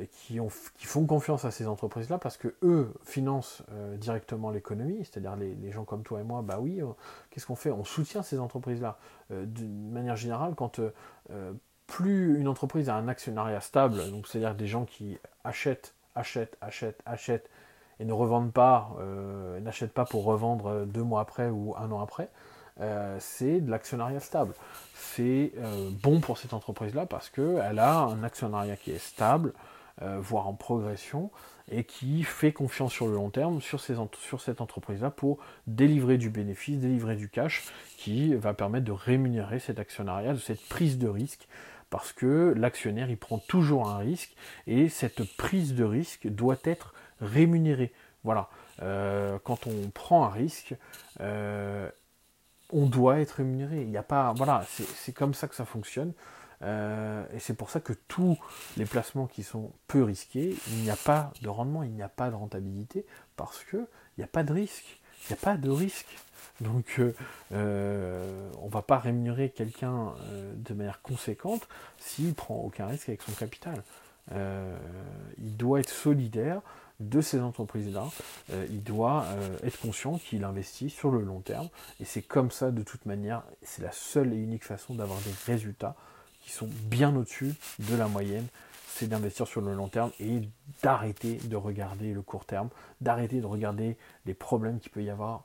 et 0.00 0.06
qui, 0.06 0.40
ont, 0.40 0.48
qui, 0.78 0.86
font 0.86 1.04
confiance 1.04 1.44
à 1.44 1.50
ces 1.50 1.66
entreprises-là 1.66 2.18
parce 2.18 2.36
que 2.36 2.54
eux 2.62 2.92
financent 3.04 3.62
directement 3.98 4.50
l'économie, 4.50 5.04
c'est-à-dire 5.04 5.36
les, 5.36 5.70
gens 5.70 5.84
comme 5.84 6.02
toi 6.02 6.20
et 6.20 6.24
moi, 6.24 6.42
bah 6.42 6.58
oui, 6.58 6.80
qu'est-ce 7.30 7.46
qu'on 7.46 7.54
fait? 7.54 7.70
On 7.70 7.84
soutient 7.84 8.22
ces 8.22 8.38
entreprises-là. 8.38 8.98
D'une 9.30 9.90
manière 9.90 10.16
générale, 10.16 10.54
quand 10.56 10.80
plus 11.90 12.38
une 12.38 12.48
entreprise 12.48 12.88
a 12.88 12.94
un 12.94 13.08
actionnariat 13.08 13.60
stable, 13.60 14.10
donc 14.10 14.26
c'est-à-dire 14.26 14.54
des 14.54 14.68
gens 14.68 14.84
qui 14.84 15.18
achètent, 15.44 15.94
achètent, 16.14 16.56
achètent, 16.60 17.02
achètent 17.04 17.50
et 17.98 18.04
ne 18.04 18.12
revendent 18.12 18.52
pas, 18.52 18.92
euh, 19.00 19.60
n'achètent 19.60 19.92
pas 19.92 20.06
pour 20.06 20.24
revendre 20.24 20.86
deux 20.86 21.02
mois 21.02 21.20
après 21.20 21.50
ou 21.50 21.74
un 21.76 21.90
an 21.90 22.00
après, 22.00 22.30
euh, 22.80 23.16
c'est 23.20 23.60
de 23.60 23.70
l'actionnariat 23.70 24.20
stable. 24.20 24.54
C'est 24.94 25.52
euh, 25.58 25.90
bon 26.02 26.20
pour 26.20 26.38
cette 26.38 26.52
entreprise-là 26.52 27.06
parce 27.06 27.30
qu'elle 27.30 27.78
a 27.78 27.98
un 28.00 28.22
actionnariat 28.22 28.76
qui 28.76 28.92
est 28.92 28.98
stable, 28.98 29.52
voire 30.22 30.48
en 30.48 30.54
progression, 30.54 31.30
et 31.70 31.84
qui 31.84 32.22
fait 32.24 32.52
confiance 32.52 32.92
sur 32.92 33.06
le 33.06 33.14
long 33.14 33.30
terme 33.30 33.60
sur, 33.60 33.80
cette 33.80 34.60
entreprise-là 34.60 35.10
pour 35.10 35.38
délivrer 35.66 36.18
du 36.18 36.30
bénéfice, 36.30 36.78
délivrer 36.78 37.16
du 37.16 37.28
cash, 37.28 37.64
qui 37.96 38.34
va 38.34 38.54
permettre 38.54 38.84
de 38.86 38.92
rémunérer 38.92 39.58
cet 39.60 39.78
actionnariat, 39.78 40.32
de 40.32 40.38
cette 40.38 40.66
prise 40.68 40.98
de 40.98 41.08
risque 41.08 41.46
parce 41.90 42.12
que 42.12 42.54
l'actionnaire 42.56 43.10
il 43.10 43.16
prend 43.16 43.38
toujours 43.38 43.88
un 43.88 43.98
risque 43.98 44.34
et 44.66 44.88
cette 44.88 45.24
prise 45.36 45.74
de 45.74 45.84
risque 45.84 46.28
doit 46.28 46.58
être 46.64 46.94
rémunérée. 47.20 47.92
Voilà. 48.24 48.48
Euh, 48.82 49.38
quand 49.44 49.66
on 49.66 49.90
prend 49.90 50.24
un 50.24 50.30
risque, 50.30 50.74
euh, 51.20 51.90
on 52.72 52.86
doit 52.86 53.20
être 53.20 53.32
rémunéré. 53.32 53.82
Il 53.82 53.88
n'y 53.88 53.96
a 53.96 54.02
pas, 54.02 54.32
voilà, 54.34 54.64
c'est 54.68 55.12
comme 55.12 55.34
ça 55.34 55.48
que 55.48 55.54
ça 55.54 55.64
fonctionne. 55.64 56.12
Euh, 56.62 57.24
et 57.34 57.38
c'est 57.38 57.54
pour 57.54 57.70
ça 57.70 57.80
que 57.80 57.92
tous 58.08 58.38
les 58.76 58.84
placements 58.84 59.26
qui 59.26 59.42
sont 59.42 59.72
peu 59.86 60.02
risqués, 60.02 60.56
il 60.68 60.82
n'y 60.82 60.90
a 60.90 60.96
pas 60.96 61.32
de 61.40 61.48
rendement, 61.48 61.82
il 61.82 61.92
n'y 61.92 62.02
a 62.02 62.08
pas 62.08 62.30
de 62.30 62.34
rentabilité, 62.34 63.06
parce 63.36 63.64
qu'il 63.64 63.86
n'y 64.18 64.24
a 64.24 64.28
pas 64.28 64.42
de 64.42 64.52
risque. 64.52 65.00
Il 65.24 65.32
n'y 65.32 65.38
a 65.38 65.42
pas 65.42 65.56
de 65.56 65.70
risque. 65.70 66.18
Donc 66.60 66.96
euh, 66.98 67.14
euh, 67.52 68.50
on 68.60 68.66
ne 68.66 68.70
va 68.70 68.82
pas 68.82 68.98
rémunérer 68.98 69.48
quelqu'un 69.48 70.12
de 70.54 70.74
manière 70.74 71.00
conséquente 71.00 71.66
s'il 71.98 72.34
prend 72.34 72.56
aucun 72.56 72.86
risque 72.86 73.08
avec 73.08 73.22
son 73.22 73.32
capital. 73.32 73.82
il 75.38 75.56
doit 75.56 75.80
être 75.80 75.88
solidaire 75.88 76.60
de 77.00 77.20
ces 77.20 77.40
entreprises-là. 77.40 78.04
il 78.68 78.82
doit 78.82 79.26
être 79.64 79.80
conscient 79.80 80.18
qu'il 80.18 80.44
investit 80.44 80.90
sur 80.90 81.10
le 81.10 81.22
long 81.22 81.40
terme. 81.40 81.68
Et 81.98 82.04
c'est 82.04 82.22
comme 82.22 82.50
ça, 82.50 82.70
de 82.70 82.82
toute 82.82 83.06
manière, 83.06 83.42
c'est 83.62 83.82
la 83.82 83.92
seule 83.92 84.32
et 84.32 84.36
unique 84.36 84.64
façon 84.64 84.94
d'avoir 84.94 85.18
des 85.20 85.32
résultats 85.46 85.96
qui 86.42 86.50
sont 86.50 86.68
bien 86.84 87.14
au-dessus 87.16 87.54
de 87.78 87.96
la 87.96 88.06
moyenne 88.06 88.46
c'est 89.00 89.06
d'investir 89.06 89.46
sur 89.46 89.60
le 89.60 89.74
long 89.74 89.88
terme 89.88 90.10
et 90.20 90.42
d'arrêter 90.82 91.36
de 91.36 91.56
regarder 91.56 92.12
le 92.12 92.22
court 92.22 92.44
terme, 92.44 92.68
d'arrêter 93.00 93.40
de 93.40 93.46
regarder 93.46 93.96
les 94.26 94.34
problèmes 94.34 94.78
qu'il 94.78 94.90
peut 94.90 95.02
y 95.02 95.10
avoir 95.10 95.44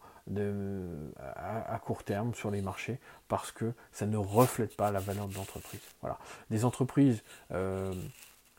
à, 1.18 1.80
court 1.80 2.04
terme 2.04 2.34
sur 2.34 2.50
les 2.52 2.62
marchés 2.62 3.00
parce 3.28 3.52
que 3.52 3.74
ça 3.92 4.08
ne 4.08 4.18
reflète 4.18 4.76
pas 4.76 4.92
la 4.92 5.00
valeur 5.00 5.28
de 5.28 5.36
l'entreprise. 5.36 5.82
Voilà. 6.02 6.18
Des 6.50 6.66
entreprises, 6.66 7.24
euh, 7.52 7.94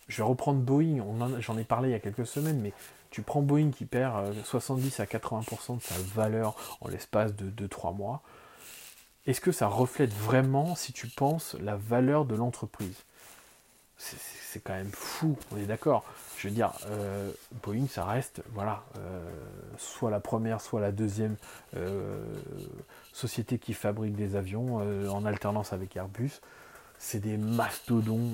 je 0.09 0.19
vais 0.19 0.23
reprendre 0.23 0.61
Boeing, 0.61 1.03
j'en 1.41 1.59
ai 1.59 1.65
parlé 1.65 1.89
il 1.89 1.93
y 1.93 1.95
a 1.95 1.99
quelques 1.99 2.27
semaines, 2.27 2.61
mais 2.61 2.73
tu 3.11 3.23
prends 3.23 3.43
Boeing 3.43 3.71
qui 3.71 3.85
perd 3.85 4.35
70 4.45 5.01
euh, 5.01 5.03
à 5.03 5.07
80% 5.07 5.79
de 5.79 5.83
sa 5.83 5.95
valeur 6.15 6.55
en 6.81 6.89
l'espace 6.89 7.35
de 7.35 7.67
2-3 7.67 7.97
mois. 7.97 8.23
Est-ce 9.27 9.41
que 9.41 9.53
ça 9.53 9.67
reflète 9.67 10.13
vraiment, 10.13 10.77
si 10.77 10.93
tu 10.93 11.09
penses, 11.09 11.57
la 11.61 11.77
valeur 11.77 12.25
de 12.25 12.37
l'entreprise? 12.37 13.05
C'est 13.99 14.61
quand 14.63 14.75
même 14.75 14.93
fou, 14.93 15.37
on 15.51 15.57
est 15.57 15.67
d'accord. 15.67 16.05
Je 16.39 16.49
veux 16.49 16.55
dire, 16.55 16.73
euh, 16.91 17.31
Boeing, 17.63 17.87
ça 17.89 18.05
reste, 18.05 18.43
voilà, 18.53 18.85
euh, 18.99 19.29
soit 19.79 20.11
la 20.11 20.21
première, 20.21 20.61
soit 20.61 20.81
la 20.81 20.93
deuxième 20.93 21.37
société 23.13 23.59
qui 23.59 23.75
fabrique 23.75 24.15
des 24.15 24.37
avions 24.37 24.77
en 25.11 25.25
alternance 25.25 25.73
avec 25.73 25.97
Airbus. 25.97 26.41
C'est 26.99 27.21
des 27.21 27.37
mastodons 27.37 28.33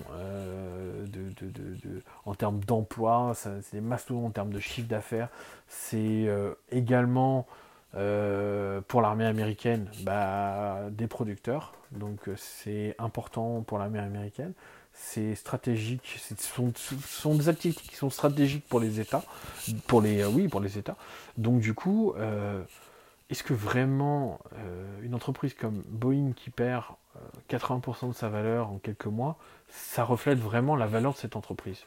en 2.24 2.34
termes 2.34 2.60
d'emploi, 2.60 3.32
c'est 3.34 3.72
des 3.72 3.80
mastodons 3.80 4.26
en 4.26 4.30
termes 4.30 4.52
de 4.52 4.60
chiffre 4.60 4.88
d'affaires. 4.88 5.28
C'est 5.68 6.28
également 6.70 7.46
pour 7.92 9.02
l'armée 9.02 9.26
américaine 9.26 9.90
bah, 10.04 10.78
des 10.90 11.08
producteurs, 11.08 11.74
donc 11.90 12.30
c'est 12.36 12.94
important 12.98 13.62
pour 13.62 13.78
l'armée 13.78 13.98
américaine 13.98 14.54
c'est 14.92 15.34
stratégique, 15.34 16.18
ce 16.20 16.34
sont, 16.36 16.72
sont, 16.74 17.34
des 17.34 17.48
activités 17.48 17.82
qui 17.82 17.96
sont 17.96 18.10
stratégiques 18.10 18.66
pour 18.68 18.80
les 18.80 19.00
États, 19.00 19.24
pour 19.86 20.00
les, 20.00 20.22
euh, 20.22 20.28
oui, 20.28 20.48
pour 20.48 20.60
les 20.60 20.78
États. 20.78 20.96
Donc 21.38 21.60
du 21.60 21.74
coup, 21.74 22.12
euh, 22.16 22.62
est-ce 23.30 23.42
que 23.42 23.54
vraiment 23.54 24.38
euh, 24.54 25.00
une 25.02 25.14
entreprise 25.14 25.54
comme 25.54 25.82
Boeing 25.88 26.32
qui 26.34 26.50
perd 26.50 26.84
80% 27.56 28.08
de 28.08 28.14
sa 28.14 28.28
valeur 28.28 28.70
en 28.70 28.78
quelques 28.78 29.06
mois, 29.06 29.38
ça 29.68 30.04
reflète 30.04 30.38
vraiment 30.38 30.76
la 30.76 30.86
valeur 30.86 31.12
de 31.12 31.18
cette 31.18 31.36
entreprise 31.36 31.84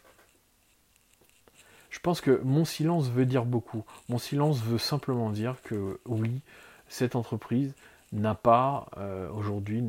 Je 1.89 1.99
pense 1.99 2.21
que 2.21 2.41
mon 2.43 2.65
silence 2.65 3.09
veut 3.09 3.25
dire 3.25 3.45
beaucoup. 3.45 3.83
Mon 4.09 4.17
silence 4.17 4.61
veut 4.61 4.77
simplement 4.77 5.29
dire 5.29 5.61
que 5.63 5.99
oui, 6.05 6.41
cette 6.87 7.15
entreprise, 7.15 7.73
n'a 8.15 8.35
pas 8.35 8.87
euh, 8.97 9.29
aujourd'hui, 9.31 9.83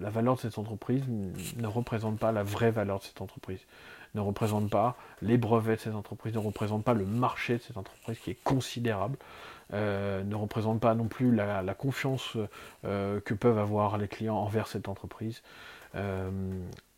la 0.00 0.10
valeur 0.10 0.36
de 0.36 0.40
cette 0.40 0.58
entreprise 0.58 1.04
ne 1.08 1.66
représente 1.66 2.18
pas 2.18 2.32
la 2.32 2.42
vraie 2.42 2.70
valeur 2.70 2.98
de 2.98 3.04
cette 3.04 3.20
entreprise, 3.20 3.60
ne 4.14 4.20
représente 4.20 4.70
pas 4.70 4.96
les 5.22 5.36
brevets 5.36 5.76
de 5.76 5.80
cette 5.80 5.94
entreprise, 5.94 6.34
ne 6.34 6.38
représente 6.38 6.84
pas 6.84 6.94
le 6.94 7.06
marché 7.06 7.58
de 7.58 7.62
cette 7.62 7.76
entreprise 7.76 8.18
qui 8.18 8.30
est 8.30 8.42
considérable, 8.42 9.16
euh, 9.72 10.22
ne 10.22 10.34
représente 10.34 10.80
pas 10.80 10.94
non 10.94 11.06
plus 11.06 11.34
la, 11.34 11.74
confiance 11.74 12.36
euh, 12.84 13.20
que 13.20 13.34
peuvent 13.34 13.58
avoir 13.58 13.98
les 13.98 14.08
clients 14.08 14.36
envers 14.36 14.66
cette 14.68 14.88
entreprise. 14.88 15.42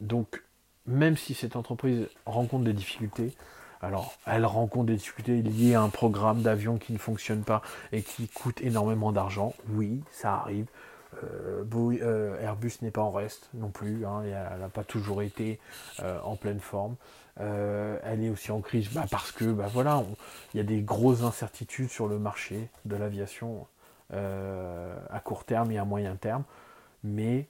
donc, 0.01 0.43
même 0.87 1.17
si 1.17 1.35
cette 1.35 1.55
entreprise 1.55 2.09
rencontre 2.27 2.65
des 2.65 2.73
difficultés, 2.73 3.35
alors, 3.81 4.15
elle 4.27 4.45
rencontre 4.45 4.87
des 4.87 4.97
difficultés 4.97 5.41
liées 5.41 5.75
à 5.75 5.83
un 5.83 5.89
programme 5.89 6.43
d'avion 6.43 6.79
qui 6.79 6.93
ne 6.93 6.99
fonctionne 6.99 7.45
pas 7.45 7.63
et 7.93 8.03
qui 8.03 8.27
coûte 8.27 8.61
énormément 8.61 9.13
d'argent. 9.13 9.55
Oui, 9.69 10.03
ça 10.11 10.35
arrive. 10.35 10.67
Euh, 11.25 11.65
euh, 11.75 12.41
Airbus 12.41 12.73
n'est 12.83 12.91
pas 12.91 13.01
en 13.01 13.11
reste 13.11 13.49
non 13.55 13.71
plus. 13.71 14.05
Hein, 14.05 14.23
elle 14.25 14.61
n'a 14.61 14.69
pas 14.69 14.85
toujours 14.85 15.23
été 15.23 15.59
euh, 16.01 16.19
en 16.23 16.37
pleine 16.37 16.61
forme. 16.61 16.97
Elle 17.39 18.25
est 18.25 18.31
aussi 18.31 18.51
en 18.51 18.61
crise 18.61 18.91
bah, 18.93 19.07
parce 19.11 19.33
que 19.33 19.45
bah, 19.45 19.69
voilà, 19.73 20.05
il 20.53 20.59
y 20.59 20.61
a 20.61 20.65
des 20.65 20.81
grosses 20.81 21.23
incertitudes 21.23 21.91
sur 21.91 22.09
le 22.09 22.19
marché 22.19 22.69
de 22.85 22.97
l'aviation 22.97 23.67
à 24.13 25.21
court 25.23 25.45
terme 25.45 25.71
et 25.71 25.79
à 25.79 25.85
moyen 25.85 26.17
terme. 26.17 26.45
Mais 27.05 27.47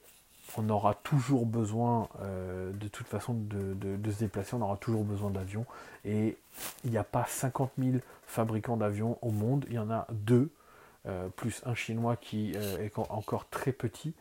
on 0.57 0.69
aura 0.69 0.93
toujours 0.93 1.45
besoin, 1.45 2.09
euh, 2.21 2.71
de 2.71 2.87
toute 2.87 3.07
façon, 3.07 3.33
de, 3.33 3.75
se 4.11 4.19
déplacer, 4.19 4.55
on 4.55 4.61
aura 4.61 4.77
toujours 4.77 5.03
besoin 5.03 5.29
d'avions. 5.29 5.65
Et 6.05 6.37
il 6.83 6.91
n'y 6.91 6.97
a 6.97 7.03
pas 7.03 7.25
50 7.27 7.71
000 7.77 7.97
fabricants 8.25 8.77
d'avions 8.77 9.17
au 9.21 9.31
monde, 9.31 9.65
il 9.67 9.75
y 9.75 9.79
en 9.79 9.91
a 9.91 10.07
deux, 10.11 10.49
euh, 11.05 11.29
plus 11.29 11.61
un 11.65 11.75
chinois 11.75 12.15
qui 12.15 12.53
euh, 12.55 12.85
est 12.85 12.97
encore 12.97 13.47
très 13.49 13.71
petit. 13.71 14.13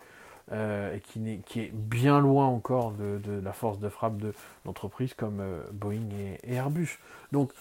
Et 0.52 1.00
qui, 1.00 1.30
est, 1.30 1.38
qui 1.44 1.60
est 1.60 1.70
bien 1.72 2.20
loin 2.20 2.46
encore 2.46 2.92
de, 2.92 3.20
la 3.42 3.52
force 3.52 3.78
de 3.78 3.88
frappe 3.88 4.16
de 4.16 4.32
l'entreprise 4.64 5.14
comme 5.14 5.42
Boeing 5.72 6.08
et, 6.42 6.54
Airbus. 6.54 6.98
Donc, 7.32 7.52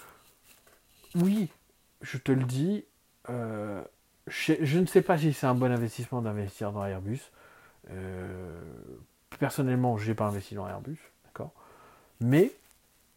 oui, 1.15 1.49
je 2.01 2.17
te 2.17 2.31
le 2.31 2.43
dis, 2.43 2.85
je, 4.27 4.79
ne 4.79 4.85
sais 4.85 5.01
pas 5.01 5.17
si 5.17 5.33
c'est 5.33 5.47
un 5.47 5.55
bon 5.55 5.71
investissement 5.71 6.21
d'investir 6.21 6.71
dans 6.71 6.85
Airbus. 6.85 7.21
Euh, 7.91 8.59
personnellement, 9.39 9.97
j'ai 9.97 10.13
pas 10.13 10.25
investi 10.25 10.55
dans 10.55 10.67
Airbus, 10.67 10.99
d'accord? 11.25 11.51
Mais 12.19 12.51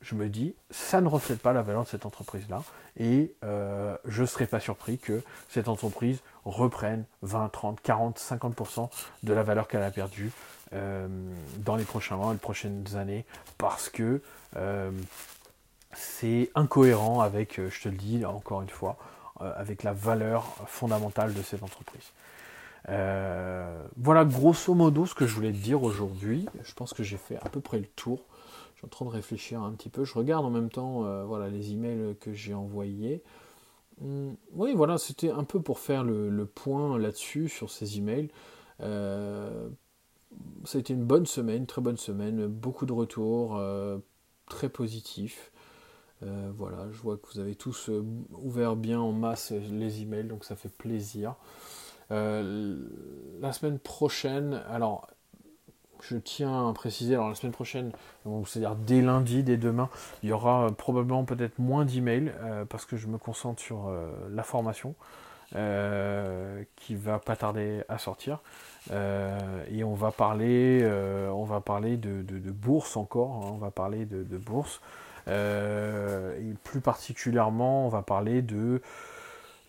je 0.00 0.14
me 0.14 0.28
dis, 0.28 0.54
ça 0.70 1.00
ne 1.00 1.08
reflète 1.08 1.40
pas 1.40 1.52
la 1.52 1.62
valeur 1.62 1.84
de 1.84 1.88
cette 1.88 2.06
entreprise-là, 2.06 2.62
et 2.98 3.34
euh, 3.44 3.96
je 4.04 4.22
ne 4.22 4.26
serais 4.26 4.46
pas 4.46 4.60
surpris 4.60 4.98
que 4.98 5.22
cette 5.48 5.68
entreprise 5.68 6.20
reprenne 6.44 7.04
20, 7.22 7.48
30, 7.50 7.80
40, 7.80 8.18
50% 8.18 8.88
de 9.22 9.32
la 9.32 9.42
valeur 9.42 9.68
qu'elle 9.68 9.82
a 9.82 9.90
perdue 9.90 10.32
euh, 10.72 11.06
dans 11.58 11.76
les 11.76 11.84
prochains 11.84 12.16
mois, 12.16 12.32
les 12.32 12.38
prochaines 12.38 12.96
années, 12.96 13.24
parce 13.58 13.88
que 13.88 14.20
c'est 15.92 16.50
incohérent 16.54 17.20
avec, 17.20 17.60
je 17.60 17.82
te 17.82 17.88
le 17.88 17.96
dis 17.96 18.24
encore 18.24 18.62
une 18.62 18.68
fois, 18.68 18.96
avec 19.38 19.84
la 19.84 19.92
valeur 19.92 20.44
fondamentale 20.66 21.34
de 21.34 21.42
cette 21.42 21.62
entreprise. 21.62 22.12
Euh, 22.88 23.82
voilà 23.96 24.24
grosso 24.24 24.74
modo 24.74 25.04
ce 25.06 25.14
que 25.14 25.26
je 25.26 25.34
voulais 25.34 25.52
te 25.52 25.58
dire 25.58 25.82
aujourd'hui. 25.82 26.46
Je 26.62 26.72
pense 26.74 26.94
que 26.94 27.02
j'ai 27.02 27.16
fait 27.16 27.36
à 27.36 27.48
peu 27.48 27.60
près 27.60 27.78
le 27.78 27.86
tour. 27.86 28.20
Suis 28.80 28.86
en 28.86 28.88
train 28.88 29.04
de 29.04 29.10
réfléchir 29.10 29.62
un 29.62 29.72
petit 29.72 29.90
peu. 29.90 30.04
Je 30.04 30.14
regarde 30.14 30.46
en 30.46 30.50
même 30.50 30.70
temps 30.70 31.04
euh, 31.04 31.22
voilà, 31.22 31.50
les 31.50 31.72
emails 31.72 32.16
que 32.18 32.32
j'ai 32.32 32.54
envoyés. 32.54 33.22
Hum, 34.00 34.34
oui, 34.54 34.72
voilà, 34.74 34.96
c'était 34.96 35.28
un 35.28 35.44
peu 35.44 35.60
pour 35.60 35.78
faire 35.78 36.02
le, 36.02 36.46
point 36.46 36.98
là-dessus, 36.98 37.50
sur 37.50 37.70
ces 37.70 37.98
emails. 37.98 38.30
Euh, 38.80 39.68
ça 40.64 40.78
a 40.78 40.80
été 40.80 40.94
une 40.94 41.04
bonne 41.04 41.26
semaine, 41.26 41.66
très 41.66 41.82
bonne 41.82 41.98
semaine, 41.98 42.46
beaucoup 42.46 42.86
de 42.86 42.94
retours, 42.94 43.58
euh, 43.58 43.98
très 44.48 44.70
positifs. 44.70 45.52
Voilà, 46.22 46.90
je 46.90 47.00
vois 47.00 47.16
que 47.18 47.26
vous 47.32 47.40
avez 47.40 47.54
tous 47.54 47.90
ouvert 48.32 48.76
bien 48.76 49.00
en 49.00 49.12
masse 49.12 49.52
les 49.52 50.02
emails, 50.02 50.26
donc 50.26 50.44
ça 50.44 50.56
fait 50.56 50.70
plaisir. 50.70 51.34
la 52.10 53.52
semaine 53.52 53.78
prochaine, 53.78 54.62
alors 54.68 55.06
je 56.02 56.16
tiens 56.16 56.68
à 56.68 56.72
préciser, 56.72 57.14
alors 57.14 57.28
la 57.28 57.34
semaine 57.34 57.52
prochaine, 57.52 57.92
c'est-à-dire 58.46 58.76
dès 58.76 59.00
lundi, 59.00 59.42
dès 59.42 59.56
demain, 59.56 59.88
il 60.22 60.28
y 60.28 60.32
aura 60.32 60.68
probablement 60.76 61.24
peut-être 61.24 61.58
moins 61.58 61.84
d'emails 61.84 62.32
parce 62.68 62.84
que 62.84 62.96
je 62.96 63.06
me 63.06 63.18
concentre 63.18 63.60
sur 63.60 63.90
la 64.30 64.42
formation. 64.42 64.94
Euh, 65.56 66.62
qui 66.76 66.94
va 66.94 67.18
pas 67.18 67.34
tarder 67.34 67.82
à 67.88 67.98
sortir. 67.98 68.38
Euh, 68.92 69.64
et 69.68 69.82
on 69.82 69.94
va 69.94 70.12
parler, 70.12 70.78
euh, 70.82 71.28
on 71.30 71.42
va 71.42 71.60
parler 71.60 71.96
de, 71.96 72.22
bourse 72.52 72.96
encore, 72.96 73.42
hein. 73.42 73.50
on 73.54 73.58
va 73.58 73.72
parler 73.72 74.04
de, 74.04 74.38
bourse. 74.38 74.80
et 75.26 76.54
plus 76.62 76.80
particulièrement, 76.80 77.86
on 77.86 77.88
va 77.88 78.02
parler 78.02 78.42
de 78.42 78.80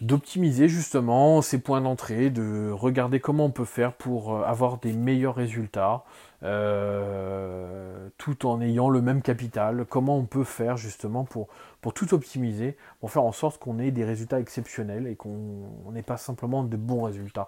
d'optimiser 0.02 0.68
justement 0.68 1.44
ces 1.44 1.60
points 1.60 1.80
d'entrée, 1.80 2.32
de 2.32 2.72
regarder 2.72 3.20
comment 3.20 3.46
on 3.46 3.52
peut 3.52 3.66
faire 3.66 3.94
pour 3.94 4.44
avoir 4.46 4.80
des 4.80 4.94
meilleurs 4.94 5.36
résultats, 5.36 6.04
euh, 6.44 8.10
tout 8.18 8.48
en 8.48 8.62
ayant 8.62 8.90
le 8.90 9.00
même 9.02 9.22
capital. 9.22 9.86
Comment 9.88 10.18
on 10.18 10.26
peut 10.26 10.44
faire 10.44 10.76
justement 10.76 11.24
pour, 11.24 11.48
tout 11.94 12.16
optimiser, 12.16 12.76
pour 13.00 13.12
faire 13.12 13.24
en 13.24 13.32
sorte 13.32 13.60
qu'on 13.60 13.78
ait 13.78 13.92
des 13.92 14.04
résultats 14.04 14.40
exceptionnels 14.40 15.06
et 15.06 15.16
qu'on 15.16 15.70
n'ait 15.92 16.02
pas 16.02 16.18
simplement 16.18 16.64
de 16.64 16.78
bons 16.78 17.04
résultats. 17.04 17.48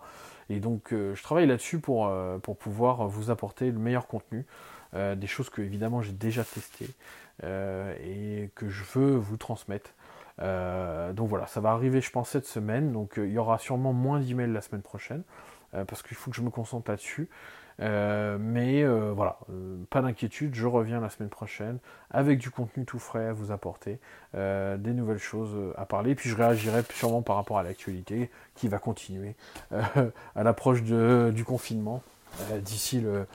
Et 0.49 0.59
donc 0.59 0.93
euh, 0.93 1.15
je 1.15 1.23
travaille 1.23 1.47
là-dessus 1.47 1.79
pour, 1.79 2.07
euh, 2.07 2.37
pour 2.37 2.55
pouvoir 2.55 3.07
vous 3.07 3.31
apporter 3.31 3.71
le 3.71 3.79
meilleur 3.79 4.07
contenu, 4.07 4.45
des 4.93 5.25
choses 5.25 5.49
que 5.49 5.63
évidemment 5.63 6.03
j'ai 6.03 6.11
déjà 6.11 6.43
testées 6.43 6.91
et 7.41 8.51
que 8.53 8.69
je 8.69 8.83
veux 8.93 9.15
vous 9.15 9.37
transmettre. 9.37 9.89
Donc 10.39 11.29
voilà, 11.29 11.47
ça 11.47 11.61
va 11.61 11.71
arriver 11.71 12.01
je 12.01 12.11
pense 12.11 12.29
cette 12.29 12.47
semaine, 12.47 12.91
donc 12.91 13.13
il 13.17 13.31
y 13.31 13.37
aura 13.37 13.57
sûrement 13.59 13.93
moins 13.93 14.19
d'emails 14.19 14.51
la 14.51 14.61
semaine 14.61 14.81
prochaine, 14.81 15.23
parce 15.71 16.01
qu'il 16.01 16.17
faut 16.17 16.31
que 16.31 16.37
je 16.37 16.41
me 16.41 16.49
concentre 16.49 16.89
là-dessus. 16.89 17.29
Euh, 17.79 18.37
mais 18.39 18.83
euh, 18.83 19.13
voilà, 19.15 19.37
euh, 19.49 19.77
pas 19.89 20.01
d'inquiétude, 20.01 20.53
je 20.53 20.67
reviens 20.67 20.99
la 20.99 21.09
semaine 21.09 21.29
prochaine 21.29 21.79
avec 22.11 22.37
du 22.37 22.51
contenu 22.51 22.85
tout 22.85 22.99
frais 22.99 23.25
à 23.27 23.33
vous 23.33 23.51
apporter, 23.51 23.99
des 24.33 24.93
nouvelles 24.93 25.19
choses 25.19 25.73
à 25.77 25.85
parler, 25.85 26.15
puis 26.15 26.29
je 26.29 26.35
réagirai 26.35 26.81
sûrement 26.93 27.21
par 27.21 27.35
rapport 27.35 27.59
à 27.59 27.63
l'actualité 27.63 28.31
qui 28.55 28.67
va 28.67 28.79
continuer 28.79 29.35
à 29.71 30.43
l'approche 30.43 30.81
du 30.81 31.43
confinement 31.45 32.01
d'ici 32.61 32.99
le, 32.99 33.27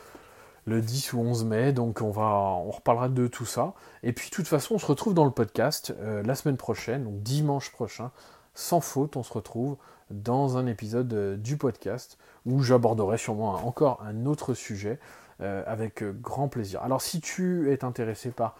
le 0.68 0.80
10 0.80 1.12
ou 1.14 1.20
11 1.20 1.44
mai, 1.44 1.72
donc 1.72 2.00
on, 2.02 2.10
va, 2.10 2.22
on 2.22 2.70
reparlera 2.70 3.08
de 3.08 3.26
tout 3.26 3.46
ça. 3.46 3.74
Et 4.02 4.12
puis 4.12 4.30
de 4.30 4.34
toute 4.34 4.48
façon, 4.48 4.74
on 4.74 4.78
se 4.78 4.86
retrouve 4.86 5.14
dans 5.14 5.24
le 5.24 5.30
podcast 5.30 5.94
la 6.00 6.34
semaine 6.34 6.56
prochaine, 6.56 7.04
donc 7.04 7.22
dimanche 7.22 7.72
prochain, 7.72 8.10
sans 8.54 8.80
faute, 8.80 9.16
on 9.16 9.22
se 9.22 9.32
retrouve 9.32 9.76
dans 10.10 10.56
un 10.56 10.66
épisode 10.66 11.40
du 11.40 11.56
podcast 11.56 12.18
où 12.46 12.62
j'aborderai 12.62 13.18
sûrement 13.18 13.54
encore 13.66 14.02
un 14.02 14.26
autre 14.26 14.54
sujet 14.54 14.98
euh, 15.40 15.62
avec 15.66 16.02
euh, 16.02 16.12
grand 16.12 16.48
plaisir. 16.48 16.82
Alors 16.82 17.00
si 17.00 17.20
tu 17.20 17.70
es 17.70 17.84
intéressé 17.84 18.30
par 18.30 18.56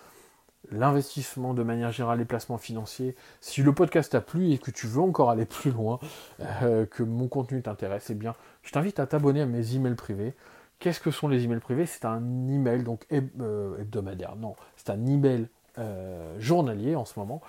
l'investissement 0.71 1.53
de 1.53 1.65
manière 1.65 1.91
générale, 1.91 2.21
les 2.21 2.25
placements 2.25 2.59
financiers, 2.59 3.17
si 3.41 3.65
le 3.65 3.73
podcast 3.73 4.13
t'a 4.13 4.21
plu 4.21 4.53
et 4.53 4.59
que 4.59 4.71
tu 4.71 4.87
veux 4.87 5.01
encore 5.01 5.31
aller 5.31 5.45
plus 5.47 5.73
loin, 5.73 5.99
euh, 6.63 6.87
que 6.87 7.03
mon 7.03 7.27
contenu 7.27 7.63
t'intéresse, 7.63 8.11
eh 8.11 8.15
bien 8.15 8.37
je 8.63 8.71
t'invite 8.71 9.01
à 9.01 9.09
t'abonner 9.09 9.41
à 9.41 9.47
mes 9.47 9.75
emails 9.75 9.97
privés. 9.97 10.35
Qu'est-ce 10.79 11.01
que 11.01 11.11
sont 11.11 11.29
les 11.29 11.45
emails 11.45 11.61
privés? 11.61 11.87
C'est 11.87 12.05
un 12.05 12.47
email 12.49 12.85
donc 12.85 13.05
hebdomadaire. 13.11 14.37
Non, 14.37 14.55
c'est 14.77 14.91
un 14.91 15.07
email 15.07 15.49
euh, 15.79 16.35
journalier 16.41 16.97
en 16.97 17.05
ce 17.05 17.19
moment 17.19 17.41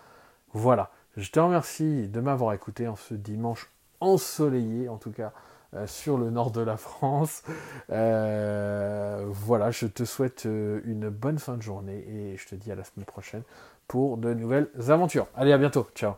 Voilà, 0.53 0.91
je 1.17 1.31
te 1.31 1.39
remercie 1.39 2.09
de 2.09 2.21
m'avoir 2.21 2.55
écouté 2.55 2.89
en 2.89 2.97
ce 2.97 3.15
dimanche 3.15 3.71
ensoleillé, 4.01 4.89
en 4.89 4.97
tout 4.97 5.13
cas 5.13 5.33
euh, 5.75 5.87
sur 5.87 6.19
le 6.19 6.31
nord 6.31 6.51
de 6.51 6.61
la 6.61 6.77
France. 6.77 7.45
Euh, 7.91 9.27
voilà, 9.29 9.71
je 9.71 9.87
te 9.87 10.05
souhaite 10.05 10.45
une 10.45 11.09
bonne 11.09 11.39
fin 11.39 11.57
de 11.57 11.63
journée 11.63 12.05
et 12.09 12.37
je 12.37 12.49
te 12.49 12.57
dis 12.57 12.73
à 12.73 12.75
la 12.75 12.83
semaine 12.83 13.07
prochaine 13.07 13.45
pour 13.87 14.17
de 14.17 14.35
nouvelles 14.35 14.69
aventures. 14.89 15.29
Allez, 15.37 15.53
à 15.53 15.59
bientôt, 15.59 15.87
ciao 15.95 16.15